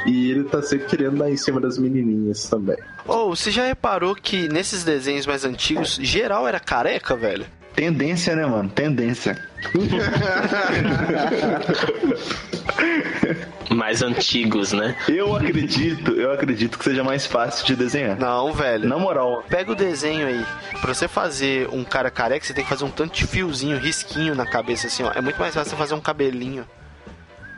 E 0.05 0.32
ele 0.32 0.45
tá 0.45 0.61
sempre 0.61 0.88
querendo 0.88 1.17
dar 1.17 1.29
em 1.29 1.38
cima 1.38 1.61
das 1.61 1.77
menininhas 1.77 2.49
também. 2.49 2.77
Ou, 3.05 3.36
você 3.36 3.51
já 3.51 3.65
reparou 3.65 4.15
que 4.15 4.47
nesses 4.47 4.84
desenhos 4.84 5.27
mais 5.27 5.45
antigos, 5.45 5.99
geral 6.01 6.47
era 6.47 6.59
careca, 6.59 7.15
velho? 7.15 7.45
Tendência, 7.75 8.36
né, 8.36 8.45
mano? 8.45 8.69
Tendência. 8.69 9.38
Mais 13.76 14.01
antigos, 14.03 14.74
né? 14.74 14.95
Eu 15.07 15.36
acredito, 15.36 16.11
eu 16.11 16.32
acredito 16.32 16.78
que 16.78 16.84
seja 16.84 17.03
mais 17.03 17.26
fácil 17.26 17.65
de 17.65 17.76
desenhar. 17.76 18.17
Não, 18.19 18.51
velho. 18.53 18.88
Na 18.88 18.97
moral, 18.97 19.43
Pega 19.49 19.72
o 19.72 19.76
desenho 19.76 20.28
aí. 20.28 20.45
Pra 20.82 20.93
você 20.93 21.07
fazer 21.07 21.69
um 21.72 21.84
cara 21.84 22.09
careca, 22.11 22.45
você 22.45 22.53
tem 22.53 22.63
que 22.63 22.69
fazer 22.69 22.84
um 22.84 22.91
tanto 22.91 23.13
de 23.15 23.26
fiozinho, 23.26 23.78
risquinho 23.78 24.36
na 24.36 24.45
cabeça, 24.45 24.88
assim, 24.88 25.03
ó. 25.03 25.11
É 25.13 25.22
muito 25.22 25.39
mais 25.39 25.53
fácil 25.53 25.72
você 25.72 25.76
fazer 25.78 25.93
um 25.93 26.01
cabelinho 26.01 26.65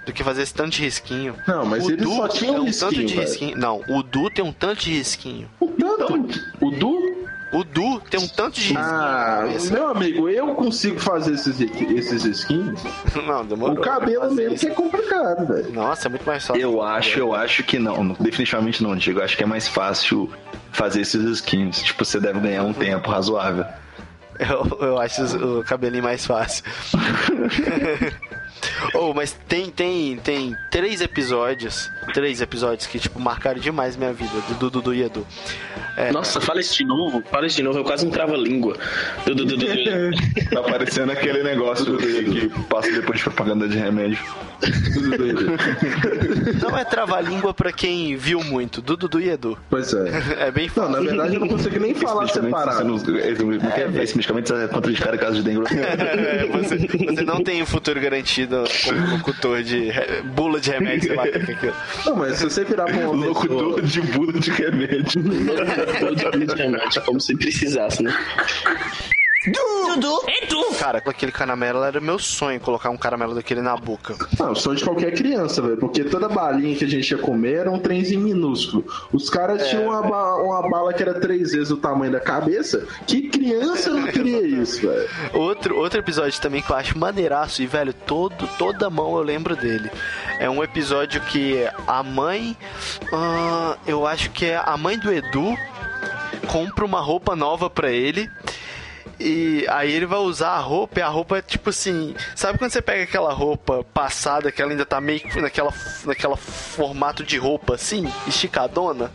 do 0.06 0.12
que 0.12 0.24
fazer 0.24 0.42
esse 0.42 0.54
tanto 0.54 0.72
de 0.72 0.82
risquinho. 0.84 1.36
Não, 1.48 1.66
mas 1.66 1.86
o 1.86 1.90
ele 1.92 1.98
Du 1.98 2.16
só 2.16 2.28
tinha 2.28 2.52
um 2.52 2.66
risquinho, 2.66 2.90
tanto 2.92 3.06
de 3.06 3.14
velho. 3.16 3.28
risquinho. 3.28 3.58
Não, 3.58 3.82
o 3.88 4.04
Du 4.04 4.30
tem 4.30 4.44
um 4.44 4.52
tanto 4.52 4.82
de 4.82 4.92
risquinho. 4.94 5.50
O 5.60 5.68
tanto. 5.68 6.40
O 6.62 6.72
Du? 6.72 7.03
O 7.54 7.64
Du 7.64 8.00
tem 8.10 8.20
um 8.20 8.28
tanto 8.28 8.60
de 8.60 8.76
Ah, 8.76 9.46
meu 9.72 9.90
amigo, 9.90 10.28
eu 10.28 10.56
consigo 10.56 11.00
fazer 11.00 11.34
esses, 11.34 11.60
esses 11.62 12.26
skins. 12.26 12.82
Não, 13.28 13.46
demorou. 13.46 13.78
O 13.78 13.82
cabelo 13.82 14.34
mesmo 14.34 14.58
que 14.58 14.68
é 14.68 14.72
complicado, 14.72 15.48
velho. 15.48 15.72
Nossa, 15.72 16.08
é 16.08 16.10
muito 16.10 16.26
mais 16.26 16.46
fácil. 16.46 16.62
eu 16.62 16.82
acho, 16.82 17.20
eu 17.20 17.36
acho 17.36 17.64
que 17.64 17.78
não. 17.78 18.10
Definitivamente 18.20 18.82
não, 18.82 18.96
Diego. 18.96 19.20
Eu 19.20 19.24
acho 19.24 19.38
que 19.38 19.44
é 19.44 19.46
mais 19.46 19.68
fácil 19.68 20.30
fazer 20.72 21.02
esses 21.02 21.24
skins. 21.24 21.84
Tipo, 21.84 22.04
você 22.04 22.20
deve 22.20 22.40
ganhar 22.40 22.64
um 22.64 22.74
tempo 22.74 23.10
razoável. 23.10 23.66
Eu, 24.40 24.66
eu 24.82 25.00
acho 25.00 25.24
o 25.38 25.64
cabelinho 25.64 26.04
mais 26.04 26.26
fácil. 26.26 26.64
Oh, 28.94 29.14
mas 29.14 29.34
tem, 29.48 29.70
tem, 29.70 30.18
tem 30.18 30.56
três 30.72 31.02
episódios, 31.02 31.90
três 32.14 32.42
episódios 32.42 32.86
que, 32.88 33.00
tipo, 33.00 33.20
marcaram 33.20 33.60
demais 33.60 33.96
minha 33.96 34.14
vida, 34.14 34.32
do 34.60 34.70
Dudu 34.70 34.94
e 34.94 35.04
Edu. 35.04 35.26
É, 35.98 36.12
Nossa, 36.12 36.42
fala 36.42 36.60
isso 36.60 36.76
de 36.76 36.86
novo, 36.86 37.24
fala 37.32 37.46
isso 37.48 37.56
de 37.58 37.64
novo, 37.64 37.80
eu 37.80 37.84
quase 37.84 38.06
um 38.06 38.10
trava-língua. 38.10 38.78
Du, 39.26 39.36
du, 39.36 39.46
du, 39.46 39.58
du, 39.58 39.66
du. 39.66 40.50
Tá 40.50 40.62
parecendo 40.64 41.12
aquele 41.12 41.44
negócio 41.44 41.98
que 41.98 42.50
passa 42.70 42.92
depois 42.92 43.18
de 43.20 43.24
propaganda 43.26 43.68
de 43.68 43.78
remédio. 43.78 44.20
não 46.62 46.78
é 46.78 46.86
trava-língua 46.86 47.54
pra 47.54 47.72
quem 47.72 48.16
viu 48.16 48.44
muito, 48.44 48.82
do 48.82 48.96
Dudu 48.96 49.20
e 49.20 49.30
Edu. 49.30 49.58
Pois 49.70 49.94
é. 49.94 50.48
É 50.48 50.52
bem 50.52 50.68
Não, 50.68 50.74
fácil. 50.86 50.92
na 50.92 51.00
verdade 51.02 51.36
eu 51.36 51.40
não 51.40 51.48
consigo 51.48 51.80
nem 51.80 51.94
falar 51.94 52.28
separado. 52.28 52.96
Esse 54.02 54.16
medicamento 54.16 54.54
é 54.54 54.68
contraindicado 54.68 55.16
em 55.16 55.20
caso 55.20 55.36
de 55.42 55.44
dengue. 55.44 55.64
É, 55.74 56.46
você, 56.48 56.78
você 56.78 57.24
não 57.24 57.44
tem 57.44 57.62
um 57.62 57.66
futuro 57.66 58.00
garantido 58.00 58.64
como 58.84 59.08
locutor 59.18 59.64
de 59.64 59.92
bula 60.36 60.60
de 60.60 60.72
remédio, 60.72 61.08
sei 61.08 61.16
lá 61.16 61.24
que 61.24 61.38
é 61.38 61.42
aquilo. 61.42 61.74
Não, 62.06 62.16
mas 62.16 62.38
se 62.38 62.44
você 62.44 62.64
virar 62.64 62.86
pra 62.86 63.10
uma 63.10 63.26
Locutor 63.28 63.82
pessoa... 63.82 63.82
de 63.82 64.02
bula 64.12 64.34
de 64.34 64.52
remédio. 64.52 65.24
É 66.96 67.00
como 67.02 67.20
se 67.20 67.36
precisasse, 67.36 68.04
né? 68.04 68.14
Cara, 70.80 71.02
com 71.02 71.10
aquele 71.10 71.32
caramelo 71.32 71.84
era 71.84 72.00
meu 72.00 72.18
sonho 72.18 72.60
colocar 72.60 72.90
um 72.90 72.98
caramelo 72.98 73.36
daquele 73.36 73.62
na 73.62 73.76
boca. 73.76 74.16
Não, 74.40 74.52
o 74.52 74.56
sonho 74.56 74.78
de 74.78 74.84
qualquer 74.84 75.14
criança, 75.14 75.62
velho. 75.62 75.78
Porque 75.78 76.04
toda 76.04 76.30
balinha 76.30 76.76
que 76.76 76.86
a 76.86 76.88
gente 76.88 77.10
ia 77.12 77.18
comer 77.18 77.58
era 77.60 77.72
um 77.72 77.80
trenzinho 77.80 78.22
minúsculo. 78.22 78.86
Os 79.12 79.30
caras 79.30 79.68
tinham 79.70 79.86
uma, 79.88 80.02
ba- 80.02 80.36
uma 80.38 80.70
bala 80.70 80.94
que 80.94 81.04
era 81.04 81.20
três 81.20 81.52
vezes 81.52 81.72
o 81.72 81.78
tamanho 81.78 82.12
da 82.12 82.20
cabeça. 82.20 82.86
Que 83.06 83.28
criança 83.30 83.90
não 83.92 84.08
queria 84.08 84.42
isso, 84.48 84.82
velho? 84.88 85.10
Outro, 85.34 85.78
outro 85.78 86.00
episódio 86.00 86.40
também 86.42 86.62
que 86.62 86.72
eu 86.72 86.76
acho 86.76 86.98
maneiraço 86.98 87.62
e, 87.62 87.68
velho, 87.68 87.94
todo, 87.94 88.48
toda 88.58 88.90
mão 88.90 89.18
eu 89.18 89.24
lembro 89.24 89.56
dele. 89.56 89.90
É 90.40 90.50
um 90.50 90.64
episódio 90.64 91.20
que 91.22 91.68
a 91.88 92.02
mãe. 92.02 92.56
ah, 93.14 93.78
eu 93.86 94.08
acho 94.08 94.30
que 94.32 94.46
é 94.46 94.58
a 94.58 94.78
mãe 94.78 94.98
do 94.98 95.12
Edu 95.12 95.56
compra 96.48 96.84
uma 96.86 97.00
roupa 97.00 97.36
nova 97.36 97.70
pra 97.70 97.90
ele. 97.92 98.30
E 99.20 99.66
aí 99.70 99.92
ele 99.92 100.06
vai 100.06 100.20
usar 100.20 100.50
a 100.52 100.60
roupa 100.60 101.00
e 101.00 101.04
a 101.04 101.08
roupa 101.08 101.38
é 101.38 101.42
tipo 101.42 101.70
assim. 101.70 102.16
Sabe 102.36 102.58
quando 102.58 102.72
você 102.72 102.82
pega 102.82 103.04
aquela 103.04 103.32
roupa 103.32 103.84
passada 103.94 104.52
que 104.52 104.62
ela 104.62 104.72
ainda 104.72 104.86
tá 104.86 105.00
meio 105.00 105.20
que 105.20 105.40
naquela, 105.40 105.74
naquela 106.06 106.36
formato 106.36 107.24
de 107.24 107.38
roupa 107.38 107.76
assim, 107.76 108.12
esticadona? 108.28 109.12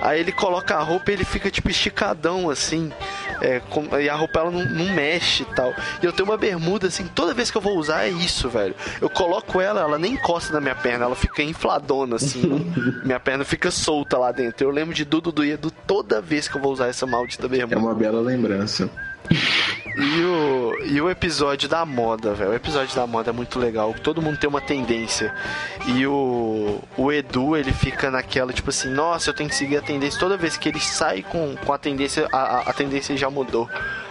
Aí 0.00 0.20
ele 0.20 0.32
coloca 0.32 0.74
a 0.76 0.82
roupa 0.82 1.10
e 1.10 1.14
ele 1.14 1.24
fica 1.24 1.50
tipo 1.50 1.68
esticadão 1.70 2.48
assim. 2.50 2.92
É, 3.40 3.60
com- 3.70 3.98
e 3.98 4.08
a 4.08 4.14
roupa 4.14 4.38
ela 4.40 4.50
não, 4.50 4.64
não 4.64 4.94
mexe 4.94 5.42
e 5.42 5.46
tal. 5.54 5.74
E 6.02 6.06
eu 6.06 6.12
tenho 6.12 6.28
uma 6.28 6.36
bermuda 6.38 6.86
assim, 6.86 7.06
toda 7.08 7.34
vez 7.34 7.50
que 7.50 7.56
eu 7.56 7.62
vou 7.62 7.76
usar 7.76 8.04
é 8.04 8.08
isso, 8.08 8.48
velho. 8.48 8.74
Eu 9.00 9.10
coloco 9.10 9.60
ela, 9.60 9.80
ela 9.80 9.98
nem 9.98 10.14
encosta 10.14 10.52
na 10.52 10.60
minha 10.60 10.74
perna, 10.76 11.06
ela 11.06 11.16
fica 11.16 11.42
infladona 11.42 12.16
assim. 12.16 12.72
minha 13.04 13.18
perna 13.20 13.44
fica 13.44 13.70
solta 13.70 14.16
lá 14.16 14.30
dentro. 14.32 14.66
Eu 14.66 14.70
lembro 14.70 14.94
de 14.94 15.04
Dudu 15.04 15.32
do 15.32 15.44
Edu 15.44 15.70
toda 15.86 16.20
vez 16.20 16.46
que 16.48 16.56
eu 16.56 16.60
vou 16.60 16.72
usar 16.72 16.86
essa 16.86 17.06
maldita 17.06 17.48
bermuda. 17.48 17.74
É 17.74 17.78
uma 17.78 17.94
bela 17.94 18.20
lembrança. 18.20 18.88
E 19.96 20.22
o, 20.22 20.78
e 20.86 21.00
o 21.00 21.10
episódio 21.10 21.68
da 21.68 21.84
moda, 21.84 22.32
velho. 22.32 22.50
O 22.50 22.54
episódio 22.54 22.94
da 22.96 23.06
moda 23.06 23.30
é 23.30 23.32
muito 23.32 23.58
legal. 23.58 23.94
Todo 24.02 24.22
mundo 24.22 24.38
tem 24.38 24.48
uma 24.48 24.60
tendência. 24.60 25.34
E 25.86 26.06
o, 26.06 26.80
o 26.96 27.12
Edu, 27.12 27.56
ele 27.56 27.72
fica 27.72 28.10
naquela, 28.10 28.52
tipo 28.52 28.70
assim, 28.70 28.88
nossa, 28.88 29.30
eu 29.30 29.34
tenho 29.34 29.50
que 29.50 29.54
seguir 29.54 29.76
a 29.76 29.82
tendência. 29.82 30.18
Toda 30.18 30.36
vez 30.36 30.56
que 30.56 30.68
ele 30.68 30.80
sai 30.80 31.22
com, 31.22 31.56
com 31.56 31.72
a 31.72 31.78
tendência, 31.78 32.26
a, 32.32 32.38
a, 32.38 32.60
a 32.70 32.72
tendência 32.72 33.16
já 33.16 33.28
mudou. 33.28 33.68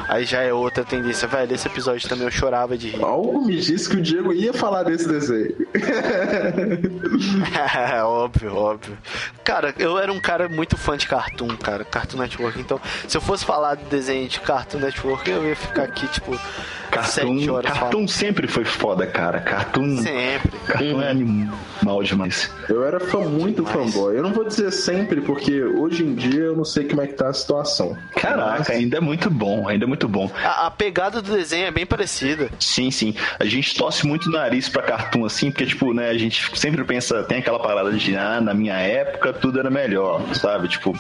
Aí 0.08 0.26
já 0.26 0.42
é 0.42 0.54
outra 0.54 0.84
tendência. 0.84 1.28
Velho, 1.28 1.54
esse 1.54 1.68
episódio 1.68 2.08
também 2.08 2.26
eu 2.26 2.32
chorava 2.32 2.78
de 2.78 2.90
rir. 2.90 3.04
Algo 3.04 3.46
me 3.46 3.60
disse 3.60 3.90
que 3.90 3.98
o 3.98 4.02
Diego 4.02 4.34
ia 4.34 4.54
falar 4.54 4.84
desse 4.84 5.08
desenho. 5.08 5.56
óbvio, 8.06 8.56
óbvio. 8.56 8.98
Cara, 9.44 9.74
eu 9.78 9.98
era 9.98 10.12
um 10.12 10.20
cara 10.20 10.50
muito 10.50 10.78
fã 10.78 10.98
de 10.98 11.08
Cartoon, 11.08 11.56
cara. 11.58 11.84
Cartoon 11.84 12.18
Network. 12.18 12.60
Então, 12.60 12.80
se 13.08 13.18
eu 13.18 13.22
fosse 13.22 13.46
falar 13.46 13.76
de 13.76 13.86
desenho 13.86 14.28
de 14.28 14.40
Cartoon 14.40 14.80
Network, 14.80 15.30
eu 15.30 15.48
ia 15.48 15.56
ficar 15.56 15.84
aqui, 15.84 16.08
tipo, 16.08 16.32
sete 16.34 16.92
Cartoon, 16.92 17.54
horas 17.54 17.72
Cartoon 17.72 18.08
sempre 18.08 18.48
foi 18.48 18.66
foda, 18.66 19.08
cara. 19.08 19.40
Cartoon, 19.40 19.98
Sempre. 19.98 20.52
Cartoon 20.68 21.02
é 21.02 21.10
animal 21.10 22.04
demais. 22.04 22.52
Eu 22.68 22.86
era 22.86 23.00
fã, 23.00 23.20
muito 23.20 23.66
fanboy. 23.66 24.18
Eu 24.18 24.24
não 24.24 24.34
vou 24.34 24.46
dizer 24.46 24.72
sempre, 24.72 25.22
porque 25.22 25.64
hoje 25.64 26.04
em 26.04 26.14
dia 26.14 26.42
eu 26.42 26.56
não 26.56 26.66
sei 26.66 26.88
como 26.88 27.02
é 27.02 27.08
que 27.08 27.14
tá 27.14 27.30
a 27.30 27.34
situação. 27.34 27.98
Caraca, 28.16 28.74
ainda 28.74 28.98
é 28.98 29.02
muito 29.02 29.30
bom, 29.30 29.68
ainda 29.68 29.86
é 29.86 29.88
muito 29.92 30.08
bom. 30.08 30.32
A, 30.42 30.68
a 30.68 30.72
pegada 30.72 31.22
do 31.22 31.36
desenho 31.36 31.68
é 31.68 31.72
bem 31.72 31.86
parecida. 31.86 32.50
Sim, 32.58 32.90
sim. 32.90 33.14
A 33.38 33.46
gente 33.46 33.76
torce 33.76 34.08
muito 34.08 34.30
o 34.30 34.32
nariz 34.32 34.70
pra 34.70 34.82
cartoon, 34.82 35.26
assim, 35.26 35.52
porque, 35.52 35.66
tipo, 35.66 35.94
né, 35.94 36.10
a 36.10 36.18
gente 36.18 36.58
sempre 36.58 36.84
pensa, 36.86 37.24
tem 37.24 37.40
aquela 37.40 37.60
parada 37.60 37.92
de, 37.92 38.16
ah, 38.16 38.40
na 38.40 38.54
minha 38.54 38.76
época 38.76 39.34
tudo 39.34 39.60
era 39.60 39.70
melhor, 39.70 40.22
sabe? 40.34 40.70
Tipo, 40.70 40.98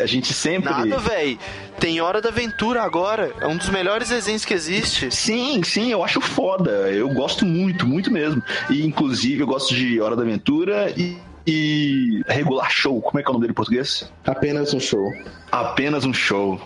a 0.00 0.06
gente 0.06 0.32
sempre. 0.32 0.70
Nada, 0.70 0.98
véi. 0.98 1.38
Tem 1.78 2.00
Hora 2.00 2.20
da 2.20 2.28
Aventura 2.28 2.82
agora. 2.82 3.32
É 3.40 3.46
um 3.46 3.56
dos 3.56 3.68
melhores 3.68 4.08
desenhos 4.08 4.44
que 4.44 4.54
existe. 4.54 5.10
Sim, 5.10 5.62
sim, 5.62 5.90
eu 5.90 6.04
acho 6.04 6.20
foda. 6.20 6.70
Eu 6.90 7.08
gosto 7.08 7.44
muito, 7.44 7.86
muito 7.86 8.10
mesmo. 8.10 8.42
E, 8.70 8.84
inclusive, 8.86 9.40
eu 9.40 9.46
gosto 9.46 9.74
de 9.74 10.00
Hora 10.00 10.16
da 10.16 10.22
Aventura 10.22 10.92
e. 10.96 11.16
E 11.46 12.22
regular 12.28 12.70
show, 12.70 13.00
como 13.00 13.18
é 13.18 13.22
que 13.22 13.28
é 13.28 13.30
o 13.30 13.32
nome 13.32 13.42
dele 13.42 13.52
em 13.52 13.54
português? 13.54 14.10
Apenas 14.24 14.72
um 14.72 14.80
show. 14.80 15.10
Apenas 15.50 16.04
um 16.04 16.12
show. 16.12 16.60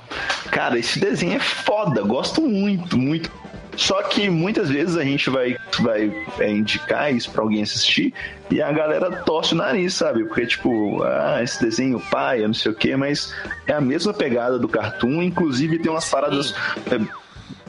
Cara, 0.51 0.79
esse 0.79 0.99
desenho 0.99 1.35
é 1.35 1.41
foda, 1.41 2.03
gosto 2.03 2.43
muito, 2.43 2.99
muito. 2.99 3.31
Só 3.77 4.03
que 4.03 4.31
muitas 4.31 4.71
vezes 4.71 4.97
a 4.97 5.05
gente 5.05 5.29
vai, 5.29 5.57
vai 5.81 6.11
é, 6.39 6.51
indicar 6.51 7.15
isso 7.15 7.31
pra 7.31 7.43
alguém 7.43 7.63
assistir 7.63 8.13
e 8.51 8.63
a 8.63 8.73
galera 8.73 9.23
torce 9.23 9.53
o 9.53 9.57
nariz, 9.57 9.93
sabe? 9.95 10.25
Porque, 10.25 10.47
tipo, 10.47 11.03
ah, 11.03 11.43
esse 11.43 11.63
desenho 11.63 12.01
paia, 12.11 12.47
não 12.47 12.55
sei 12.55 12.73
o 12.73 12.75
quê, 12.75 12.97
mas 12.97 13.35
é 13.67 13.75
a 13.75 13.81
mesma 13.81 14.15
pegada 14.15 14.59
do 14.59 14.67
cartoon, 14.67 15.23
inclusive 15.23 15.79
tem 15.79 15.91
umas 15.91 16.09
paradas. 16.09 16.55
é, 16.91 17.26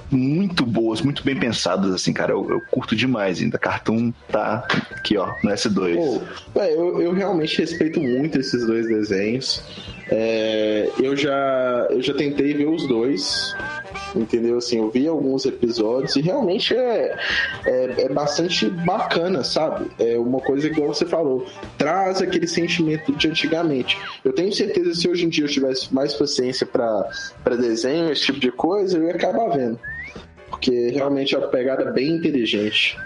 muito 0.09 0.65
boas, 0.65 1.01
muito 1.01 1.23
bem 1.23 1.35
pensadas, 1.35 1.93
assim, 1.93 2.13
cara. 2.13 2.31
Eu, 2.31 2.49
eu 2.49 2.61
curto 2.71 2.95
demais 2.95 3.41
ainda. 3.41 3.57
Cartoon 3.57 4.11
tá 4.29 4.65
aqui, 4.91 5.17
ó, 5.17 5.33
no 5.43 5.51
S2. 5.51 5.95
Pô, 5.95 6.61
é, 6.61 6.73
eu, 6.73 7.01
eu 7.01 7.13
realmente 7.13 7.57
respeito 7.59 7.99
muito 7.99 8.39
esses 8.39 8.65
dois 8.65 8.87
desenhos. 8.87 9.61
É, 10.09 10.89
eu, 10.99 11.15
já, 11.15 11.87
eu 11.89 12.01
já 12.01 12.13
tentei 12.13 12.53
ver 12.53 12.67
os 12.67 12.87
dois. 12.87 13.55
Entendeu? 14.15 14.57
Assim, 14.57 14.77
eu 14.77 14.89
vi 14.89 15.07
alguns 15.07 15.45
episódios 15.45 16.15
e 16.15 16.21
realmente 16.21 16.73
é, 16.73 17.17
é, 17.65 18.03
é 18.03 18.09
bastante 18.09 18.69
bacana, 18.69 19.43
sabe? 19.43 19.91
É 19.99 20.17
uma 20.17 20.39
coisa 20.39 20.69
que 20.69 20.79
você 20.79 21.05
falou, 21.05 21.45
traz 21.77 22.21
aquele 22.21 22.47
sentimento 22.47 23.11
de 23.13 23.27
antigamente. 23.27 23.97
Eu 24.23 24.33
tenho 24.33 24.51
certeza 24.53 24.91
que 24.91 24.95
se 24.95 25.09
hoje 25.09 25.25
em 25.25 25.29
dia 25.29 25.43
eu 25.43 25.49
tivesse 25.49 25.93
mais 25.93 26.13
paciência 26.13 26.65
para 26.65 27.55
desenho, 27.59 28.11
esse 28.11 28.23
tipo 28.23 28.39
de 28.39 28.51
coisa, 28.51 28.97
eu 28.97 29.03
ia 29.03 29.15
acabar 29.15 29.49
vendo. 29.49 29.79
Porque 30.49 30.89
realmente 30.91 31.35
é 31.35 31.37
uma 31.37 31.47
pegada 31.47 31.91
bem 31.91 32.11
inteligente. 32.15 32.97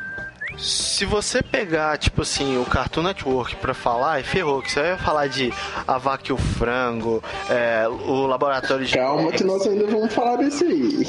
Se 0.58 1.06
você 1.06 1.42
pegar, 1.42 1.98
tipo 1.98 2.22
assim, 2.22 2.58
o 2.62 2.66
Cartoon 2.66 3.02
Network 3.04 3.56
pra 3.56 3.74
falar, 3.74 4.20
e 4.20 4.24
ferrou, 4.24 4.62
que 4.62 4.72
você 4.72 4.82
vai 4.82 4.98
falar 4.98 5.28
de 5.28 5.52
A 5.88 5.98
Vaca 5.98 6.26
e 6.30 6.34
o 6.34 6.38
Frango, 6.38 7.24
é, 7.50 7.88
o 7.88 8.28
Laboratório 8.28 8.86
de... 8.86 8.94
Calma 8.94 9.32
que 9.32 9.44
nós 9.44 9.66
ainda 9.66 9.88
vamos 9.88 10.14
falar 10.14 10.36
desse 10.36 10.64
aí. 10.66 11.08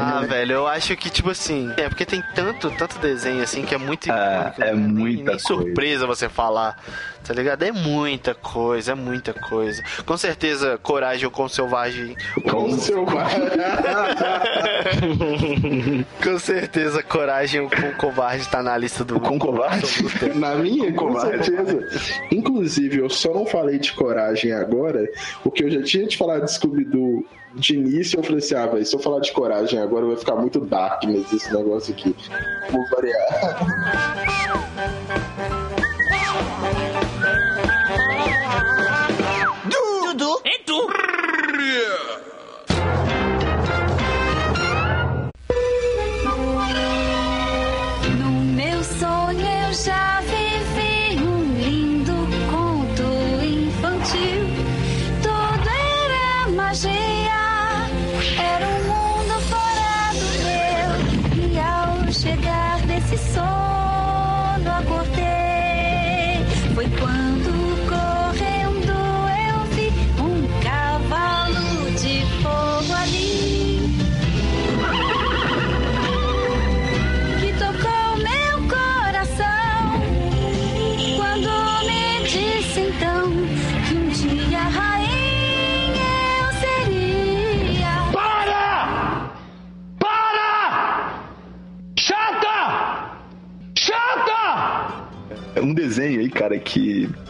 Ah, 0.00 0.20
velho, 0.26 0.52
eu 0.52 0.66
acho 0.66 0.96
que, 0.96 1.10
tipo 1.10 1.28
assim, 1.28 1.70
é 1.76 1.88
porque 1.88 2.06
tem 2.06 2.22
tanto, 2.34 2.70
tanto 2.70 2.98
desenho, 3.00 3.42
assim, 3.42 3.62
que 3.62 3.74
é 3.74 3.78
muito 3.78 4.10
Ah, 4.10 4.52
icônico, 4.54 4.62
é 4.62 4.74
né? 4.74 4.80
Nem- 4.80 4.88
muita 4.94 5.30
nem 5.32 5.38
surpresa 5.40 6.06
você 6.06 6.28
falar, 6.28 6.78
tá 7.28 7.34
ligado? 7.34 7.62
É 7.62 7.70
muita 7.70 8.34
coisa, 8.34 8.92
é 8.92 8.94
muita 8.94 9.34
coisa. 9.34 9.82
Com 10.06 10.16
certeza, 10.16 10.78
Coragem 10.82 11.28
com 11.28 11.46
Selvagem... 11.46 12.16
Com 12.50 12.78
selvagem. 12.78 13.40
Com 16.24 16.38
certeza, 16.38 17.02
Coragem 17.02 17.68
com 17.68 17.92
Covarde 17.98 18.48
tá 18.48 18.62
na 18.62 18.78
lista 18.78 19.04
do... 19.04 19.20
Com 19.20 19.38
covarde? 19.38 19.86
Na 20.34 20.54
minha, 20.54 20.90
com 20.94 21.08
Covarde. 21.08 21.44
certeza. 21.44 21.86
Inclusive, 22.32 22.98
eu 22.98 23.10
só 23.10 23.34
não 23.34 23.44
falei 23.44 23.78
de 23.78 23.92
coragem 23.92 24.52
agora, 24.52 25.06
porque 25.42 25.64
eu 25.64 25.70
já 25.70 25.82
tinha 25.82 26.06
te 26.06 26.16
falado 26.16 26.44
de 26.44 26.52
Scooby-Doo 26.52 27.26
de 27.54 27.74
início. 27.74 28.18
Eu 28.18 28.22
falei 28.22 28.38
assim: 28.38 28.54
ah, 28.54 28.66
velho, 28.66 28.86
se 28.86 28.94
eu 28.94 29.00
falar 29.00 29.20
de 29.20 29.32
coragem 29.32 29.80
agora 29.80 30.06
vai 30.06 30.16
ficar 30.16 30.36
muito 30.36 30.60
dark 30.60 31.02
mas 31.04 31.32
esse 31.32 31.52
negócio 31.52 31.92
aqui. 31.92 32.14
Vou 32.70 32.84
variar. 32.90 33.58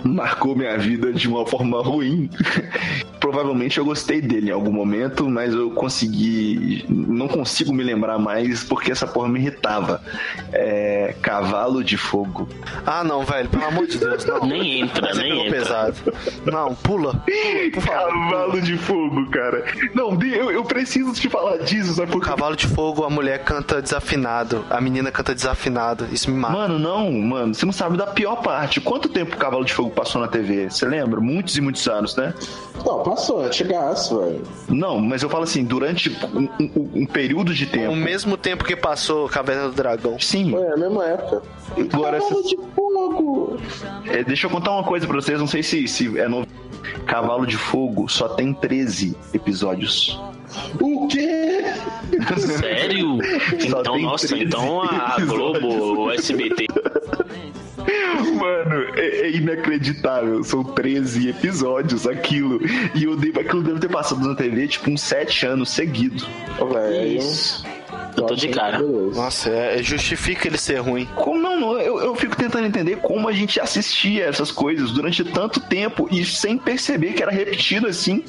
marcou 0.04 0.56
minha 0.56 0.76
vida 0.78 1.12
de 1.12 1.28
uma 1.28 1.46
forma 1.46 1.82
ruim. 1.82 2.30
Provavelmente 3.38 3.78
eu 3.78 3.84
gostei 3.84 4.20
dele 4.20 4.48
em 4.50 4.52
algum 4.52 4.72
momento, 4.72 5.28
mas 5.30 5.54
eu 5.54 5.70
consegui. 5.70 6.84
Não 6.88 7.28
consigo 7.28 7.72
me 7.72 7.84
lembrar 7.84 8.18
mais 8.18 8.64
porque 8.64 8.90
essa 8.90 9.06
porra 9.06 9.28
me 9.28 9.38
irritava. 9.38 10.02
É. 10.52 11.14
Cavalo 11.22 11.84
de 11.84 11.96
Fogo. 11.96 12.48
Ah, 12.84 13.04
não, 13.04 13.24
velho, 13.24 13.48
pelo 13.48 13.64
amor 13.64 13.86
de 13.86 13.96
Deus, 13.96 14.24
não. 14.24 14.40
Nem 14.40 14.80
entra, 14.80 15.14
Você 15.14 15.20
nem 15.22 15.30
pegou 15.30 15.46
entra. 15.46 15.58
pesado. 15.60 15.94
Não, 16.46 16.74
pula. 16.74 17.12
pula 17.12 17.70
por 17.72 17.82
favor. 17.82 18.08
Cavalo 18.08 18.60
de 18.60 18.76
Fogo, 18.76 19.30
cara. 19.30 19.64
Não, 19.94 20.20
eu, 20.20 20.50
eu 20.50 20.64
preciso 20.64 21.12
te 21.12 21.28
falar 21.28 21.58
disso, 21.58 21.94
sabe 21.94 22.10
por 22.10 22.20
quê? 22.20 22.30
Cavalo 22.30 22.56
de 22.56 22.66
fogo, 22.66 23.04
a 23.04 23.10
mulher 23.10 23.44
canta 23.44 23.80
desafinado. 23.80 24.64
A 24.68 24.80
menina 24.80 25.12
canta 25.12 25.32
desafinado. 25.32 26.08
Isso 26.10 26.28
me 26.28 26.36
mata. 26.36 26.54
Mano, 26.54 26.76
não, 26.76 27.12
mano, 27.12 27.54
você 27.54 27.64
não 27.64 27.72
sabe 27.72 27.96
da 27.96 28.06
pior 28.08 28.42
parte. 28.42 28.80
Quanto 28.80 29.08
tempo 29.08 29.36
o 29.36 29.38
Cavalo 29.38 29.64
de 29.64 29.72
Fogo 29.72 29.90
passou 29.90 30.20
na 30.20 30.26
TV? 30.26 30.68
Você 30.68 30.84
lembra? 30.86 31.20
Muitos 31.20 31.56
e 31.56 31.60
muitos 31.60 31.86
anos, 31.86 32.16
né? 32.16 32.34
Não, 32.84 33.02
passou, 33.02 33.27
antigaço, 33.36 34.18
velho. 34.20 34.42
Não, 34.68 34.98
mas 34.98 35.22
eu 35.22 35.28
falo 35.28 35.44
assim, 35.44 35.64
durante 35.64 36.08
um, 36.34 36.48
um- 36.60 36.90
um 37.02 37.06
período 37.06 37.52
de 37.52 37.66
tempo. 37.66 37.86
Ao 37.90 37.96
mesmo 37.96 38.36
tempo 38.36 38.64
que 38.64 38.74
passou 38.76 39.28
Caverna 39.28 39.68
do 39.68 39.72
Dragão. 39.74 40.18
Sim. 40.18 40.56
É, 40.56 40.72
a 40.72 40.76
mesma 40.76 41.04
época. 41.04 41.42
Agora, 41.92 42.18
Cavalo 42.20 42.42
de 42.42 42.56
fogo! 42.74 43.56
É, 44.06 44.24
deixa 44.24 44.46
eu 44.46 44.50
contar 44.50 44.70
uma 44.72 44.84
coisa 44.84 45.06
pra 45.06 45.16
vocês, 45.16 45.38
não 45.38 45.46
sei 45.46 45.62
se, 45.62 45.86
se 45.86 46.18
é 46.18 46.26
novo. 46.28 46.46
Cavalo 47.06 47.46
de 47.46 47.56
Fogo 47.56 48.08
só 48.08 48.28
tem 48.28 48.52
13 48.54 49.16
episódios. 49.34 50.18
O 50.80 51.06
quê? 51.08 51.62
Sério? 52.38 53.18
Então, 53.52 53.98
nossa, 53.98 54.28
13 54.28 54.44
então 54.44 54.82
a. 54.82 55.16
Globo, 55.24 56.04
o 56.06 56.10
SBT. 56.12 56.66
Mano, 58.34 58.94
é, 58.96 59.26
é 59.26 59.30
inacreditável. 59.30 60.42
São 60.42 60.62
13 60.62 61.28
episódios 61.28 62.06
aquilo. 62.06 62.60
E 62.94 63.04
eu 63.04 63.16
devo, 63.16 63.40
aquilo 63.40 63.62
deve 63.62 63.80
ter 63.80 63.88
passado 63.88 64.26
na 64.26 64.34
TV 64.34 64.68
tipo 64.68 64.90
uns 64.90 65.00
7 65.02 65.46
anos 65.46 65.70
seguidos. 65.70 66.28
Velho. 66.58 67.18
Isso. 67.18 67.64
Eu 68.16 68.26
tô 68.26 68.34
de 68.34 68.48
cara. 68.48 68.80
Nossa, 68.80 69.48
é, 69.50 69.82
justifica 69.82 70.48
ele 70.48 70.58
ser 70.58 70.80
ruim. 70.80 71.06
Como 71.14 71.38
não, 71.38 71.58
não 71.58 71.78
eu, 71.78 72.00
eu 72.00 72.14
fico 72.16 72.36
tentando 72.36 72.66
entender 72.66 72.96
como 72.96 73.28
a 73.28 73.32
gente 73.32 73.60
assistia 73.60 74.24
essas 74.24 74.50
coisas 74.50 74.90
durante 74.90 75.24
tanto 75.24 75.60
tempo 75.60 76.08
e 76.10 76.24
sem 76.24 76.58
perceber 76.58 77.12
que 77.12 77.22
era 77.22 77.30
repetido 77.30 77.86
assim. 77.86 78.24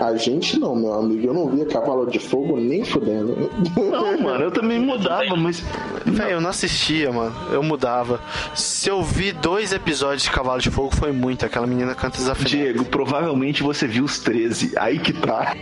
A 0.00 0.16
gente 0.16 0.58
não, 0.58 0.74
meu 0.74 0.94
amigo. 0.94 1.26
Eu 1.26 1.34
não 1.34 1.48
via 1.48 1.66
cavalo 1.66 2.06
de 2.06 2.18
fogo 2.18 2.56
nem 2.58 2.84
fudendo. 2.84 3.50
Não, 3.76 4.18
mano, 4.20 4.44
eu 4.44 4.50
também 4.50 4.78
mudava, 4.78 5.36
mas. 5.36 5.62
Velho, 6.06 6.30
eu 6.30 6.40
não 6.40 6.48
assistia, 6.50 7.12
mano. 7.12 7.34
Eu 7.52 7.62
mudava. 7.62 8.20
Se 8.54 8.88
eu 8.88 9.02
vi 9.02 9.32
dois 9.32 9.72
episódios 9.72 10.22
de 10.22 10.30
Cavalo 10.30 10.60
de 10.60 10.70
Fogo, 10.70 10.94
foi 10.96 11.12
muito. 11.12 11.44
Aquela 11.44 11.66
menina 11.66 11.94
canta 11.94 12.16
desafinado. 12.16 12.50
Diego, 12.50 12.84
provavelmente 12.86 13.62
você 13.62 13.86
viu 13.86 14.04
os 14.04 14.18
13. 14.20 14.72
Aí 14.78 14.98
que 14.98 15.12
tá. 15.12 15.54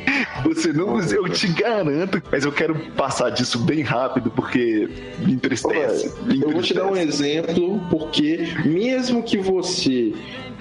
Você 0.45 0.73
não. 0.73 1.01
Eu 1.01 1.29
te 1.29 1.49
garanto. 1.49 2.23
Mas 2.31 2.45
eu 2.45 2.53
quero 2.53 2.75
passar 2.97 3.31
disso 3.31 3.59
bem 3.59 3.83
rápido 3.83 4.31
porque 4.31 4.89
me 5.19 5.33
entristece. 5.33 6.15
me 6.23 6.41
Eu 6.41 6.51
vou 6.51 6.63
te 6.63 6.75
dar 6.75 6.85
um 6.87 6.97
entristece. 6.97 7.23
exemplo, 7.25 7.81
porque 7.91 8.49
mesmo 8.65 9.23
que 9.23 9.37
você 9.39 10.13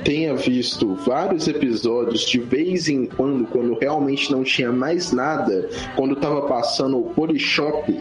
tenha 0.03 0.35
visto 0.35 0.95
vários 0.95 1.47
episódios 1.47 2.21
de 2.21 2.39
vez 2.39 2.87
em 2.87 3.05
quando, 3.05 3.45
quando 3.47 3.77
realmente 3.77 4.31
não 4.31 4.43
tinha 4.43 4.71
mais 4.71 5.11
nada, 5.11 5.69
quando 5.95 6.15
tava 6.15 6.43
passando 6.43 6.99
o 6.99 7.13
Polishop 7.13 7.97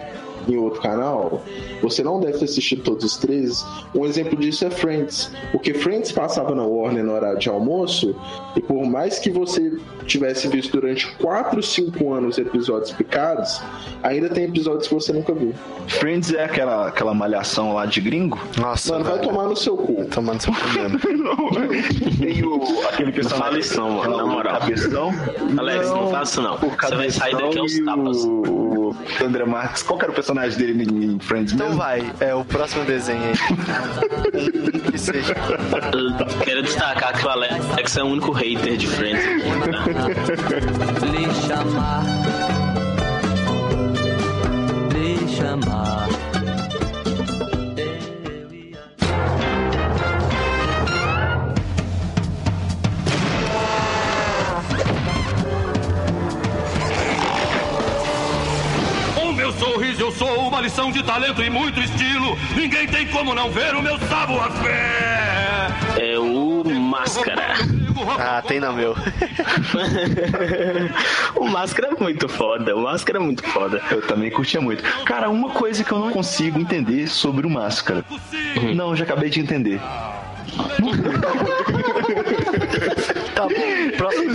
em 0.49 0.57
outro 0.57 0.81
canal, 0.81 1.43
você 1.83 2.03
não 2.03 2.21
deve 2.21 2.39
ter 2.39 2.45
assistido 2.45 2.83
todos 2.83 3.05
os 3.05 3.17
três. 3.17 3.65
Um 3.95 4.05
exemplo 4.05 4.37
disso 4.39 4.65
é 4.65 4.71
Friends, 4.71 5.31
porque 5.53 5.75
Friends 5.75 6.13
passava 6.13 6.55
na 6.55 6.65
Warner 6.65 7.05
no 7.05 7.13
horário 7.13 7.39
de 7.39 7.49
almoço, 7.49 8.15
e 8.55 8.61
por 8.61 8.85
mais 8.87 9.19
que 9.19 9.31
você 9.31 9.77
tivesse 10.07 10.49
visto 10.49 10.73
durante 10.73 11.07
4, 11.17 11.63
5 11.63 12.13
anos 12.13 12.39
episódios 12.39 12.93
picados, 12.93 13.61
ainda 14.03 14.29
tem 14.29 14.45
episódios 14.45 14.89
que 14.89 14.95
você 14.95 15.13
nunca 15.13 15.35
viu. 15.35 15.53
Friends 15.89 16.33
é 16.33 16.45
aquela, 16.45 16.89
aquela 16.89 17.15
malhação 17.15 17.75
lá 17.75 17.87
de 17.87 18.01
gringo? 18.01 18.39
Nossa, 18.59 18.93
Mano, 18.93 19.05
vai 19.05 19.21
tomar 19.21 19.45
no 19.45 19.57
seu 19.57 19.77
cu. 19.77 20.05
Tomando 20.07 20.41
seu 20.41 20.53
cu 20.53 20.69
mesmo. 20.73 20.99
Tem 22.19 22.45
o, 22.45 22.87
aquele 22.89 23.13
personagem. 23.13 23.45
fala 23.45 23.59
isso 23.59 23.77
não, 23.77 23.91
mano, 23.91 24.17
na 24.17 24.27
moral. 24.27 24.61
Cabeção. 24.61 25.11
Alex, 25.59 25.91
não 25.91 26.11
faça 26.11 26.33
isso 26.33 26.43
não. 26.43 26.57
Você 26.57 26.95
vai 26.97 27.11
sair 27.11 27.37
daqui 27.37 27.59
aos 27.59 27.79
tapas. 27.81 28.25
O, 28.25 28.86
o 28.91 29.24
André 29.24 29.45
Marques. 29.45 29.82
Qual 29.82 29.99
que 29.99 30.05
era 30.05 30.12
o 30.12 30.14
personagem 30.14 30.59
dele 30.59 30.82
em 30.84 31.14
em 31.14 31.18
Friends 31.18 31.53
Então 31.53 31.66
mesmo? 31.68 31.80
vai, 31.82 32.12
é 32.20 32.34
o 32.34 32.45
próximo 32.45 32.84
desenho 32.84 33.20
aí. 33.22 33.34
Que 34.91 34.99
seja. 34.99 35.34
Eu 35.93 36.39
Quero 36.45 36.62
destacar 36.62 37.12
que 37.18 37.26
o 37.26 37.28
Alex 37.28 37.97
é 37.97 38.03
o 38.03 38.07
único 38.07 38.32
hater 38.32 38.76
de 38.76 38.87
Friends 38.87 39.24
aqui, 39.26 39.43
tá? 39.70 41.07
lhe 41.07 41.34
chamar, 41.47 42.05
lhe 44.93 45.28
chamar. 45.28 46.09
Eu 60.07 60.13
sou 60.13 60.47
uma 60.47 60.61
lição 60.61 60.93
de 60.93 61.03
talento 61.03 61.43
e 61.43 61.51
muito 61.51 61.81
estilo. 61.81 62.39
Ninguém 62.55 62.87
tem 62.87 63.09
como 63.09 63.35
não 63.35 63.51
ver 63.51 63.75
o 63.75 63.83
meu 63.83 63.99
savoir-faire. 63.99 65.75
É 66.01 66.17
o 66.17 66.63
Máscara. 66.65 67.55
Ah, 68.17 68.41
tem 68.41 68.61
não, 68.61 68.73
meu. 68.73 68.95
o 71.35 71.49
Máscara 71.49 71.89
é 71.89 72.01
muito 72.01 72.29
foda, 72.29 72.77
o 72.77 72.83
Máscara 72.83 73.19
é 73.19 73.21
muito 73.21 73.43
foda. 73.49 73.83
Eu 73.91 74.01
também 74.03 74.31
curtia 74.31 74.61
muito. 74.61 74.85
Cara, 75.05 75.29
uma 75.29 75.51
coisa 75.51 75.83
que 75.83 75.91
eu 75.91 75.99
não 75.99 76.13
consigo 76.13 76.61
entender 76.61 77.09
sobre 77.09 77.45
o 77.45 77.51
Máscara. 77.51 78.05
Não, 78.77 78.91
eu 78.91 78.97
já 78.97 79.03
acabei 79.03 79.29
de 79.29 79.41
entender. 79.41 79.81
Tá 83.35 83.43
bom, 83.43 83.91
próximo. 83.99 84.31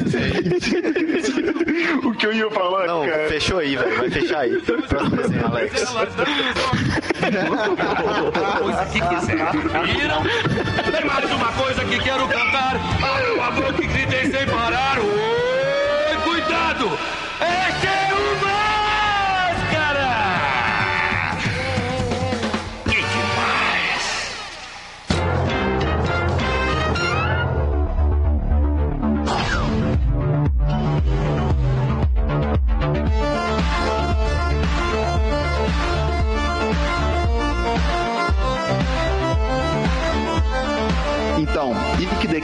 o 2.03 2.11
que 2.13 2.25
eu 2.25 2.33
ia 2.33 2.49
falar, 2.51 2.87
Não, 2.87 3.05
cara? 3.05 3.27
fechou 3.29 3.59
aí, 3.59 3.75
velho. 3.75 3.97
Vai 3.97 4.09
fechar 4.09 4.39
aí. 4.39 4.57
Próximo 4.61 5.15
desenho, 5.17 5.45
Alex. 5.47 5.83
coisa 8.59 8.85
que 8.85 8.99
quiser. 9.01 9.51
Viram? 9.85 10.23
Tem 10.91 11.05
mais 11.05 11.31
uma 11.31 11.51
coisa 11.53 11.85
que 11.85 11.99
quero 11.99 12.27
cantar. 12.27 12.75
Abra 12.75 13.47
a 13.47 13.51
boca 13.51 13.83
e 13.83 13.87
gritei 13.87 14.31
sem 14.31 14.45
parar. 14.47 14.97
Oi, 14.99 16.17
cuidado! 16.23 16.91
Este 17.69 17.87
é 17.87 18.00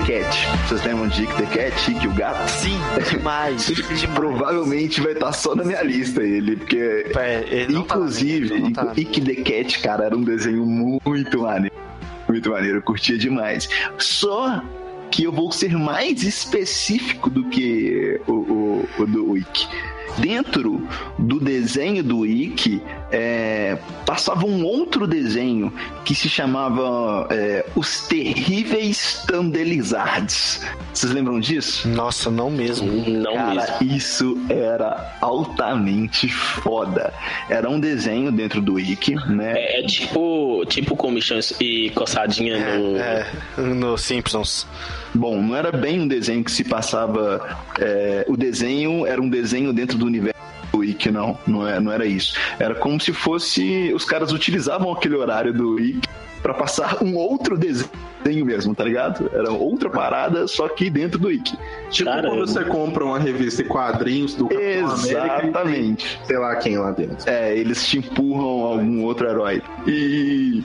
Cat. 0.07 0.25
Vocês 0.69 0.85
lembram 0.85 1.09
de 1.09 1.23
Ick 1.23 1.33
the 1.35 1.45
Cat, 1.47 1.91
Ick 1.91 2.07
o 2.07 2.13
gato? 2.13 2.49
Sim, 2.49 2.79
demais. 3.11 3.69
Provavelmente 4.15 5.01
vai 5.01 5.11
estar 5.11 5.33
só 5.33 5.53
na 5.53 5.65
minha 5.65 5.83
lista 5.83 6.23
ele, 6.23 6.55
porque. 6.55 7.11
É, 7.13 7.45
ele 7.51 7.73
tá 7.73 7.79
inclusive, 7.79 8.71
tá 8.71 8.85
na 8.85 8.93
minha. 8.93 9.05
Ick 9.05 9.19
the 9.19 9.35
Cat, 9.35 9.79
cara, 9.81 10.05
era 10.05 10.15
um 10.15 10.23
desenho 10.23 10.65
muito 10.65 11.41
maneiro. 11.41 11.75
Muito 12.25 12.49
maneiro, 12.49 12.77
eu 12.77 12.81
curtia 12.81 13.17
demais. 13.17 13.67
Só 13.97 14.63
que 15.11 15.25
eu 15.25 15.31
vou 15.33 15.51
ser 15.51 15.77
mais 15.77 16.23
específico 16.23 17.29
do 17.29 17.43
que 17.49 18.21
o, 18.27 18.31
o, 18.31 18.89
o 18.99 19.05
do 19.05 19.35
Ick. 19.35 19.67
Dentro 20.17 20.87
do 21.17 21.39
desenho 21.39 22.03
do 22.03 22.25
Ick, 22.25 22.81
é, 23.11 23.77
passava 24.05 24.45
um 24.45 24.65
outro 24.65 25.05
desenho 25.07 25.71
que 26.03 26.15
se 26.15 26.29
chamava 26.29 27.27
é, 27.29 27.65
Os 27.75 28.07
Terríveis 28.07 29.23
Tandelizards. 29.27 30.61
Vocês 30.93 31.11
lembram 31.11 31.39
disso? 31.39 31.87
Nossa, 31.87 32.31
não 32.31 32.49
mesmo. 32.49 32.91
Não 33.07 33.33
Cara, 33.33 33.77
mesmo. 33.79 33.95
isso 33.95 34.37
era 34.49 35.15
altamente 35.21 36.27
foda. 36.29 37.13
Era 37.49 37.69
um 37.69 37.79
desenho 37.79 38.31
dentro 38.31 38.61
do 38.61 38.73
Wiki, 38.73 39.15
né? 39.29 39.53
É, 39.55 39.79
é 39.81 39.85
tipo, 39.85 40.65
tipo 40.65 40.95
comichão 40.95 41.39
e 41.59 41.91
coçadinha 41.91 42.77
no. 42.77 42.97
É, 42.97 43.27
no 43.57 43.97
Simpsons. 43.97 44.65
Bom, 45.13 45.41
não 45.41 45.55
era 45.55 45.71
bem 45.71 46.01
um 46.01 46.07
desenho 46.07 46.43
que 46.43 46.51
se 46.51 46.63
passava. 46.63 47.57
é, 47.79 48.25
o 48.27 48.35
desenho 48.37 49.05
era 49.05 49.21
um 49.21 49.29
desenho 49.29 49.73
dentro 49.73 49.97
do 49.97 50.05
universo 50.05 50.37
Wiki. 50.75 50.91
Ike, 50.91 51.11
não. 51.11 51.37
Não, 51.45 51.67
é, 51.67 51.79
não 51.79 51.91
era 51.91 52.05
isso. 52.05 52.33
Era 52.59 52.75
como 52.75 52.99
se 52.99 53.11
fosse. 53.11 53.91
Os 53.93 54.05
caras 54.05 54.31
utilizavam 54.31 54.91
aquele 54.91 55.15
horário 55.15 55.53
do 55.53 55.79
Ike 55.79 56.07
pra 56.41 56.53
passar 56.53 57.03
um 57.03 57.15
outro 57.15 57.57
desenho 57.57 58.45
mesmo, 58.45 58.75
tá 58.75 58.83
ligado? 58.83 59.29
Era 59.33 59.51
outra 59.51 59.89
parada, 59.89 60.47
só 60.47 60.67
que 60.67 60.89
dentro 60.89 61.17
do 61.19 61.31
Ike. 61.31 61.57
Tipo 61.89 62.09
quando 62.11 62.37
você 62.47 62.63
compra 62.65 63.03
uma 63.03 63.19
revista 63.19 63.63
em 63.63 63.67
quadrinhos 63.67 64.35
do 64.35 64.47
Capitão 64.47 64.91
América 64.91 65.05
e 65.05 65.47
Exatamente. 65.47 66.19
sei 66.25 66.37
lá 66.37 66.55
quem 66.57 66.77
lá 66.77 66.91
dentro. 66.91 67.29
É, 67.29 67.57
eles 67.57 67.85
te 67.87 67.97
empurram 67.97 68.63
algum 68.65 69.03
outro 69.03 69.27
herói. 69.27 69.61
E 69.87 70.63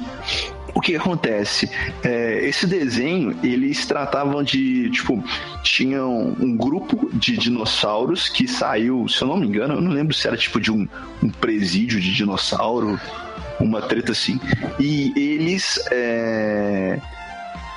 o 0.75 0.81
que 0.81 0.97
acontece? 0.97 1.71
É, 2.03 2.47
esse 2.47 2.67
desenho, 2.67 3.37
eles 3.43 3.85
tratavam 3.87 4.43
de, 4.43 4.91
tipo, 4.91 5.23
tinham 5.63 6.35
um 6.41 6.57
grupo 6.57 7.11
de 7.13 7.37
dinossauros 7.37 8.29
que 8.29 8.49
saiu, 8.49 9.07
se 9.09 9.23
eu 9.23 9.29
não 9.29 9.37
me 9.37 9.47
engano, 9.47 9.75
eu 9.75 9.81
não 9.81 9.93
lembro 9.93 10.15
se 10.15 10.27
era 10.27 10.37
tipo 10.37 10.61
de 10.61 10.73
um, 10.73 10.89
um 11.23 11.29
presídio 11.29 12.01
de 12.01 12.15
dinossauro, 12.15 12.99
uma 13.61 13.83
treta 13.83 14.13
assim. 14.13 14.41
E 14.81 15.13
eles 15.15 15.79
é, 15.91 16.99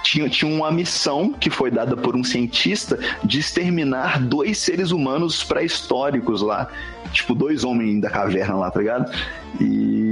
tinham, 0.04 0.30
tinham 0.30 0.54
uma 0.54 0.72
missão 0.72 1.34
que 1.34 1.50
foi 1.50 1.70
dada 1.70 1.98
por 1.98 2.16
um 2.16 2.24
cientista 2.24 2.98
de 3.24 3.40
exterminar 3.40 4.22
dois 4.22 4.58
seres 4.58 4.92
humanos 4.92 5.44
pré-históricos 5.44 6.42
lá. 6.42 6.68
Tipo, 7.12 7.36
dois 7.36 7.64
homens 7.64 8.02
da 8.02 8.10
caverna 8.10 8.56
lá, 8.56 8.72
tá 8.72 8.80
ligado? 8.80 9.12
E 9.60 10.05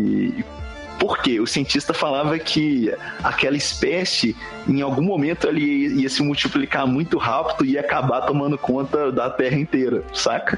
por 1.03 1.17
quê? 1.17 1.41
O 1.41 1.45
cientista 1.45 1.93
falava 1.93 2.39
que 2.39 2.89
aquela 3.21 3.57
espécie, 3.57 4.33
em 4.65 4.81
algum 4.81 5.01
momento, 5.01 5.49
ele 5.49 6.01
ia, 6.01 6.07
se 6.07 6.23
multiplicar 6.23 6.87
muito 6.87 7.17
rápido 7.17 7.65
e 7.65 7.71
ia 7.71 7.81
acabar 7.81 8.21
tomando 8.21 8.57
conta 8.57 9.11
da 9.11 9.29
Terra 9.29 9.57
inteira, 9.57 10.01
saca? 10.13 10.57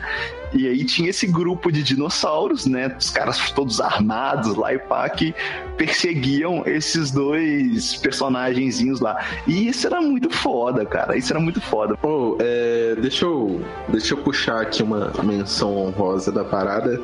E 0.54 0.68
aí 0.68 0.86
tinha 0.86 1.10
esse 1.10 1.26
grupo 1.26 1.72
de 1.72 1.82
dinossauros, 1.82 2.68
né? 2.68 2.96
Os 2.96 3.10
caras 3.10 3.50
todos 3.50 3.82
armados 3.82 4.56
lá 4.56 4.72
e 4.72 4.78
pá, 4.78 5.10
que 5.10 5.34
perseguiam 5.78 6.62
esses 6.68 7.10
dois 7.10 7.96
personagenzinhos 7.96 9.00
lá. 9.00 9.26
E 9.48 9.68
isso 9.68 9.88
era 9.88 10.00
muito 10.00 10.30
foda, 10.30 10.86
cara. 10.86 11.18
Isso 11.18 11.34
era 11.34 11.40
muito 11.40 11.60
foda. 11.60 11.98
Ô, 12.04 12.38
é, 12.40 12.96
deixa, 13.02 13.26
eu, 13.26 13.66
deixa 13.88 14.14
eu 14.14 14.20
puxar 14.20 14.62
aqui 14.62 14.84
uma 14.84 15.12
menção 15.24 15.76
honrosa 15.76 16.32
da 16.32 16.44
parada. 16.44 17.02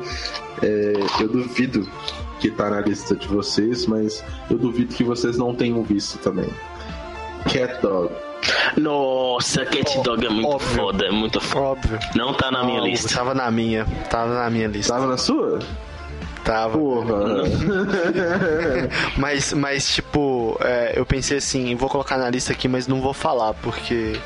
É, 0.62 0.92
eu 1.20 1.26
duvido 1.26 1.88
que 2.42 2.50
tá 2.50 2.68
na 2.68 2.80
lista 2.80 3.14
de 3.14 3.28
vocês, 3.28 3.86
mas 3.86 4.24
eu 4.50 4.58
duvido 4.58 4.92
que 4.92 5.04
vocês 5.04 5.38
não 5.38 5.54
tenham 5.54 5.80
visto 5.84 6.18
também. 6.18 6.50
Cat 7.44 7.80
Dog. 7.80 8.12
Nossa, 8.76 9.64
Cat 9.64 10.02
Dog 10.02 10.26
é 10.26 10.28
muito 10.28 10.58
foda, 10.58 11.06
é 11.06 11.10
muito 11.12 11.40
foda. 11.40 11.66
Óbvio. 11.66 11.98
Não 12.16 12.34
tá 12.34 12.50
na 12.50 12.64
minha 12.64 12.78
Óbvio, 12.78 12.90
lista. 12.90 13.14
Tava 13.14 13.32
na 13.32 13.48
minha. 13.48 13.86
Tava 14.10 14.34
na 14.34 14.50
minha 14.50 14.66
lista. 14.66 14.92
Tava 14.92 15.06
na 15.06 15.16
sua? 15.16 15.60
Tava. 16.42 16.76
Porra. 16.76 17.44
Mas, 19.16 19.52
mas 19.52 19.94
tipo, 19.94 20.58
é, 20.60 20.94
eu 20.96 21.06
pensei 21.06 21.38
assim, 21.38 21.76
vou 21.76 21.88
colocar 21.88 22.18
na 22.18 22.28
lista 22.28 22.52
aqui, 22.52 22.66
mas 22.66 22.88
não 22.88 23.00
vou 23.00 23.14
falar, 23.14 23.54
porque 23.54 24.18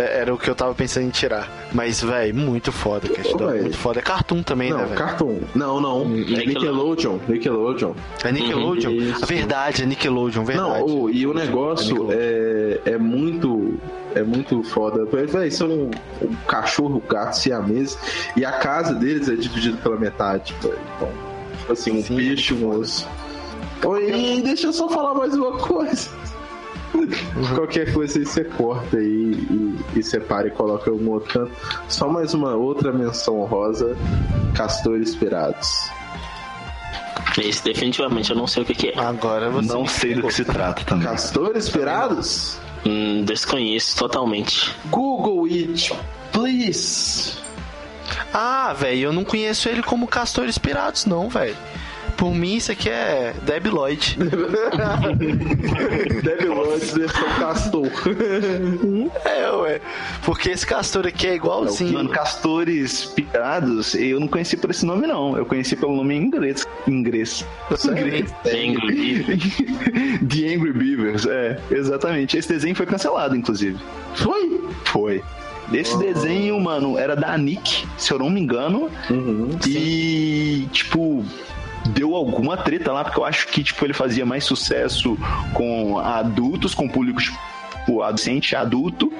era 0.00 0.34
o 0.34 0.38
que 0.38 0.48
eu 0.48 0.54
tava 0.54 0.74
pensando 0.74 1.06
em 1.06 1.10
tirar. 1.10 1.50
Mas, 1.72 2.02
véi, 2.02 2.32
muito 2.32 2.72
foda. 2.72 3.08
Muito 3.08 3.76
foda. 3.76 3.98
É 3.98 4.02
cartoon 4.02 4.42
também, 4.42 4.70
né, 4.72 4.78
Não, 4.78 4.84
velho? 4.86 4.98
Cartoon. 4.98 5.38
Não, 5.54 5.80
não. 5.80 6.02
É 6.02 6.46
Nickelodeon. 6.46 7.18
Nickelodeon. 7.28 7.92
É 8.24 8.32
Nickelodeon? 8.32 8.90
Isso. 8.90 9.24
A 9.24 9.26
verdade, 9.26 9.82
é 9.82 9.86
Nickelodeon, 9.86 10.44
verdade. 10.44 10.84
Não, 10.84 11.10
e 11.10 11.26
o 11.26 11.34
negócio 11.34 12.08
é, 12.10 12.80
é 12.84 12.98
muito. 12.98 13.78
É 14.14 14.22
muito 14.22 14.62
foda. 14.62 15.04
Véi, 15.26 15.50
são 15.50 15.68
um, 15.68 15.90
um 16.22 16.34
cachorro, 16.46 17.02
gato 17.08 17.34
siamês. 17.34 17.98
E 18.36 18.44
a 18.44 18.52
casa 18.52 18.94
deles 18.94 19.28
é 19.28 19.34
dividida 19.36 19.76
pela 19.78 19.96
metade. 19.96 20.54
véi. 20.62 20.72
Então, 20.96 21.08
tipo 21.58 21.72
assim, 21.72 21.98
um 21.98 22.02
peixe, 22.02 22.54
um 22.54 22.68
osso. 22.78 23.06
Oi, 23.84 24.40
deixa 24.42 24.68
eu 24.68 24.72
só 24.72 24.88
falar 24.88 25.14
mais 25.14 25.34
uma 25.34 25.52
coisa. 25.58 26.08
Qualquer 27.54 27.92
coisa 27.92 28.18
aí 28.18 28.24
você 28.26 28.44
corta 28.44 28.96
aí 28.96 29.04
e, 29.04 29.98
e 29.98 30.02
separa 30.02 30.48
e 30.48 30.50
coloca 30.50 30.90
em 30.90 30.92
algum 30.92 31.12
outro 31.12 31.32
canto. 31.32 31.52
Só 31.88 32.08
mais 32.08 32.34
uma 32.34 32.54
outra 32.54 32.92
menção 32.92 33.44
rosa: 33.44 33.96
Castores 34.54 35.14
Pirados. 35.14 35.90
Esse 37.38 37.62
definitivamente 37.62 38.30
eu 38.30 38.36
não 38.36 38.46
sei 38.46 38.62
o 38.62 38.66
que, 38.66 38.74
que 38.74 38.88
é. 38.88 38.98
Agora 38.98 39.50
você. 39.50 39.68
Não 39.68 39.86
sei 39.86 40.14
do 40.14 40.22
que 40.22 40.32
se 40.34 40.44
trata 40.44 40.82
também. 40.84 41.06
Castores 41.06 41.68
Pirados? 41.68 42.58
Hum, 42.84 43.24
desconheço 43.24 43.96
totalmente. 43.96 44.74
Google 44.86 45.44
it, 45.44 45.92
please. 46.32 47.38
Ah, 48.32 48.74
velho, 48.76 49.04
eu 49.04 49.12
não 49.12 49.24
conheço 49.24 49.68
ele 49.68 49.82
como 49.82 50.06
Castores 50.06 50.58
Pirados, 50.58 51.04
não, 51.04 51.28
velho. 51.28 51.56
Por 52.18 52.34
mim, 52.34 52.56
isso 52.56 52.72
aqui 52.72 52.90
é 52.90 53.32
Debi 53.46 53.70
Lloyd. 53.70 54.18
Debi 56.22 56.46
Lloyd 56.46 56.84
versão 56.86 57.28
Castor. 57.38 57.86
é, 59.24 59.50
ué. 59.52 59.80
Porque 60.24 60.50
esse 60.50 60.66
castor 60.66 61.06
aqui 61.06 61.28
é 61.28 61.36
igualzinho. 61.36 61.92
Mano, 61.92 62.08
Castores 62.10 63.04
Pirados, 63.04 63.94
eu 63.94 64.18
não 64.18 64.26
conheci 64.26 64.56
por 64.56 64.70
esse 64.70 64.84
nome, 64.84 65.06
não. 65.06 65.36
Eu 65.38 65.46
conheci 65.46 65.76
pelo 65.76 65.94
nome 65.94 66.16
em 66.16 66.22
inglês. 66.24 66.66
Inglês. 66.88 67.46
Inglês. 67.84 68.34
Angry 68.44 69.24
The 70.28 70.42
Angry 70.54 70.72
Beavers, 70.72 71.24
é, 71.24 71.56
exatamente. 71.70 72.36
Esse 72.36 72.48
desenho 72.48 72.74
foi 72.74 72.86
cancelado, 72.86 73.36
inclusive. 73.36 73.78
Foi? 74.16 74.60
Foi. 74.86 75.22
Esse 75.72 75.96
desenho, 75.98 76.58
mano, 76.58 76.98
era 76.98 77.14
da 77.14 77.38
Nick, 77.38 77.86
se 77.96 78.10
eu 78.12 78.18
não 78.18 78.28
me 78.30 78.40
engano. 78.40 78.90
e, 79.68 80.66
tipo, 80.72 81.24
deu 81.88 82.14
alguma 82.14 82.56
treta 82.56 82.92
lá, 82.92 83.04
porque 83.04 83.18
eu 83.18 83.24
acho 83.24 83.48
que, 83.48 83.62
tipo, 83.62 83.84
ele 83.84 83.92
fazia 83.92 84.24
mais 84.24 84.44
sucesso 84.44 85.18
com 85.54 85.98
adultos, 85.98 86.74
com 86.74 86.88
público, 86.88 87.20
tipo, 87.20 88.02
adolescente, 88.02 88.54
adulto, 88.54 89.12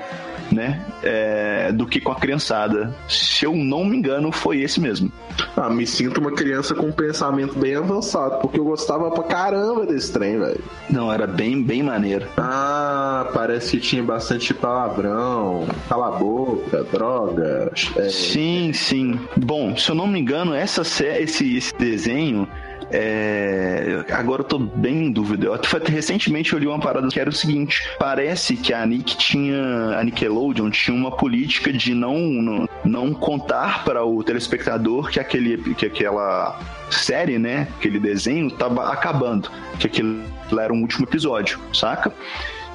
né? 0.53 0.85
É, 1.03 1.73
do 1.73 1.87
que 1.87 2.01
com 2.01 2.13
a 2.13 2.17
criançada. 2.17 2.95
Se 3.09 3.45
eu 3.45 3.55
não 3.55 3.85
me 3.85 3.97
engano, 3.97 4.33
foi 4.33 4.61
esse 4.61 4.81
mesmo. 4.81 5.11
Ah, 5.57 5.71
me 5.71 5.87
sinto 5.87 6.21
uma 6.21 6.33
criança 6.33 6.75
com 6.75 6.87
um 6.87 6.93
pensamento 6.93 7.59
bem 7.59 7.77
avançado, 7.77 8.39
porque 8.41 8.59
eu 8.59 8.65
gostava 8.65 9.11
pra 9.11 9.23
caramba 9.25 9.87
desse 9.87 10.13
trem, 10.13 10.39
velho. 10.39 10.61
Não, 10.91 11.13
era 11.13 11.27
bem, 11.27 11.63
bem 11.63 11.83
maneiro. 11.83 12.27
Ah, 12.37 13.29
parece 13.33 13.77
que 13.77 13.83
tinha 13.83 14.03
bastante 14.03 14.53
palavrão, 14.55 15.67
cala 15.89 16.09
a 16.09 16.19
boca, 16.19 16.85
droga. 16.85 17.71
é, 17.97 18.09
Sim, 18.09 18.73
sim. 18.73 19.19
Bom, 19.37 19.77
se 19.77 19.91
eu 19.91 19.95
não 19.95 20.07
me 20.07 20.19
engano, 20.19 20.55
essa 20.55 20.83
esse, 20.83 21.57
esse 21.57 21.75
desenho. 21.77 22.49
É, 22.91 24.05
Agora 24.11 24.41
eu 24.41 24.45
tô 24.47 24.59
bem 24.59 25.07
em 25.07 25.13
dúvida. 25.13 25.47
Eu 25.47 25.55
até- 25.55 25.91
recentemente 25.91 26.53
eu 26.53 26.59
li 26.59 26.67
uma 26.67 26.79
parada 26.81 27.09
que 27.09 27.21
era 27.21 27.29
o 27.29 27.33
seguinte: 27.33 27.83
parece 27.99 28.57
que 28.57 28.73
a 28.73 28.85
Nick 28.87 29.17
tinha. 29.17 29.99
A 29.99 30.05
Nickelodeon 30.05 30.71
tinha 30.71 30.97
uma 30.97 31.11
política 31.11 31.73
de 31.73 31.95
não, 31.95 32.19
não, 32.19 32.69
não 32.85 33.15
contar 33.15 33.85
para 33.85 34.05
o 34.05 34.23
telespectador 34.23 35.11
que, 35.11 35.21
aquele, 35.21 35.75
que 35.75 35.87
aquela 35.87 36.59
série, 36.91 37.39
né? 37.39 37.69
Aquele 37.79 37.99
desenho 38.01 38.51
tava 38.51 38.93
acabando. 38.93 39.51
Que 39.79 39.87
aquilo 39.87 40.23
era 40.59 40.73
um 40.73 40.81
último 40.81 41.05
episódio, 41.05 41.59
saca? 41.73 42.13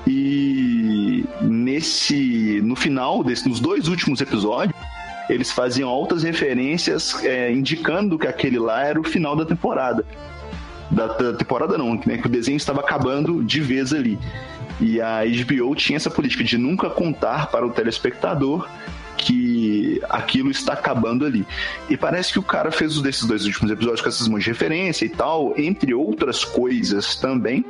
E 0.07 1.26
nesse. 1.41 2.61
No 2.64 2.76
final, 2.76 3.24
desse, 3.24 3.47
nos 3.47 3.59
dois 3.59 3.88
últimos 3.88 4.22
episódios 4.22 4.76
eles 5.30 5.51
faziam 5.51 5.89
altas 5.89 6.24
referências 6.24 7.24
é, 7.24 7.51
indicando 7.51 8.17
que 8.17 8.28
aquele 8.28 8.59
lá 8.59 8.84
era 8.84 8.99
o 8.99 9.03
final 9.03 9.36
da 9.36 9.45
temporada. 9.45 10.05
Da, 10.91 11.07
da 11.07 11.34
temporada 11.34 11.78
não, 11.78 11.95
né, 12.05 12.17
que 12.17 12.28
o 12.28 12.30
desenho 12.30 12.57
estava 12.57 12.82
acabando 12.82 13.43
de 13.43 13.59
vez 13.61 13.93
ali. 13.93 14.19
E 14.80 14.99
a 15.01 15.21
HBO 15.24 15.76
tinha 15.76 15.97
essa 15.97 16.09
política 16.09 16.43
de 16.43 16.57
nunca 16.57 16.89
contar 16.89 17.47
para 17.47 17.65
o 17.65 17.69
telespectador 17.69 18.67
que 19.17 20.01
aquilo 20.09 20.51
está 20.51 20.74
acabando 20.74 21.26
ali. 21.26 21.45
E 21.89 21.95
parece 21.95 22.34
que 22.34 22.39
o 22.39 22.43
cara 22.43 22.71
fez 22.71 22.97
um 22.97 23.01
desses 23.01 23.24
dois 23.24 23.45
últimos 23.45 23.71
episódios 23.71 24.01
com 24.01 24.09
essas 24.09 24.28
mãos 24.28 24.43
de 24.43 24.49
referência 24.49 25.05
e 25.05 25.09
tal, 25.09 25.53
entre 25.57 25.93
outras 25.93 26.43
coisas 26.43 27.15
também. 27.15 27.63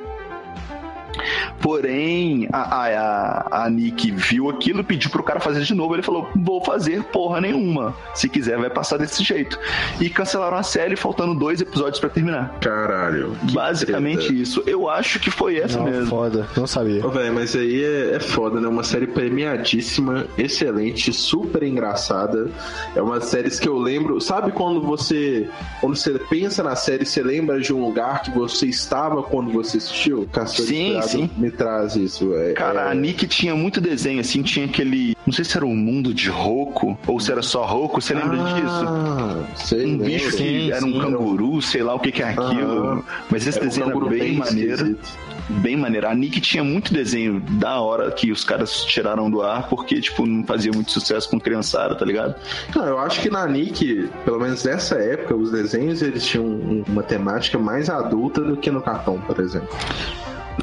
Porém, 1.61 2.47
a, 2.51 2.61
a, 2.61 2.87
a, 2.87 3.65
a 3.65 3.69
Nick 3.69 4.11
viu 4.11 4.49
aquilo, 4.49 4.83
pediu 4.83 5.09
pro 5.09 5.23
cara 5.23 5.39
fazer 5.39 5.61
de 5.61 5.73
novo. 5.73 5.95
Ele 5.95 6.03
falou: 6.03 6.27
Vou 6.35 6.63
fazer 6.63 7.03
porra 7.05 7.39
nenhuma. 7.39 7.95
Se 8.13 8.27
quiser, 8.27 8.57
vai 8.57 8.69
passar 8.69 8.97
desse 8.97 9.23
jeito. 9.23 9.57
E 9.99 10.09
cancelaram 10.09 10.57
a 10.57 10.63
série, 10.63 10.95
faltando 10.95 11.33
dois 11.33 11.61
episódios 11.61 11.99
pra 11.99 12.09
terminar. 12.09 12.57
Caralho. 12.59 13.35
Basicamente 13.53 14.27
treta. 14.27 14.33
isso. 14.33 14.63
Eu 14.65 14.89
acho 14.89 15.19
que 15.19 15.31
foi 15.31 15.57
essa 15.57 15.77
Não, 15.77 15.85
mesmo. 15.85 16.07
foda. 16.07 16.47
Não 16.55 16.67
sabia. 16.67 17.05
Ô, 17.05 17.09
velho, 17.09 17.33
mas 17.33 17.55
aí 17.55 17.83
é, 17.83 18.15
é 18.15 18.19
foda, 18.19 18.59
né? 18.59 18.67
Uma 18.67 18.83
série 18.83 19.07
premiadíssima, 19.07 20.25
excelente, 20.37 21.13
super 21.13 21.63
engraçada. 21.63 22.49
É 22.95 23.01
uma 23.01 23.21
série 23.21 23.49
que 23.51 23.67
eu 23.67 23.77
lembro. 23.77 24.19
Sabe 24.19 24.51
quando 24.51 24.81
você. 24.81 25.47
Quando 25.79 25.95
você 25.95 26.17
pensa 26.29 26.63
na 26.63 26.75
série, 26.75 27.05
você 27.05 27.21
lembra 27.21 27.59
de 27.59 27.73
um 27.73 27.83
lugar 27.83 28.21
que 28.21 28.31
você 28.31 28.65
estava 28.67 29.21
quando 29.21 29.51
você 29.51 29.77
assistiu? 29.77 30.27
Castor 30.31 30.65
Sim, 30.65 30.99
sim. 31.07 31.29
Me 31.37 31.49
traz 31.51 31.95
isso? 31.95 32.33
É, 32.35 32.53
Cara, 32.53 32.81
é- 32.81 32.91
a 32.91 32.93
Nick 32.93 33.27
tinha 33.27 33.55
muito 33.55 33.79
desenho, 33.81 34.19
assim, 34.19 34.41
tinha 34.41 34.65
aquele. 34.65 35.15
Não 35.25 35.33
sei 35.33 35.45
se 35.45 35.55
era 35.55 35.65
um 35.65 35.75
mundo 35.75 36.13
de 36.13 36.29
Roku 36.29 36.97
ou 37.07 37.19
se 37.19 37.31
era 37.31 37.41
só 37.41 37.63
Roku, 37.65 38.01
você 38.01 38.13
lembra 38.13 38.37
disso? 38.37 38.85
Ah, 38.87 39.43
sei, 39.55 39.85
Um 39.85 39.97
bicho 39.97 40.31
que 40.31 40.37
Sim, 40.37 40.71
era 40.71 40.85
um 40.85 40.91
sim. 40.93 40.99
canguru, 40.99 41.61
sei 41.61 41.81
lá 41.83 41.93
o 41.95 41.99
que, 41.99 42.11
que 42.11 42.21
é 42.21 42.29
aquilo. 42.29 42.87
Aham. 42.87 43.03
Mas 43.29 43.47
esse 43.47 43.57
Era 43.57 43.65
um 43.65 43.69
desenho 43.69 43.87
era 43.89 44.09
bem, 44.09 44.19
bem 44.19 44.37
maneiro. 44.37 44.73
esquisito. 44.73 45.33
Bem 45.49 45.75
maneiro. 45.75 46.07
A 46.07 46.15
Nick 46.15 46.39
tinha 46.39 46.63
muito 46.63 46.93
desenho 46.93 47.39
da 47.41 47.79
hora 47.81 48.09
que 48.11 48.31
os 48.31 48.45
caras 48.45 48.85
tiraram 48.85 49.29
do 49.29 49.41
ar 49.41 49.67
porque, 49.67 49.99
tipo, 49.99 50.25
não 50.25 50.43
fazia 50.45 50.71
muito 50.73 50.89
sucesso 50.91 51.29
com 51.29 51.37
criançada, 51.39 51.95
tá 51.95 52.05
ligado? 52.05 52.35
Não, 52.73 52.85
eu 52.85 52.97
acho 52.97 53.19
que 53.21 53.29
na 53.29 53.45
Nick, 53.45 54.09
pelo 54.23 54.39
menos 54.39 54.63
nessa 54.63 54.95
época, 54.95 55.35
os 55.35 55.51
desenhos 55.51 56.01
eles 56.01 56.25
tinham 56.25 56.45
um- 56.45 56.83
uma 56.87 57.03
temática 57.03 57.59
mais 57.59 57.89
adulta 57.89 58.39
do 58.41 58.55
que 58.55 58.71
no 58.71 58.81
cartão, 58.81 59.19
por 59.19 59.37
exemplo. 59.41 59.67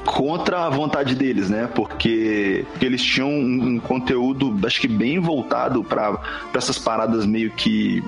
Contra 0.04 0.66
a 0.66 0.70
vontade 0.70 1.14
deles, 1.14 1.50
né? 1.50 1.68
Porque 1.74 2.64
eles 2.80 3.02
tinham 3.02 3.30
um, 3.30 3.78
conteúdo, 3.78 4.54
acho 4.66 4.80
que 4.80 4.88
bem 4.88 5.18
voltado 5.18 5.82
pra 5.82 6.20
essas 6.54 6.78
paradas 6.78 7.26
meio 7.26 7.50
que. 7.50 8.02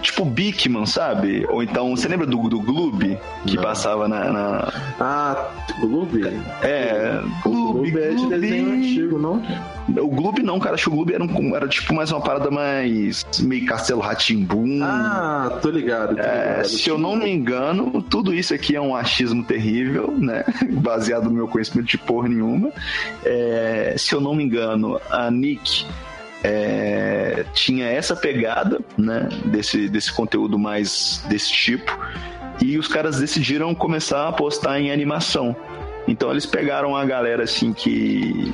Tipo 0.00 0.24
Bigman, 0.24 0.86
sabe? 0.86 1.44
Ou 1.48 1.62
então, 1.62 1.94
você 1.96 2.06
lembra 2.08 2.26
do, 2.26 2.48
do 2.48 2.60
Gloob 2.60 3.18
que 3.46 3.56
Não. 3.56 3.62
passava 3.62 4.06
na. 4.06 4.30
na- 4.32 4.72
Ah, 5.00 5.48
Gloob? 5.80 6.22
É, 6.62 7.20
Gloob, 7.42 7.90
Gloob 7.90 7.98
é 8.02 8.10
de 8.14 8.26
desenho 8.28 8.72
antigo, 8.72 9.18
não? 9.18 9.42
O 10.02 10.08
Gloob 10.08 10.42
não, 10.42 10.60
cara. 10.60 10.74
Acho 10.76 10.84
que 10.84 10.90
o 10.90 10.92
Gloob 10.94 11.12
era, 11.14 11.24
um- 11.24 11.56
era 11.56 11.66
tipo 11.66 11.92
mais 11.94 12.12
uma 12.12 12.20
parada 12.20 12.50
mais. 12.50 13.26
meio 13.40 13.66
Castelo 13.66 14.00
Ratimbum. 14.00 14.80
Ah, 14.82 15.58
tô 15.60 15.70
ligado. 15.70 16.14
Tô 16.14 16.22
É, 16.22 16.48
ligado. 16.50 16.68
se 16.68 16.88
eu 16.88 16.96
não 16.98 17.16
me 17.16 17.28
engano, 17.30 18.00
tudo 18.02 18.32
isso 18.32 18.54
aqui 18.54 18.76
é 18.76 18.80
um 18.80 18.94
achismo 18.94 19.42
terrível, 19.42 20.14
né? 20.16 20.44
Baseado 20.80 21.24
no 21.24 21.30
meu 21.32 21.48
conhecimento 21.48 21.88
de 21.88 21.98
porra 21.98 22.28
nenhuma. 22.28 22.70
É, 23.24 23.94
se 23.98 24.14
eu 24.14 24.20
não 24.20 24.34
me 24.34 24.44
engano, 24.44 25.00
a 25.10 25.30
Nick 25.30 25.84
é, 26.42 27.44
tinha 27.52 27.86
essa 27.86 28.14
pegada, 28.14 28.80
né? 28.96 29.28
Desse, 29.46 29.88
desse 29.88 30.12
conteúdo 30.12 30.58
mais 30.58 31.24
desse 31.28 31.52
tipo. 31.52 31.96
E 32.60 32.76
os 32.78 32.88
caras 32.88 33.20
decidiram 33.20 33.74
começar 33.74 34.24
a 34.24 34.28
apostar 34.28 34.78
em 34.78 34.90
animação. 34.90 35.54
Então 36.08 36.30
eles 36.30 36.46
pegaram 36.46 36.96
a 36.96 37.04
galera 37.04 37.44
assim 37.44 37.72
que. 37.72 38.52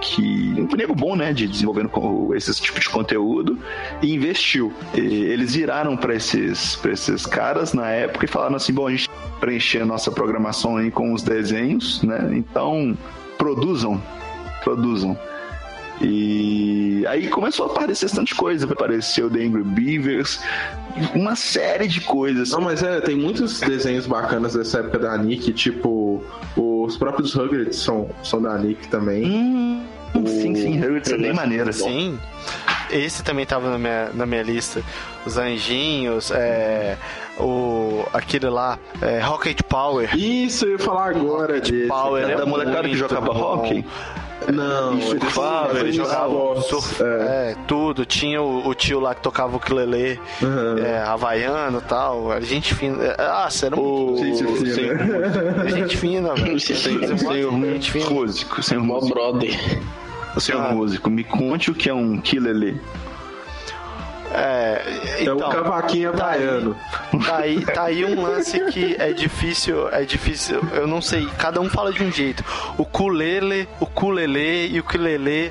que. 0.00 0.22
um 0.70 0.76
nego 0.76 0.94
bom, 0.94 1.16
né? 1.16 1.32
De 1.32 1.48
desenvolvendo 1.48 1.90
esse 2.34 2.60
tipo 2.60 2.78
de 2.78 2.88
conteúdo 2.90 3.58
e 4.02 4.12
investiu. 4.12 4.72
E 4.94 5.00
eles 5.00 5.54
viraram 5.54 5.96
para 5.96 6.14
esses, 6.14 6.78
esses 6.84 7.24
caras 7.24 7.72
na 7.72 7.88
época 7.88 8.26
e 8.26 8.28
falaram 8.28 8.56
assim: 8.56 8.72
bom, 8.72 8.86
a 8.86 8.90
gente 8.90 9.08
preencher 9.40 9.80
a 9.80 9.86
nossa 9.86 10.10
programação 10.10 10.76
aí 10.76 10.90
com 10.90 11.14
os 11.14 11.22
desenhos, 11.22 12.02
né? 12.02 12.30
Então 12.32 12.96
produzam, 13.38 14.00
produzam. 14.62 15.18
E 16.00 17.04
aí 17.06 17.28
começou 17.28 17.66
a 17.66 17.70
aparecer 17.70 18.06
bastante 18.06 18.34
coisa. 18.34 18.66
Apareceu 18.70 19.30
The 19.30 19.38
Angry 19.38 19.62
Beavers, 19.62 20.40
uma 21.14 21.36
série 21.36 21.86
de 21.86 22.00
coisas. 22.00 22.50
Não, 22.50 22.60
mas 22.60 22.82
é, 22.82 23.00
tem 23.00 23.16
muitos 23.16 23.60
desenhos 23.60 24.06
bacanas 24.06 24.54
dessa 24.54 24.78
época 24.78 24.98
da 24.98 25.16
Nick, 25.18 25.52
tipo, 25.52 26.22
os 26.56 26.96
próprios 26.96 27.34
Rugrats 27.34 27.76
são, 27.76 28.08
são 28.22 28.40
da 28.40 28.56
Nick 28.58 28.88
também. 28.88 29.24
Hum, 29.24 29.84
sim, 30.26 30.54
sim, 30.54 30.80
Rugrats 30.80 31.10
é 31.12 31.18
bem 31.18 31.32
maneiro. 31.32 31.72
Sim. 31.72 32.18
Esse 32.90 33.22
também 33.22 33.46
tava 33.46 33.70
na 33.70 33.78
minha, 33.78 34.10
na 34.14 34.26
minha 34.26 34.42
lista. 34.42 34.82
Os 35.24 35.36
anjinhos, 35.36 36.30
é, 36.32 36.96
o, 37.38 38.04
aquele 38.12 38.48
lá, 38.48 38.78
é, 39.00 39.20
Rocket 39.20 39.62
Power. 39.62 40.16
Isso, 40.16 40.64
eu 40.64 40.72
ia 40.72 40.78
falar 40.78 41.10
agora 41.10 41.60
desse. 41.60 41.86
Power 41.86 42.26
Da 42.36 42.42
é 42.42 42.46
molecada 42.46 42.88
que 42.88 42.96
jogava 42.96 43.32
bom. 43.32 43.40
hockey. 43.40 43.84
Não, 44.52 44.98
E 44.98 45.02
surfava, 45.02 45.70
eles 45.80 45.82
Ele 45.82 45.92
jogava 45.92 46.60
surf, 46.62 47.02
é. 47.02 47.06
é, 47.52 47.56
tudo. 47.66 48.04
Tinha 48.06 48.40
o, 48.42 48.66
o 48.68 48.74
tio 48.74 48.98
lá 49.00 49.14
que 49.14 49.20
tocava 49.22 49.52
o 49.52 49.56
ukulele, 49.56 50.18
Uhum. 50.42 50.78
é, 50.78 50.98
havaiano 51.02 51.78
e 51.78 51.82
tal. 51.82 52.32
A 52.32 52.40
gente 52.40 52.74
fina. 52.74 53.02
é, 53.04 53.14
Ah, 53.18 53.48
você 53.50 53.66
era 53.66 53.76
muito. 53.76 54.24
Gente 54.24 54.44
fina. 54.76 55.68
Gente 55.68 55.96
fina, 55.96 56.34
velho. 56.34 56.60
Senhor 56.60 57.52
Gente 57.52 57.90
fina. 57.92 58.10
músico, 58.10 58.62
senhor 58.62 58.82
Mó 58.84 58.94
músico. 58.94 59.14
brother. 59.14 59.80
Senhor 60.38 60.62
Ah. 60.64 60.72
músico, 60.72 61.10
me 61.10 61.24
conte 61.24 61.70
o 61.70 61.74
que 61.74 61.88
é 61.90 61.94
um 61.94 62.20
kilele. 62.20 62.80
É, 64.32 64.82
É 65.18 65.22
então, 65.22 65.36
um 65.36 65.40
cavaquinho 65.50 66.12
tá 66.12 66.30
aí. 66.30 66.42
havaiano. 66.44 66.76
Tá 67.26 67.36
aí, 67.38 67.64
tá 67.64 67.82
aí 67.84 68.04
um 68.04 68.22
lance 68.22 68.60
que 68.66 68.94
é 68.98 69.12
difícil, 69.12 69.88
é 69.90 70.02
difícil, 70.04 70.60
eu 70.72 70.86
não 70.86 71.02
sei, 71.02 71.26
cada 71.38 71.60
um 71.60 71.68
fala 71.68 71.92
de 71.92 72.02
um 72.02 72.10
jeito. 72.12 72.44
O 72.78 72.84
culele, 72.84 73.68
o 73.80 73.86
culele 73.86 74.68
e 74.72 74.78
o 74.78 74.84
quilele, 74.84 75.50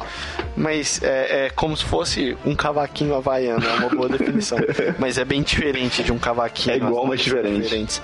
mas 0.56 1.02
é, 1.04 1.46
é 1.46 1.50
como 1.50 1.76
se 1.76 1.84
fosse 1.86 2.38
um 2.46 2.56
cavaquinho 2.56 3.16
havaiano, 3.16 3.66
é 3.66 3.74
uma 3.74 3.90
boa 3.90 4.08
definição. 4.10 4.58
Mas 4.98 5.18
é 5.18 5.26
bem 5.26 5.42
diferente 5.42 6.02
de 6.04 6.12
um 6.12 6.18
cavaquinho. 6.18 6.74
É 6.74 6.78
igual, 6.78 7.04
as 7.04 7.10
mas 7.10 7.22
diferente. 7.22 7.62
diferentes. 7.64 8.02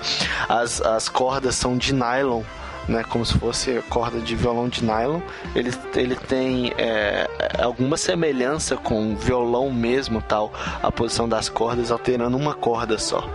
As, 0.48 0.80
as 0.82 1.08
cordas 1.08 1.54
são 1.56 1.76
de 1.76 1.94
nylon. 1.94 2.42
Né, 2.88 3.02
como 3.08 3.26
se 3.26 3.36
fosse 3.36 3.82
corda 3.88 4.20
de 4.20 4.36
violão 4.36 4.68
de 4.68 4.84
nylon. 4.84 5.20
Ele, 5.56 5.72
ele 5.96 6.14
tem 6.14 6.72
é, 6.78 7.28
alguma 7.58 7.96
semelhança 7.96 8.76
com 8.76 9.12
o 9.12 9.16
violão 9.16 9.72
mesmo, 9.72 10.22
tal, 10.22 10.52
a 10.80 10.92
posição 10.92 11.28
das 11.28 11.48
cordas, 11.48 11.90
alterando 11.90 12.36
uma 12.36 12.54
corda 12.54 12.96
só 12.96 13.28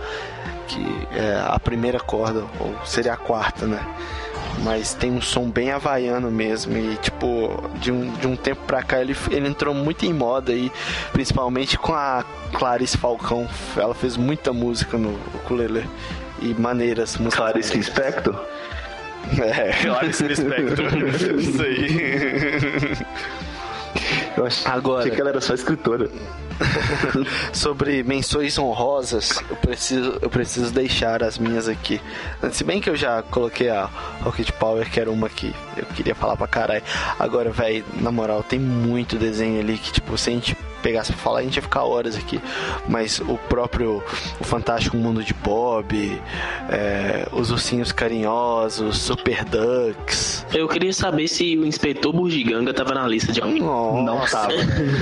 que 0.72 1.08
é 1.14 1.42
a 1.46 1.58
primeira 1.58 2.00
corda, 2.00 2.44
ou 2.58 2.74
seria 2.84 3.12
a 3.12 3.16
quarta, 3.16 3.66
né? 3.66 3.80
Mas 4.62 4.94
tem 4.94 5.10
um 5.10 5.20
som 5.20 5.50
bem 5.50 5.70
havaiano 5.70 6.30
mesmo. 6.30 6.76
E, 6.76 6.96
tipo, 6.96 7.62
de 7.80 7.90
um, 7.90 8.10
de 8.12 8.26
um 8.26 8.36
tempo 8.36 8.62
pra 8.66 8.82
cá 8.82 9.00
ele, 9.00 9.16
ele 9.30 9.48
entrou 9.48 9.74
muito 9.74 10.04
em 10.04 10.12
moda 10.12 10.52
aí, 10.52 10.70
principalmente 11.12 11.78
com 11.78 11.94
a 11.94 12.24
Clarice 12.52 12.96
Falcão. 12.96 13.48
Ela 13.76 13.94
fez 13.94 14.16
muita 14.16 14.52
música 14.52 14.96
no 14.96 15.14
ukulele 15.34 15.88
e 16.40 16.54
maneiras 16.54 17.16
Clarice 17.16 17.40
maneiras. 17.40 17.70
Lispector? 17.70 18.44
É, 19.40 19.72
Clarice 19.82 20.24
Lispector. 20.24 20.86
Isso 21.38 21.62
aí. 21.62 22.96
Eu 24.36 24.46
achei 24.46 24.70
Agora, 24.70 25.08
que 25.10 25.20
ela 25.20 25.30
era 25.30 25.40
só 25.40 25.54
escritora. 25.54 26.08
sobre 27.52 28.02
menções 28.02 28.58
honrosas, 28.58 29.42
eu 29.50 29.56
preciso, 29.56 30.18
eu 30.22 30.30
preciso 30.30 30.72
deixar 30.72 31.22
as 31.22 31.38
minhas 31.38 31.68
aqui. 31.68 32.00
Se 32.50 32.64
bem 32.64 32.80
que 32.80 32.88
eu 32.88 32.96
já 32.96 33.22
coloquei 33.22 33.68
a 33.68 33.88
Rocket 34.22 34.50
Power, 34.52 34.88
que 34.90 35.00
era 35.00 35.10
uma 35.10 35.28
que 35.28 35.54
eu 35.76 35.84
queria 35.94 36.14
falar 36.14 36.36
pra 36.36 36.46
caralho. 36.46 36.82
Agora, 37.18 37.50
velho, 37.50 37.84
na 38.00 38.10
moral, 38.10 38.42
tem 38.42 38.58
muito 38.58 39.16
desenho 39.16 39.60
ali 39.60 39.76
que, 39.76 39.92
tipo, 39.92 40.16
se 40.16 40.30
a 40.30 40.32
gente 40.32 40.56
pegasse 40.82 41.12
pra 41.12 41.20
falar, 41.22 41.38
a 41.40 41.42
gente 41.42 41.56
ia 41.56 41.62
ficar 41.62 41.84
horas 41.84 42.16
aqui. 42.16 42.40
Mas 42.88 43.20
o 43.20 43.38
próprio 43.48 44.02
O 44.40 44.44
Fantástico 44.44 44.96
Mundo 44.96 45.22
de 45.22 45.32
Bob, 45.34 46.20
é, 46.68 47.26
Os 47.32 47.50
Ursinhos 47.50 47.92
Carinhosos, 47.92 48.98
Super 48.98 49.44
Ducks. 49.44 50.44
Eu 50.52 50.68
queria 50.68 50.92
saber 50.92 51.28
se 51.28 51.56
o 51.56 51.64
inspetor 51.66 52.12
Bugiganga 52.12 52.74
tava 52.74 52.94
na 52.94 53.06
lista 53.06 53.32
de 53.32 53.40
alguém. 53.40 53.62
Nossa, 53.62 54.02
Não 54.02 54.18
tava. 54.26 54.52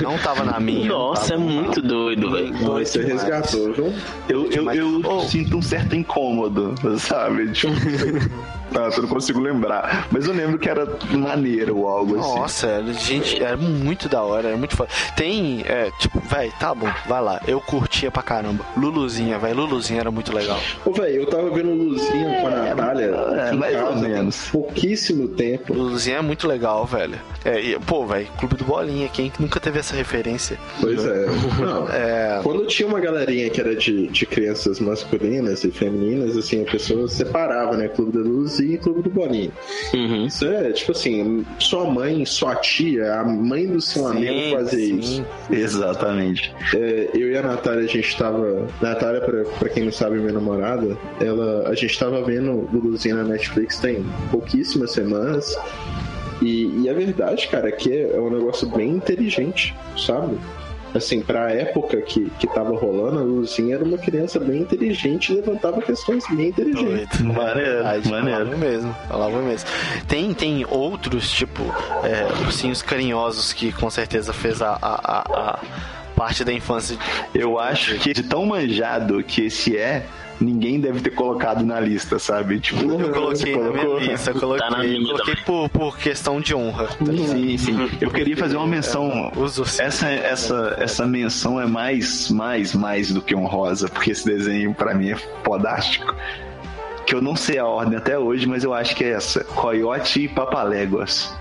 Não 0.01 0.17
tava 0.17 0.43
na 0.45 0.59
minha. 0.59 0.87
Nossa, 0.87 1.33
é 1.33 1.37
tava. 1.37 1.49
muito 1.49 1.81
doido, 1.81 2.31
velho. 2.31 2.53
Você 2.53 2.99
demais. 2.99 3.21
resgatou, 3.23 3.73
viu? 3.73 3.93
Eu, 4.29 4.51
eu, 4.51 4.71
eu 4.71 5.01
Oh. 5.03 5.21
sinto 5.21 5.57
um 5.57 5.61
certo 5.61 5.95
incômodo, 5.95 6.75
sabe? 6.99 7.51
Tipo, 7.51 7.73
ah, 8.75 8.89
eu 8.95 9.01
não 9.01 9.09
consigo 9.09 9.39
lembrar. 9.39 10.07
Mas 10.11 10.25
eu 10.27 10.33
lembro 10.33 10.57
que 10.57 10.69
era 10.69 10.87
maneiro 11.11 11.77
ou 11.77 11.87
algo 11.87 12.19
assim. 12.19 12.39
Nossa, 12.39 12.83
gente, 12.93 13.41
era 13.41 13.57
muito 13.57 14.07
da 14.07 14.21
hora, 14.23 14.49
era 14.49 14.57
muito 14.57 14.75
foda. 14.75 14.89
Tem, 15.15 15.61
é, 15.65 15.91
tipo, 15.99 16.19
velho, 16.19 16.51
tá 16.59 16.73
bom, 16.73 16.89
vai 17.07 17.21
lá. 17.21 17.41
Eu 17.47 17.59
curtia 17.59 18.09
pra 18.11 18.23
caramba. 18.23 18.65
Luluzinha, 18.77 19.37
velho, 19.39 19.55
Luluzinha 19.61 19.99
era 19.99 20.11
muito 20.11 20.33
legal. 20.33 20.59
Ô, 20.85 20.91
velho, 20.91 21.21
eu 21.21 21.25
tava 21.25 21.49
vendo 21.51 21.71
Luzinha 21.71 22.41
com 22.41 22.47
a 22.47 22.49
Natália 22.51 23.05
é, 23.05 23.41
aqui 23.47 23.55
em 23.55 23.59
mais 23.59 23.75
ou 23.75 23.87
casa 23.87 24.01
tem 24.01 24.09
menos. 24.09 24.47
pouquíssimo 24.51 25.27
tempo. 25.29 25.73
Luluzinha 25.73 26.17
é 26.17 26.21
muito 26.21 26.47
legal, 26.47 26.85
velho. 26.85 27.19
É, 27.43 27.59
e, 27.59 27.79
pô, 27.79 28.05
velho, 28.05 28.27
Clube 28.37 28.55
do 28.55 28.63
Bolinha, 28.65 29.07
quem 29.09 29.29
que 29.29 29.41
nunca 29.41 29.59
teve 29.59 29.79
essa 29.79 29.95
referência? 29.95 30.57
Pois 30.79 31.03
é. 31.05 31.25
Não, 31.59 31.87
É, 31.91 32.39
Quando 32.43 32.65
tinha 32.67 32.87
uma 32.87 32.99
galerinha 32.99 33.49
que 33.49 33.59
era 33.59 33.75
de, 33.75 34.07
de 34.07 34.25
crianças 34.25 34.79
masculinas 34.79 35.63
e 35.63 35.71
femininas, 35.71 36.37
assim, 36.37 36.61
a 36.61 36.71
pessoa 36.71 37.07
separava, 37.07 37.75
né? 37.75 37.87
Clube 37.87 38.11
da 38.13 38.19
Luzinha 38.19 38.60
e 38.61 38.77
Clube 38.77 39.01
do 39.01 39.09
Bolinho. 39.09 39.51
Uhum. 39.93 40.25
Isso 40.25 40.45
é, 40.45 40.71
tipo 40.71 40.91
assim, 40.91 41.45
sua 41.59 41.85
mãe, 41.85 42.25
sua 42.25 42.55
tia, 42.55 43.15
a 43.15 43.23
mãe 43.23 43.67
do 43.67 43.81
seu 43.81 44.07
amigo 44.07 44.57
fazia 44.57 44.79
sim. 44.79 44.99
isso. 44.99 45.25
Exatamente. 45.49 46.53
É, 46.75 47.09
eu 47.13 47.31
e 47.31 47.37
a 47.37 47.41
Natália, 47.41 47.83
a 47.83 47.87
gente 47.87 48.17
tava. 48.17 48.67
Natália, 48.81 49.21
pra, 49.21 49.43
pra 49.43 49.69
quem 49.69 49.85
não 49.85 49.91
sabe, 49.91 50.17
minha 50.17 50.33
namorada, 50.33 50.97
ela, 51.19 51.67
a 51.67 51.75
gente 51.75 51.97
tava 51.97 52.23
vendo 52.23 52.69
Luluzinha 52.71 53.15
na 53.15 53.23
Netflix 53.23 53.79
tem 53.79 54.05
pouquíssimas 54.29 54.91
semanas. 54.91 55.57
E, 56.41 56.81
e 56.81 56.89
a 56.89 56.93
verdade, 56.93 57.47
cara, 57.47 57.69
é 57.69 57.71
que 57.71 57.93
é 57.93 58.19
um 58.19 58.29
negócio 58.31 58.67
bem 58.67 58.89
inteligente, 58.89 59.75
sabe? 59.95 60.37
Assim, 60.93 61.21
pra 61.21 61.51
época 61.51 61.97
que, 62.01 62.29
que 62.39 62.47
tava 62.47 62.75
rolando, 62.77 63.19
a 63.19 63.23
Luzinha 63.23 63.75
era 63.75 63.83
uma 63.83 63.97
criança 63.97 64.39
bem 64.39 64.61
inteligente 64.61 65.31
e 65.31 65.35
levantava 65.35 65.81
questões 65.81 66.23
bem 66.31 66.49
inteligentes. 66.49 67.19
Maneiro, 67.21 67.55
Verdade, 67.83 68.09
maneiro. 68.09 68.39
Falava 68.45 68.57
mesmo, 68.57 68.95
falava 69.07 69.41
mesmo. 69.41 69.69
Tem, 70.07 70.33
tem 70.33 70.65
outros, 70.69 71.29
tipo, 71.31 71.63
é, 72.03 72.43
ursinhos 72.45 72.81
carinhosos 72.81 73.53
que 73.53 73.71
com 73.71 73.89
certeza 73.89 74.33
fez 74.33 74.61
a, 74.61 74.77
a, 74.81 75.17
a- 75.19 75.49
a 75.55 75.59
parte 76.15 76.43
da 76.43 76.53
infância. 76.53 76.97
Eu 77.33 77.57
acho 77.59 77.95
que 77.99 78.13
de 78.13 78.23
tão 78.23 78.45
manjado 78.45 79.23
que 79.23 79.45
esse 79.45 79.75
é, 79.77 80.05
ninguém 80.41 80.79
deve 80.79 80.99
ter 81.01 81.11
colocado 81.11 81.63
na 81.63 81.79
lista, 81.79 82.17
sabe? 82.19 82.59
Tipo, 82.59 82.81
Eu 82.99 83.11
coloquei 83.11 83.55
na 83.55 83.69
minha 83.71 83.99
lista, 83.99 84.31
eu 84.31 84.39
coloquei, 84.39 84.67
Tá 84.67 84.69
na 84.71 84.83
minha 84.83 84.99
eu 84.99 85.05
coloquei 85.05 85.35
por, 85.45 85.69
por 85.69 85.97
questão 85.97 86.41
de 86.41 86.55
honra. 86.55 86.87
tá? 86.87 87.05
Sim, 87.05 87.57
sim. 87.57 87.89
Eu 88.01 88.09
queria 88.09 88.35
fazer 88.35 88.57
uma 88.57 88.67
menção. 88.67 89.31
Os 89.35 89.57
ursinhos. 89.57 89.79
Essa, 89.79 90.09
essa, 90.09 90.75
essa 90.79 91.05
menção 91.05 91.61
é 91.61 91.65
mais, 91.65 92.29
mais, 92.31 92.73
mais 92.73 93.11
do 93.11 93.21
que 93.21 93.35
honrosa, 93.35 93.87
porque 93.87 94.11
esse 94.11 94.25
desenho 94.25 94.73
pra 94.73 94.93
mim 94.93 95.11
é 95.11 95.15
fodástico. 95.43 96.13
Que 97.05 97.15
eu 97.15 97.21
não 97.21 97.35
sei 97.35 97.57
a 97.57 97.65
ordem 97.65 97.97
até 97.97 98.17
hoje, 98.17 98.47
mas 98.47 98.63
eu 98.63 98.73
acho 98.73 98.95
que 98.95 99.03
é 99.03 99.09
essa: 99.11 99.43
Coyote 99.43 100.21
e 100.23 100.27
Papaléguas. 100.27 101.33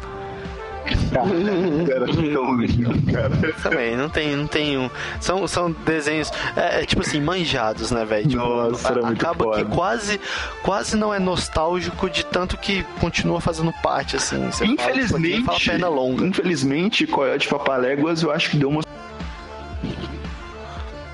Cara, 1.86 2.06
tão 2.32 2.54
lindo, 2.56 3.12
cara. 3.12 3.30
Também, 3.62 3.96
não 3.96 4.08
tem, 4.08 4.36
não 4.36 4.46
tem 4.46 4.78
um. 4.78 4.90
São, 5.20 5.46
são 5.46 5.70
desenhos, 5.72 6.30
é, 6.56 6.82
é 6.82 6.86
tipo 6.86 7.02
assim, 7.02 7.20
manjados, 7.20 7.90
né, 7.90 8.04
velho? 8.04 8.28
Tipo, 8.28 8.42
Nossa, 8.42 8.88
a- 8.88 9.02
muito 9.02 9.12
acaba 9.26 9.44
que 9.52 9.58
foda. 9.62 9.64
quase, 9.74 10.20
quase 10.62 10.96
não 10.96 11.12
é 11.12 11.18
nostálgico 11.18 12.08
de 12.08 12.24
tanto 12.24 12.56
que 12.56 12.84
continua 13.00 13.40
fazendo 13.40 13.72
parte, 13.82 14.16
assim. 14.16 14.46
Você 14.46 14.64
fala, 14.64 14.72
Infelizmente, 14.72 15.44
fala 15.44 15.58
perna 15.64 15.88
longa. 15.88 16.26
infelizmente, 16.26 17.06
Coyote 17.06 17.48
Papaléguas 17.48 18.22
eu 18.22 18.30
acho 18.30 18.50
que 18.50 18.56
deu 18.56 18.68
uma. 18.68 18.82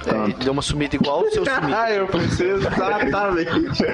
É, 0.06 0.44
deu 0.44 0.52
uma 0.52 0.62
sumida 0.62 0.94
igual 0.96 1.22
o 1.22 1.30
seu 1.30 1.44
sumido. 1.50 1.74
Ah, 1.74 1.90
eu 1.92 2.06
pensei 2.06 2.50
exatamente. 2.52 3.82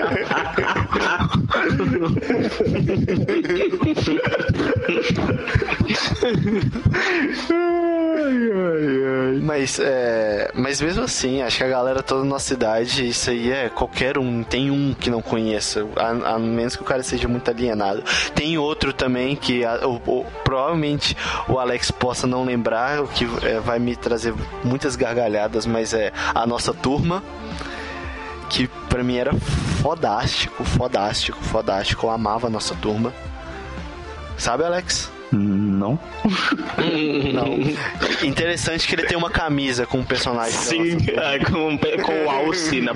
Mas, 9.42 9.78
é, 9.78 10.50
mas 10.54 10.80
mesmo 10.80 11.02
assim, 11.04 11.42
acho 11.42 11.58
que 11.58 11.64
a 11.64 11.68
galera 11.68 12.02
toda 12.02 12.22
na 12.22 12.30
nossa 12.30 12.46
cidade, 12.46 13.08
isso 13.08 13.30
aí 13.30 13.50
é 13.50 13.68
qualquer 13.68 14.18
um. 14.18 14.42
Tem 14.42 14.70
um 14.70 14.94
que 14.94 15.10
não 15.10 15.20
conheça, 15.22 15.86
a, 15.96 16.34
a 16.34 16.38
menos 16.38 16.76
que 16.76 16.82
o 16.82 16.84
cara 16.84 17.02
seja 17.02 17.28
muito 17.28 17.48
alienado. 17.50 18.02
Tem 18.34 18.56
outro 18.58 18.92
também 18.92 19.36
que 19.36 19.64
a- 19.64 19.86
o- 19.86 20.00
o- 20.06 20.26
provavelmente 20.44 21.16
o 21.48 21.58
Alex 21.58 21.90
possa 21.90 22.26
não 22.26 22.44
lembrar, 22.44 23.00
o 23.02 23.08
que 23.08 23.26
é, 23.42 23.60
vai 23.60 23.78
me 23.78 23.94
trazer 23.96 24.34
muitas 24.64 24.96
gargalhadas, 24.96 25.66
mas 25.66 25.92
é 25.94 26.01
a 26.34 26.46
nossa 26.46 26.72
turma. 26.72 27.22
Que 28.48 28.68
pra 28.88 29.02
mim 29.02 29.16
era 29.16 29.32
fodástico, 29.82 30.64
fodástico, 30.64 31.42
fodástico. 31.42 32.06
Eu 32.06 32.10
amava 32.10 32.46
a 32.46 32.50
nossa 32.50 32.74
turma. 32.74 33.12
Sabe, 34.36 34.64
Alex? 34.64 35.10
Não. 35.32 35.98
Não. 37.32 38.26
Interessante 38.28 38.86
que 38.86 38.94
ele 38.94 39.04
tem 39.04 39.16
uma 39.16 39.30
camisa 39.30 39.86
com 39.86 39.98
um 39.98 40.04
personagem. 40.04 40.52
Sim, 40.52 40.96
é, 41.08 41.38
com, 41.38 41.78
com 42.02 42.24
o 42.26 42.30
alce 42.30 42.80
na... 42.80 42.92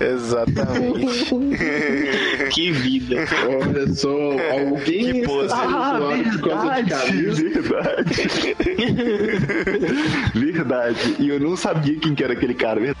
Exatamente. 0.00 1.34
Que 2.50 2.70
vida. 2.70 3.16
Olha 3.48 3.92
só, 3.94 4.08
alguém 4.10 5.12
Que 5.12 5.18
está 5.20 5.26
pose. 5.26 5.52
Ah, 5.52 5.98
zoado 5.98 6.38
por 6.38 6.50
causa 6.50 6.82
de 6.82 6.90
camisa. 6.90 7.42
verdade. 7.48 8.56
verdade. 10.34 11.16
E 11.18 11.28
eu 11.28 11.40
não 11.40 11.56
sabia 11.56 11.98
quem 11.98 12.14
que 12.14 12.22
era 12.22 12.32
aquele 12.32 12.54
cara. 12.54 12.80
verdade. 12.80 12.98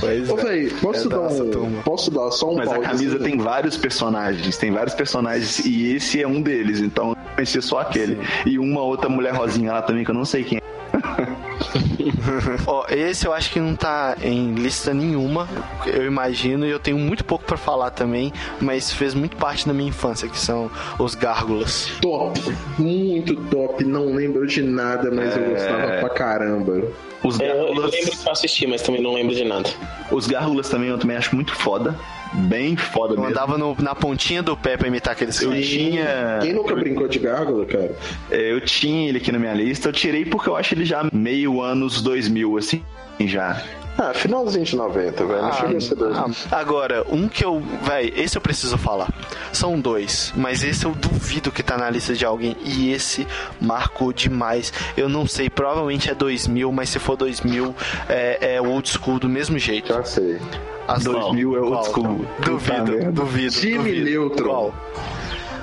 Pois 0.00 0.30
Ô, 0.30 0.38
é. 0.38 0.42
véi, 0.44 0.70
posso, 0.80 1.06
É 1.06 1.10
da 1.10 1.16
dar 1.16 1.58
um, 1.58 1.82
posso 1.82 2.10
dar 2.10 2.30
só 2.30 2.50
um 2.50 2.56
Mas 2.56 2.70
a 2.70 2.78
camisa 2.78 3.18
tem 3.18 3.36
vários 3.36 3.76
personagens, 3.76 4.56
tem 4.56 4.70
vários 4.70 4.94
personagens 4.94 5.58
e 5.64 5.94
esse 5.94 6.22
é 6.22 6.26
um 6.26 6.40
deles, 6.40 6.80
então 6.80 7.10
eu 7.10 7.16
conhecia 7.34 7.60
só 7.62 7.80
aquele. 7.80 8.18
E 8.44 8.58
uma 8.58 8.82
outra 8.82 9.08
mulher 9.08 9.34
rosinha 9.34 9.72
lá 9.72 9.82
também 9.82 10.04
que 10.04 10.10
eu 10.10 10.14
não 10.14 10.24
sei 10.24 10.44
quem 10.44 10.58
é. 10.58 10.62
Ó, 12.66 12.84
esse 12.88 13.26
eu 13.26 13.32
acho 13.32 13.50
que 13.50 13.60
não 13.60 13.74
tá 13.74 14.16
em 14.22 14.52
lista 14.54 14.92
nenhuma, 14.94 15.48
eu 15.86 16.04
imagino, 16.06 16.66
e 16.66 16.70
eu 16.70 16.78
tenho 16.78 16.98
muito 16.98 17.24
pouco 17.24 17.44
pra 17.44 17.56
falar 17.56 17.90
também, 17.90 18.32
mas 18.60 18.92
fez 18.92 19.14
muito 19.14 19.36
parte 19.36 19.66
da 19.66 19.72
minha 19.72 19.88
infância, 19.88 20.28
que 20.28 20.38
são 20.38 20.70
os 20.98 21.14
gárgulas. 21.14 21.90
Top, 22.00 22.40
muito 22.78 23.34
top. 23.36 23.84
Não 23.84 24.14
lembro 24.14 24.46
de 24.46 24.62
nada, 24.62 25.10
mas 25.10 25.36
eu 25.36 25.44
gostava 25.50 25.86
pra 26.00 26.08
caramba. 26.10 26.82
Os 27.22 27.40
Eu, 27.40 27.46
eu 27.46 27.54
gárgulas, 27.64 27.92
lembro 27.92 28.10
que 28.10 28.28
eu 28.28 28.32
assisti, 28.32 28.66
mas 28.66 28.82
também 28.82 29.02
não 29.02 29.14
lembro 29.14 29.34
de 29.34 29.44
nada. 29.44 29.68
os 30.10 30.26
gárgulas 30.26 30.68
também 30.68 30.88
eu 30.88 30.98
também 30.98 31.16
acho 31.16 31.34
muito 31.34 31.54
foda. 31.54 31.96
Bem 32.34 32.76
foda 32.76 33.14
Eu 33.14 33.18
mesmo. 33.20 33.30
andava 33.30 33.56
no- 33.56 33.76
na 33.80 33.94
pontinha 33.94 34.42
do 34.42 34.56
pé 34.56 34.76
pra 34.76 34.88
imitar 34.88 35.12
aqueles 35.12 35.40
Eu 35.40 35.52
tinha. 35.62 36.38
Quem 36.42 36.52
nunca 36.52 36.74
brincou 36.74 37.08
de 37.08 37.18
gárgula, 37.18 37.64
cara? 37.66 37.94
É, 38.30 38.52
Eu 38.52 38.60
tinha 38.60 39.08
ele 39.08 39.18
aqui 39.18 39.30
na 39.32 39.38
minha 39.38 39.54
lista, 39.54 39.88
eu 39.88 39.92
tirei 39.92 40.24
porque 40.24 40.48
eu 40.48 40.56
acho 40.56 40.74
ele 40.74 40.84
já 40.84 41.06
meio 41.12 41.60
anos 41.62 42.02
2000, 42.02 42.56
assim, 42.58 42.82
já. 43.20 43.62
Ah, 43.98 44.12
finalzinho 44.12 44.64
de 44.64 44.76
90, 44.76 45.24
velho. 45.24 45.42
Não 45.42 45.52
chega 45.52 45.76
a 45.76 45.80
ser 45.80 45.94
dois. 45.94 46.16
Ah, 46.16 46.58
agora, 46.58 47.04
um 47.08 47.28
que 47.28 47.44
eu. 47.44 47.62
Véi, 47.82 48.12
esse 48.16 48.36
eu 48.36 48.42
preciso 48.42 48.76
falar. 48.76 49.08
São 49.52 49.80
dois, 49.80 50.32
mas 50.36 50.62
esse 50.62 50.84
eu 50.84 50.92
duvido 50.92 51.50
que 51.50 51.62
tá 51.62 51.78
na 51.78 51.88
lista 51.88 52.12
de 52.14 52.24
alguém. 52.24 52.56
E 52.62 52.92
esse 52.92 53.26
marcou 53.60 54.12
demais. 54.12 54.72
Eu 54.96 55.08
não 55.08 55.26
sei, 55.26 55.48
provavelmente 55.48 56.10
é 56.10 56.14
2000, 56.14 56.70
mas 56.72 56.90
se 56.90 56.98
for 56.98 57.16
2000, 57.16 57.74
é, 58.08 58.56
é 58.56 58.60
old 58.60 58.88
school 58.88 59.18
do 59.18 59.28
mesmo 59.28 59.58
jeito. 59.58 59.92
Já 59.92 60.04
sei. 60.04 60.38
As 60.86 61.02
2000 61.02 61.56
é 61.56 61.60
old 61.60 61.70
Qual? 61.70 61.84
school. 61.84 62.26
Duvido, 62.40 63.12
duvido. 63.12 63.50
Time 63.52 63.78
duvido. 63.78 64.10
Neutron. 64.10 64.44
Qual? 64.44 64.74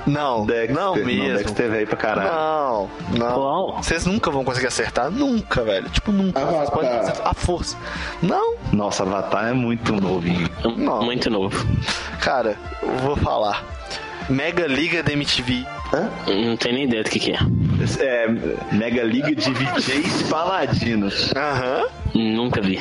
Não, 0.06 0.46
Dexter, 0.46 0.76
não 0.76 0.96
mesmo. 0.96 1.38
Dexter 1.38 1.66
é 1.66 1.70
velho 1.70 1.88
pra 1.88 1.98
caralho. 1.98 2.30
Não, 2.32 2.90
não. 3.18 3.74
Vocês 3.82 4.06
nunca 4.06 4.30
vão 4.30 4.44
conseguir 4.44 4.68
acertar. 4.68 5.10
Nunca, 5.10 5.64
velho. 5.64 5.90
Tipo, 5.90 6.12
nunca. 6.12 6.40
Vocês 6.40 6.56
Avatar. 6.56 6.74
podem 6.74 6.92
fazer 6.92 7.14
a 7.24 7.34
força. 7.34 7.78
Não, 8.22 8.56
Nossa, 8.72 9.04
Avatar 9.04 9.48
é 9.50 9.54
muito 9.54 9.94
novinho. 9.94 10.50
Não. 10.78 11.04
Muito 11.04 11.30
novo. 11.30 11.66
cara, 12.20 12.58
eu 12.82 12.98
vou 12.98 13.16
falar. 13.16 13.64
Mega 14.30 14.68
Liga 14.68 15.04
da 15.04 15.12
MTV. 15.12 15.66
Não 16.46 16.56
tenho 16.58 16.76
nem 16.76 16.84
ideia 16.86 17.04
do 17.04 17.10
que, 17.10 17.20
que 17.20 17.32
é. 17.34 17.40
É, 18.00 18.28
Mega 18.72 19.04
Liga 19.04 19.36
de 19.36 19.52
VJs 19.54 20.24
Paladinos. 20.30 21.32
Aham. 21.36 21.86
Nunca 22.16 22.62
vi. 22.62 22.80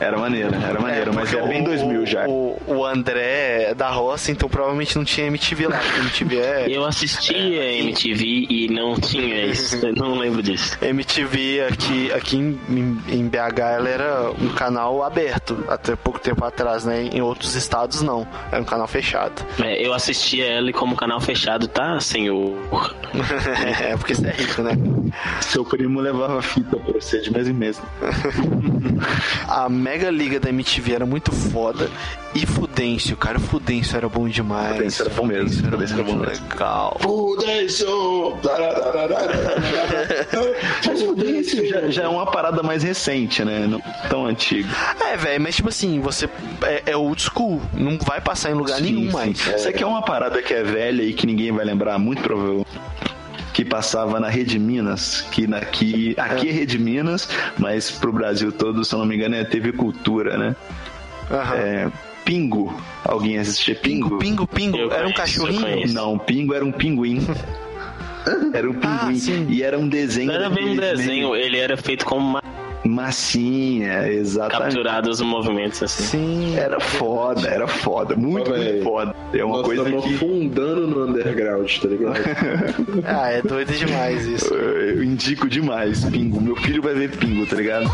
Era 0.00 0.16
maneiro, 0.16 0.54
era 0.54 0.80
maneiro, 0.80 1.12
mas 1.14 1.30
porque 1.30 1.44
é 1.44 1.48
bem 1.48 1.62
o- 1.62 1.64
2000 1.64 2.06
já. 2.06 2.26
O, 2.28 2.56
o 2.66 2.84
André 2.86 3.70
é 3.70 3.74
da 3.74 3.88
roça, 3.90 4.30
então 4.30 4.48
provavelmente 4.48 4.96
não 4.96 5.04
tinha 5.04 5.26
MTV 5.26 5.66
lá. 5.68 5.80
MTV 5.98 6.36
é. 6.38 6.66
Eu 6.68 6.84
assistia 6.84 7.36
MTV 7.80 8.46
e 8.48 8.68
não 8.70 8.94
tinha 8.96 9.44
isso. 9.46 9.84
Eu 9.84 9.94
não 9.94 10.14
lembro 10.18 10.42
disso. 10.42 10.76
MTV 10.80 11.66
aqui, 11.70 12.12
aqui 12.12 12.36
em, 12.36 12.58
em- 12.68 13.02
em 13.08 13.28
BH 13.28 13.58
ela 13.60 13.88
era 13.88 14.30
um 14.40 14.48
canal 14.50 15.02
aberto 15.02 15.64
até 15.68 15.96
pouco 15.96 16.18
tempo 16.20 16.44
atrás, 16.44 16.84
né? 16.84 17.08
Em 17.12 17.20
outros 17.20 17.54
estados 17.56 18.00
não. 18.02 18.26
Era 18.52 18.60
um 18.62 18.64
canal 18.64 18.86
fechado. 18.86 19.44
É, 19.62 19.84
eu 19.84 19.92
assistia 19.92 20.46
ela 20.46 20.70
e 20.70 20.72
como 20.72 20.94
canal 20.96 21.20
fechado, 21.20 21.66
tá, 21.66 21.98
senhor? 22.00 22.56
é 23.82 23.96
porque 23.96 24.14
você 24.14 24.28
é 24.28 24.30
rico, 24.32 24.62
né? 24.62 24.72
Seu 25.40 25.64
primo 25.64 26.00
levava 26.00 26.40
fita 26.42 26.76
pra 26.76 26.92
você 26.92 27.20
de 27.20 27.32
mês 27.32 27.48
em 27.48 27.52
mês. 27.52 27.80
A 29.48 29.68
Mega 29.88 30.10
Liga 30.10 30.38
da 30.38 30.50
MTV 30.50 30.92
era 30.92 31.06
muito 31.06 31.32
foda. 31.32 31.90
E 32.34 32.44
Fudêncio, 32.44 33.16
cara, 33.16 33.38
o 33.38 33.40
Fudêncio 33.40 33.96
era 33.96 34.06
bom 34.06 34.28
demais. 34.28 34.76
Fudêncio 34.76 35.04
era 35.06 35.14
bom 35.14 35.24
mesmo, 35.24 35.48
Fudêncio 35.48 35.70
Fudêncio 35.70 35.94
era 35.94 36.04
bom 36.04 36.12
muito 36.12 36.28
mesmo. 36.28 36.46
legal. 36.50 36.96
Fudêncio! 37.00 38.36
Mas 40.86 41.02
Fudêncio 41.02 41.66
já, 41.66 41.88
já 41.88 42.02
é 42.02 42.08
uma 42.08 42.26
parada 42.26 42.62
mais 42.62 42.82
recente, 42.82 43.42
né? 43.42 43.66
Não 43.66 43.80
tão 44.10 44.26
antigo. 44.26 44.68
É, 45.10 45.16
velho, 45.16 45.40
mas 45.40 45.56
tipo 45.56 45.70
assim, 45.70 46.00
você 46.00 46.28
é, 46.62 46.82
é 46.84 46.96
old 46.96 47.22
school, 47.22 47.58
não 47.72 47.96
vai 47.96 48.20
passar 48.20 48.50
em 48.50 48.54
lugar 48.54 48.82
nenhum 48.82 49.10
mais. 49.10 49.38
Isso 49.38 49.68
aqui 49.70 49.82
é 49.82 49.86
uma 49.86 50.02
parada 50.02 50.42
que 50.42 50.52
é 50.52 50.62
velha 50.62 51.02
e 51.02 51.14
que 51.14 51.26
ninguém 51.26 51.50
vai 51.50 51.64
lembrar, 51.64 51.98
muito 51.98 52.20
provavelmente. 52.22 52.68
Que 53.58 53.64
passava 53.64 54.20
na 54.20 54.28
Rede 54.28 54.56
Minas, 54.56 55.22
que 55.32 55.52
aqui, 55.52 56.14
aqui 56.16 56.48
é 56.48 56.52
Rede 56.52 56.78
Minas, 56.78 57.28
mas 57.58 57.90
pro 57.90 58.12
Brasil 58.12 58.52
todo, 58.52 58.84
se 58.84 58.94
eu 58.94 59.00
não 59.00 59.04
me 59.04 59.16
engano, 59.16 59.34
é 59.34 59.42
TV 59.42 59.72
Cultura, 59.72 60.38
né? 60.38 60.54
Aham. 61.28 61.56
É, 61.56 61.90
Pingo. 62.24 62.80
Alguém 63.04 63.36
assistia 63.36 63.74
Pingo? 63.74 64.16
Pingo, 64.18 64.46
pingo, 64.46 64.78
Eu 64.78 64.92
era 64.92 65.08
um 65.08 65.12
cachorrinho. 65.12 65.92
Não, 65.92 66.16
Pingo 66.16 66.54
era 66.54 66.64
um 66.64 66.70
pinguim. 66.70 67.18
Era 68.54 68.70
um 68.70 68.74
pinguim. 68.74 69.18
sim. 69.18 69.46
e 69.48 69.62
era 69.62 69.78
um 69.78 69.88
desenho. 69.88 70.26
Não 70.28 70.34
era 70.34 70.50
bem 70.50 70.66
um 70.66 70.76
desenho, 70.76 71.34
ele 71.34 71.56
era 71.56 71.76
feito 71.78 72.04
como 72.04 72.28
uma. 72.28 72.42
Massinha, 72.84 74.08
exatamente. 74.08 74.74
Capturado 74.74 75.10
os 75.10 75.20
movimentos 75.20 75.82
assim. 75.82 76.02
Sim. 76.04 76.56
Era 76.56 76.78
foda, 76.80 77.48
era 77.48 77.66
foda, 77.66 78.14
muito, 78.16 78.50
muito 78.50 78.82
foda. 78.82 79.14
É 79.32 79.44
uma 79.44 79.56
Nós 79.58 79.66
coisa 79.66 79.82
estamos 79.82 80.04
que 80.04 80.14
afundando 80.14 80.86
no 80.86 81.06
underground, 81.08 81.70
tá 81.78 81.88
ligado? 81.88 82.18
Ah, 83.04 83.30
é 83.30 83.42
doido 83.42 83.72
demais 83.72 84.26
isso. 84.26 84.54
eu 84.54 85.02
indico 85.02 85.48
demais, 85.48 86.04
Pingo. 86.04 86.40
Meu 86.40 86.56
filho 86.56 86.82
vai 86.82 86.94
ver 86.94 87.10
Pingo, 87.16 87.46
tá 87.46 87.56
ligado? 87.56 87.90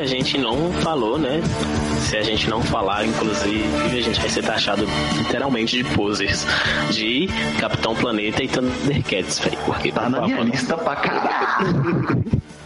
A 0.00 0.06
gente 0.06 0.38
não 0.38 0.72
falou, 0.72 1.18
né? 1.18 1.40
Se 2.00 2.16
a 2.16 2.22
gente 2.22 2.48
não 2.48 2.62
falar, 2.62 3.04
inclusive, 3.04 3.64
a 3.98 4.00
gente 4.00 4.18
vai 4.18 4.28
ser 4.30 4.42
taxado 4.42 4.86
literalmente 5.18 5.76
de 5.76 5.84
posers 5.94 6.46
de 6.90 7.28
Capitão 7.60 7.94
Planeta 7.94 8.42
e 8.42 8.48
Thundercats, 8.48 9.38
velho. 9.38 9.58
Porque 9.66 9.92
Tá 9.92 10.08
na 10.08 10.22
minha 10.22 10.40
lista 10.42 10.76
pra 10.76 10.96
caralho. 10.96 12.24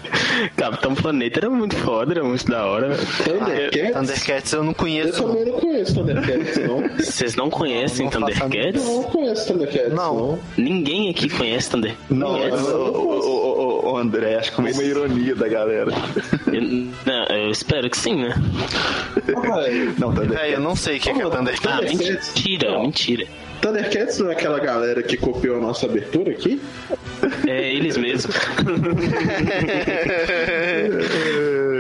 Capitão 0.57 0.95
Planeta 0.95 1.41
era 1.41 1.51
muito 1.51 1.77
foda, 1.77 2.13
era 2.13 2.25
muito 2.25 2.47
da 2.47 2.65
hora. 2.67 2.97
Thundercats? 3.25 3.93
Thundercats 3.95 4.53
eu 4.53 4.63
não 4.63 4.71
Eu 4.71 4.75
conheço. 4.75 5.23
também 5.23 5.45
não 5.45 5.53
conheço 5.61 5.95
Thundercats, 5.95 6.57
não. 6.59 6.89
Vocês 6.99 7.37
não 7.37 7.51
conhecem 7.51 8.07
Não 8.07 8.09
a 8.09 8.13
Thundercats? 8.31 8.85
Eu 8.87 8.93
não 8.95 9.03
conheço 9.05 9.47
Thundercats, 9.53 9.93
Não. 9.93 10.15
não. 10.17 10.39
Ninguém 10.57 11.11
aqui 11.11 11.29
conhece 11.29 11.71
Thundercats? 11.71 12.11
Não, 12.11 12.31
ô, 12.35 13.93
ô, 13.93 13.97
André, 13.99 14.37
acho 14.37 14.51
que 14.51 14.57
foi 14.63 14.73
uma 14.73 14.83
ironia 14.83 15.35
da 15.35 15.49
galera. 15.49 15.93
Eu, 16.47 16.61
não, 16.63 17.25
eu 17.37 17.51
espero 17.51 17.89
que 17.91 17.97
sim, 17.97 18.15
né? 18.23 18.35
Ah, 19.37 19.65
Não, 19.99 20.13
tá 20.15 20.23
É, 20.43 20.55
eu 20.55 20.61
não 20.61 20.75
sei 20.77 20.97
o 20.97 21.01
que, 21.01 21.13
que 21.13 21.21
é 21.21 21.25
Ah, 21.25 21.31
Thundercats. 21.31 21.99
mentira, 21.99 22.79
mentira. 22.81 23.27
Thundercats 23.61 24.19
não 24.19 24.29
é 24.29 24.33
aquela 24.33 24.59
galera 24.59 25.03
que 25.03 25.17
copiou 25.17 25.57
a 25.57 25.61
nossa 25.61 25.87
abertura 25.87 26.33
aqui? 26.33 26.61
É 27.47 27.75
eles 27.75 27.97
mesmos. 27.97 28.35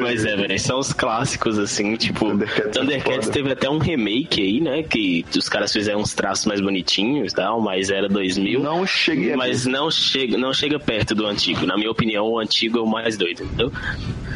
Mas 0.01 0.24
é, 0.24 0.37
velho, 0.37 0.59
são 0.59 0.78
os 0.78 0.93
clássicos, 0.93 1.59
assim, 1.59 1.97
tipo. 1.97 2.26
Thundercats 2.26 2.76
Thundercats, 2.76 3.28
é 3.28 3.32
teve 3.32 3.51
até 3.51 3.68
um 3.68 3.78
remake 3.78 4.43
aí, 4.43 4.61
né? 4.61 4.82
Que 4.82 5.24
os 5.37 5.49
caras 5.49 5.72
fizeram 5.72 6.01
uns 6.01 6.14
traços 6.14 6.47
mais 6.47 6.61
bonitinhos 6.61 7.32
e 7.32 7.35
tal, 7.35 7.61
mas 7.61 7.91
era 7.91 8.09
2000. 8.09 8.61
Não 8.61 8.87
cheguei 8.87 9.32
a 9.32 9.37
Mas 9.37 9.66
não 9.66 9.91
chega, 9.91 10.37
não 10.37 10.53
chega 10.53 10.78
perto 10.78 11.14
do 11.14 11.26
antigo. 11.26 11.66
Na 11.66 11.76
minha 11.76 11.91
opinião, 11.91 12.26
o 12.26 12.39
antigo 12.39 12.78
é 12.78 12.82
o 12.82 12.87
mais 12.87 13.16
doido, 13.16 13.45
entendeu? 13.45 13.72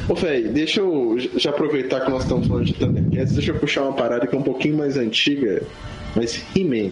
Ô, 0.08 0.14
velho, 0.14 0.52
deixa 0.52 0.80
eu 0.80 1.16
já 1.36 1.50
aproveitar 1.50 2.00
que 2.00 2.10
nós 2.10 2.22
estamos 2.22 2.46
falando 2.46 2.64
de 2.64 2.74
Thundercats, 2.74 3.34
deixa 3.34 3.52
eu 3.52 3.58
puxar 3.58 3.82
uma 3.82 3.92
parada 3.92 4.26
que 4.26 4.34
é 4.34 4.38
um 4.38 4.42
pouquinho 4.42 4.78
mais 4.78 4.96
antiga, 4.96 5.62
mas 6.18 6.44
He-Man. 6.54 6.90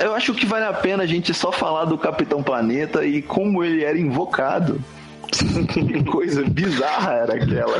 Eu 0.00 0.14
acho 0.14 0.34
que 0.34 0.44
vale 0.44 0.64
a 0.64 0.72
pena 0.72 1.04
a 1.04 1.06
gente 1.06 1.32
só 1.32 1.52
falar 1.52 1.84
do 1.84 1.96
Capitão 1.96 2.42
Planeta 2.42 3.04
e 3.04 3.22
como 3.22 3.62
ele 3.62 3.84
era 3.84 3.96
invocado. 3.96 4.80
que 5.72 6.04
coisa 6.04 6.44
bizarra 6.44 7.12
era 7.12 7.34
aquela. 7.34 7.76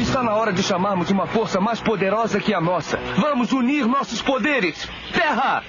Está 0.00 0.22
na 0.22 0.34
hora 0.34 0.52
de 0.52 0.62
chamarmos 0.62 1.10
uma 1.10 1.26
força 1.26 1.60
mais 1.60 1.80
poderosa 1.80 2.40
que 2.40 2.54
a 2.54 2.60
nossa. 2.60 2.98
Vamos 3.18 3.52
unir 3.52 3.86
nossos 3.86 4.22
poderes. 4.22 4.88
Terra! 5.12 5.62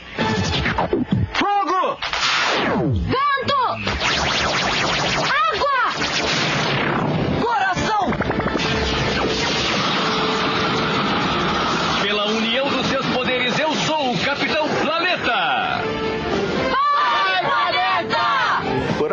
Fogo! 1.34 1.98
Vento! 2.94 4.23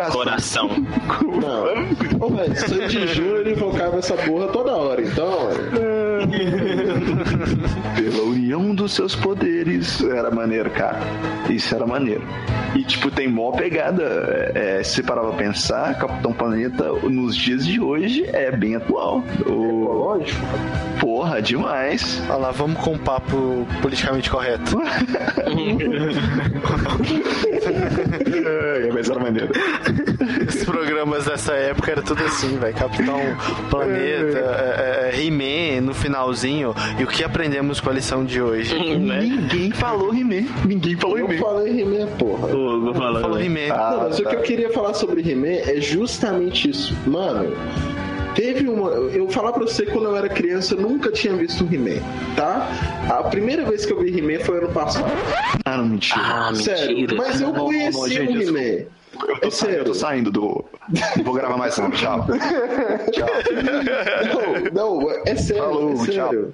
Coração. 0.09 0.69
Coração. 0.69 0.69
Não. 1.39 2.10
Ô, 2.21 2.29
velho, 2.29 2.55
Sandy 2.55 3.07
Júnior 3.07 3.39
ele 3.39 3.53
invocava 3.53 3.97
essa 3.97 4.15
porra 4.15 4.47
toda 4.49 4.71
hora, 4.73 5.01
então. 5.01 5.49
Pela 7.97 8.23
união 8.23 8.75
dos 8.75 8.93
seus 8.93 9.15
poderes. 9.15 10.03
Era 10.03 10.29
maneiro, 10.29 10.69
cara. 10.69 10.99
Isso 11.49 11.73
era 11.73 11.87
maneiro. 11.87 12.23
E, 12.75 12.83
tipo, 12.83 13.09
tem 13.09 13.27
mó 13.27 13.51
pegada. 13.51 14.51
É, 14.53 14.83
se 14.83 14.95
você 14.95 15.03
parar 15.03 15.21
pra 15.23 15.31
pensar, 15.31 15.97
Capitão 15.97 16.31
Planeta, 16.31 16.91
nos 17.03 17.35
dias 17.35 17.65
de 17.65 17.81
hoje, 17.81 18.23
é 18.31 18.51
bem 18.51 18.75
atual. 18.75 19.23
O... 19.47 19.81
Lógico. 19.91 20.39
Porra, 20.99 21.41
demais. 21.41 22.21
Olha 22.29 22.37
lá, 22.37 22.51
vamos 22.51 22.79
com 22.81 22.91
um 22.91 22.97
papo 22.97 23.65
politicamente 23.81 24.29
correto. 24.29 24.79
é, 28.45 28.89
mas 28.93 29.09
era 29.09 29.19
maneiro. 29.19 29.51
Os 30.47 30.63
programas 30.63 31.25
dessa 31.25 31.53
época 31.53 31.91
era 31.91 32.01
tudo 32.15 32.25
assim, 32.25 32.57
velho. 32.57 32.73
Capitão 32.75 33.19
Planeta, 33.69 34.39
é, 35.11 35.11
é, 35.15 35.21
He-Man 35.25 35.81
no 35.81 35.93
finalzinho. 35.93 36.73
E 36.99 37.03
o 37.03 37.07
que 37.07 37.23
aprendemos 37.23 37.79
com 37.79 37.89
a 37.89 37.93
lição 37.93 38.25
de 38.25 38.41
hoje? 38.41 38.73
Ninguém 38.77 39.71
falou 39.71 40.13
He-Man. 40.13 40.47
Ninguém 40.65 40.95
falou 40.97 41.17
Eu 41.17 41.25
He-Man. 41.31 41.39
falei 41.41 41.81
He-Man, 41.81 42.07
porra. 42.17 42.47
Vou 42.47 42.93
falar. 42.93 43.21
Falou 43.21 43.37
velho. 43.37 43.57
He-Man. 43.57 43.73
Ah, 43.73 43.91
Não, 43.91 44.03
mas 44.09 44.19
o 44.19 44.23
tá. 44.23 44.29
que 44.29 44.35
eu 44.35 44.41
queria 44.41 44.69
falar 44.71 44.93
sobre 44.93 45.21
He-Man 45.29 45.47
é 45.69 45.79
justamente 45.79 46.69
isso. 46.69 46.95
Mano, 47.07 47.55
teve 48.35 48.67
uma. 48.67 48.89
Eu 48.89 49.29
falar 49.29 49.53
pra 49.53 49.61
você 49.63 49.85
quando 49.85 50.05
eu 50.05 50.15
era 50.15 50.27
criança, 50.29 50.75
eu 50.75 50.81
nunca 50.81 51.11
tinha 51.11 51.33
visto 51.35 51.63
um 51.63 51.73
He-Man, 51.73 52.01
tá? 52.35 52.67
A 53.09 53.23
primeira 53.23 53.63
vez 53.65 53.85
que 53.85 53.93
eu 53.93 53.99
vi 54.01 54.17
He-Man 54.17 54.43
foi 54.43 54.57
ano 54.57 54.69
passado. 54.69 55.09
Ah, 55.65 55.77
não, 55.77 55.85
mentira. 55.85 56.19
Ah, 56.21 56.51
Sério, 56.55 56.95
mentira. 56.97 57.15
mas 57.15 57.39
eu 57.41 57.47
Não, 57.47 57.55
não, 57.55 57.65
conheci 57.65 57.97
não, 57.97 58.07
gente, 58.09 58.37
o 58.37 58.57
He-Man. 58.57 58.85
Eu 59.13 59.39
tô, 59.39 59.47
É 59.47 59.51
saindo, 59.51 59.77
eu 59.77 59.83
tô 59.85 59.93
saindo 59.93 60.31
do. 60.31 60.65
Não 61.17 61.23
vou 61.23 61.33
gravar 61.33 61.57
mais 61.57 61.77
não. 61.77 61.91
Tchau. 61.91 62.25
Tchau. 63.11 63.27
Não, 64.73 64.99
não, 65.01 65.11
é 65.25 65.35
sério, 65.35 65.63
Falou, 65.63 65.93
é 65.93 66.05
sério. 66.05 66.53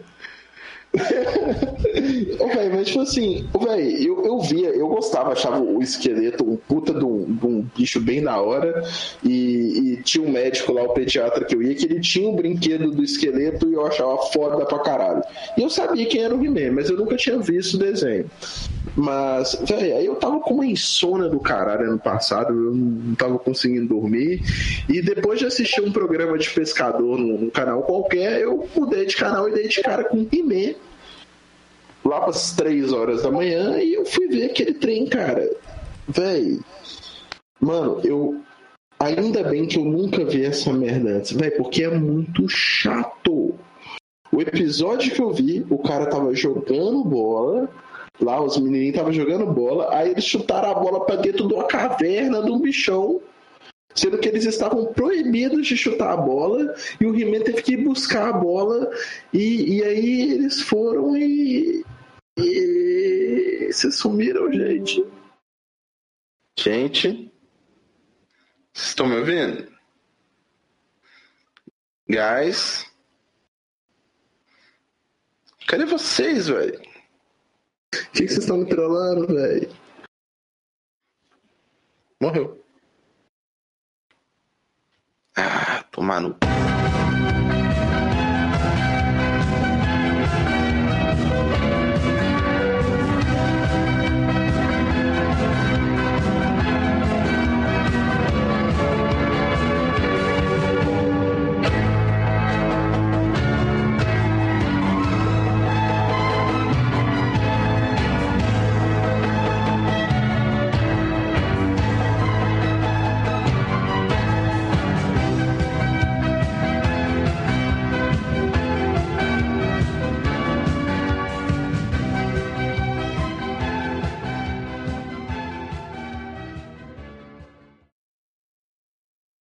Ô, 2.40 2.48
velho, 2.48 2.76
mas 2.76 2.88
tipo 2.88 3.02
assim, 3.02 3.46
ô, 3.54 3.60
velho, 3.60 4.04
eu, 4.04 4.26
eu 4.26 4.40
via, 4.42 4.70
eu 4.70 4.88
gostava, 4.88 5.32
achava 5.32 5.60
o 5.60 5.82
esqueleto 5.82 6.44
um 6.44 6.56
puta 6.56 6.94
de 6.94 7.04
um, 7.04 7.24
de 7.24 7.46
um 7.46 7.66
bicho 7.76 8.00
bem 8.00 8.24
da 8.24 8.40
hora. 8.42 8.84
E, 9.24 9.94
e 10.00 10.04
tinha 10.04 10.26
um 10.26 10.32
médico 10.32 10.74
lá, 10.74 10.84
o 10.84 10.90
pediatra 10.90 11.46
que 11.46 11.56
eu 11.56 11.62
ia, 11.62 11.76
que 11.76 11.86
ele 11.86 12.00
tinha 12.00 12.30
um 12.30 12.36
brinquedo 12.36 12.92
do 12.92 13.04
esqueleto 13.04 13.70
e 13.70 13.74
eu 13.74 13.86
achava 13.86 14.18
foda 14.32 14.66
pra 14.66 14.80
caralho. 14.80 15.22
E 15.58 15.62
eu 15.62 15.70
sabia 15.70 16.06
quem 16.06 16.24
era 16.24 16.36
o 16.36 16.44
He-Man, 16.44 16.74
mas 16.74 16.90
eu 16.90 16.98
nunca 16.98 17.16
tinha 17.16 17.38
visto 17.38 17.76
o 17.76 17.80
desenho. 17.80 18.30
Mas, 18.96 19.56
velho, 19.68 19.98
aí 19.98 20.06
eu 20.06 20.16
tava 20.16 20.40
com 20.40 20.56
uma 20.56 20.66
insônia 20.66 21.30
do 21.30 21.40
caralho 21.40 21.90
ano 21.90 22.00
passado, 22.00 22.54
eu 22.54 22.74
não 22.74 23.16
tava 23.16 23.38
conseguindo 23.38 23.88
dormir. 23.88 24.42
E 24.90 25.02
depois 25.02 25.40
de 25.40 25.46
assistir 25.46 25.82
um 25.82 25.92
programa 25.92 26.38
de 26.38 26.50
pescador 26.50 27.18
num, 27.18 27.38
num 27.38 27.50
canal 27.50 27.84
qualquer, 27.84 28.42
eu 28.42 28.68
mudei 28.76 29.06
de 29.06 29.16
canal 29.16 29.48
e 29.48 29.54
dei 29.54 29.68
de 29.68 29.82
cara 29.82 30.04
com 30.04 30.28
He-Man. 30.32 30.76
Lá 32.08 32.22
pras 32.22 32.54
3 32.54 32.94
horas 32.94 33.24
da 33.24 33.30
manhã 33.30 33.80
e 33.80 33.94
eu 33.94 34.06
fui 34.06 34.30
ver 34.30 34.46
aquele 34.46 34.74
trem, 34.76 35.06
cara. 35.08 35.54
Véi, 36.08 36.58
mano, 37.60 38.00
eu. 38.02 38.40
Ainda 38.98 39.44
bem 39.44 39.68
que 39.68 39.78
eu 39.78 39.84
nunca 39.84 40.24
vi 40.24 40.46
essa 40.46 40.72
merda 40.72 41.18
antes, 41.18 41.34
véi, 41.34 41.52
porque 41.52 41.84
é 41.84 41.90
muito 41.90 42.48
chato. 42.48 43.54
O 44.32 44.42
episódio 44.42 45.14
que 45.14 45.22
eu 45.22 45.34
vi, 45.34 45.66
o 45.70 45.78
cara 45.80 46.06
tava 46.08 46.34
jogando 46.34 47.04
bola. 47.04 47.70
Lá 48.22 48.42
os 48.42 48.58
menininhos 48.58 48.96
estavam 48.96 49.14
jogando 49.14 49.46
bola, 49.46 49.94
aí 49.94 50.10
eles 50.12 50.24
chutaram 50.24 50.72
a 50.72 50.74
bola 50.74 51.06
pra 51.06 51.18
dentro 51.18 51.48
de 51.48 51.54
uma 51.54 51.66
caverna 51.66 52.42
de 52.42 52.50
um 52.50 52.60
bichão, 52.60 53.22
sendo 53.94 54.18
que 54.18 54.28
eles 54.28 54.44
estavam 54.46 54.86
proibidos 54.88 55.68
de 55.68 55.78
chutar 55.78 56.14
a 56.14 56.18
bola, 56.18 56.74
e 57.00 57.06
o 57.06 57.16
He-Man 57.16 57.44
teve 57.44 57.62
que 57.62 57.78
buscar 57.78 58.30
a 58.30 58.34
bola, 58.34 58.90
e, 59.32 59.78
e 59.78 59.84
aí 59.84 60.32
eles 60.32 60.62
foram 60.62 61.16
e. 61.16 61.86
E. 62.38 63.70
Vocês 63.72 63.96
sumiram, 63.96 64.52
gente. 64.52 65.06
Gente. 66.58 67.32
Vocês 68.74 68.90
estão 68.90 69.08
me 69.08 69.18
ouvindo? 69.18 69.72
Guys. 72.08 72.86
Cadê 75.68 75.86
vocês, 75.86 76.48
velho? 76.48 76.80
O 76.80 78.12
que, 78.12 78.28
vocês 78.28 78.38
estão 78.38 78.58
me 78.58 78.70
trollando, 78.70 79.28
velho? 79.28 79.70
Morreu. 82.22 82.64
Ah, 85.36 85.84
tomar 85.92 86.22
no. 86.22 86.38